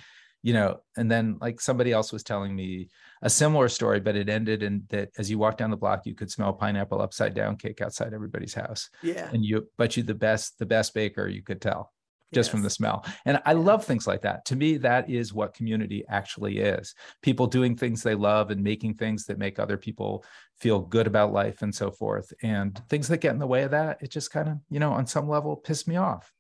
you 0.45 0.53
know 0.53 0.79
and 0.99 1.11
then 1.11 1.39
like 1.41 1.59
somebody 1.59 1.91
else 1.91 2.13
was 2.13 2.23
telling 2.23 2.55
me 2.55 2.89
a 3.23 3.31
similar 3.31 3.67
story 3.67 3.99
but 3.99 4.15
it 4.15 4.29
ended 4.29 4.63
in 4.63 4.85
that 4.91 5.09
as 5.19 5.31
you 5.31 5.39
walk 5.39 5.57
down 5.57 5.71
the 5.71 5.77
block 5.77 6.05
you 6.05 6.15
could 6.15 6.31
smell 6.31 6.53
pineapple 6.53 7.01
upside 7.01 7.35
down 7.35 7.57
cake 7.57 7.81
outside 7.81 8.13
everybody's 8.13 8.55
house 8.55 8.91
yeah 9.03 9.29
and 9.33 9.43
you 9.45 9.67
but 9.79 9.97
you 9.97 10.03
the 10.03 10.15
best 10.15 10.59
the 10.59 10.67
best 10.67 10.93
baker 10.93 11.27
you 11.27 11.43
could 11.43 11.61
tell 11.61 11.91
just 12.33 12.49
yes. 12.49 12.51
from 12.51 12.63
the 12.63 12.71
smell. 12.71 13.07
And 13.27 13.41
I 13.47 13.53
love 13.53 13.85
things 13.85 14.09
like 14.09 14.23
that. 14.23 14.45
To 14.47 14.57
me, 14.57 14.77
that 14.79 15.09
is 15.09 15.33
what 15.33 15.55
community 15.55 16.05
actually 16.09 16.59
is 16.59 16.93
people 17.23 17.47
doing 17.47 17.77
things 17.77 18.03
they 18.03 18.17
love 18.17 18.51
and 18.51 18.61
making 18.61 18.95
things 18.95 19.27
that 19.27 19.39
make 19.39 19.61
other 19.61 19.77
people 19.77 20.25
feel 20.59 20.81
good 20.81 21.07
about 21.07 21.33
life 21.33 21.63
and 21.63 21.73
so 21.73 21.93
forth. 21.93 22.33
And 22.43 22.77
things 22.89 23.07
that 23.07 23.21
get 23.21 23.35
in 23.35 23.39
the 23.39 23.47
way 23.47 23.63
of 23.63 23.71
that, 23.71 23.99
it 24.01 24.11
just 24.11 24.33
kind 24.33 24.49
of, 24.49 24.59
you 24.69 24.81
know, 24.81 24.93
on 24.93 25.07
some 25.07 25.29
level 25.29 25.55
piss 25.55 25.87
me 25.87 25.95
off. 25.95 26.33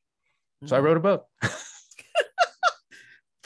Mm-hmm. 0.64 0.66
So 0.66 0.74
I 0.74 0.78
mm-hmm. 0.78 0.86
wrote 0.86 0.96
a 0.96 1.00
book. 1.00 1.26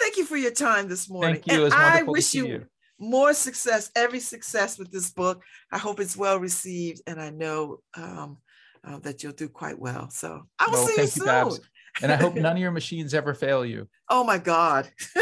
Thank 0.09 0.17
you 0.17 0.25
for 0.25 0.39
your 0.39 0.53
time 0.53 0.89
this 0.89 1.11
morning. 1.11 1.43
Thank 1.43 1.53
you. 1.53 1.65
And 1.67 1.75
I 1.75 2.03
wish 2.03 2.33
you, 2.33 2.47
you 2.47 2.67
more 2.99 3.35
success, 3.35 3.91
every 3.95 4.21
success 4.21 4.79
with 4.79 4.91
this 4.91 5.11
book. 5.11 5.43
I 5.71 5.77
hope 5.77 6.01
it's 6.01 6.17
well 6.17 6.39
received, 6.39 7.03
and 7.07 7.21
I 7.21 7.29
know 7.29 7.81
um, 7.95 8.39
uh, 8.83 9.01
that 9.01 9.23
you'll 9.23 9.35
do 9.35 9.51
quite 9.51 9.79
well. 9.79 10.09
So 10.09 10.45
I 10.59 10.65
will 10.69 10.73
well, 10.73 10.87
see 10.87 11.03
you 11.03 11.07
soon. 11.09 11.27
You, 11.27 11.59
and 12.01 12.11
I 12.11 12.17
hope 12.17 12.35
none 12.37 12.57
of 12.57 12.59
your 12.59 12.71
machines 12.71 13.13
ever 13.13 13.35
fail 13.35 13.67
you. 13.67 13.87
Oh 14.09 14.25
my 14.25 14.39
God. 14.39 14.91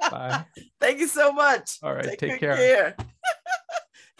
Bye. 0.00 0.44
Thank 0.80 1.00
you 1.00 1.08
so 1.08 1.32
much. 1.32 1.78
All 1.82 1.94
right. 1.94 2.04
Take, 2.04 2.20
take 2.20 2.38
care. 2.38 2.54
care. 2.54 2.96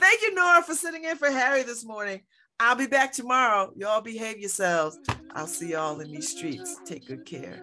Thank 0.00 0.20
you, 0.22 0.34
Nora, 0.34 0.64
for 0.64 0.74
sitting 0.74 1.05
in 1.05 1.16
for 1.16 1.30
Harry 1.30 1.62
this 1.62 1.84
morning. 1.84 2.22
I'll 2.59 2.74
be 2.74 2.88
back 2.88 3.12
tomorrow. 3.12 3.72
Y'all 3.76 4.00
behave 4.00 4.40
yourselves. 4.40 4.98
I'll 5.32 5.46
see 5.46 5.70
y'all 5.70 6.00
in 6.00 6.11
these 6.11 6.28
streets. 6.28 6.76
Take 6.84 7.07
good 7.07 7.24
care. 7.24 7.62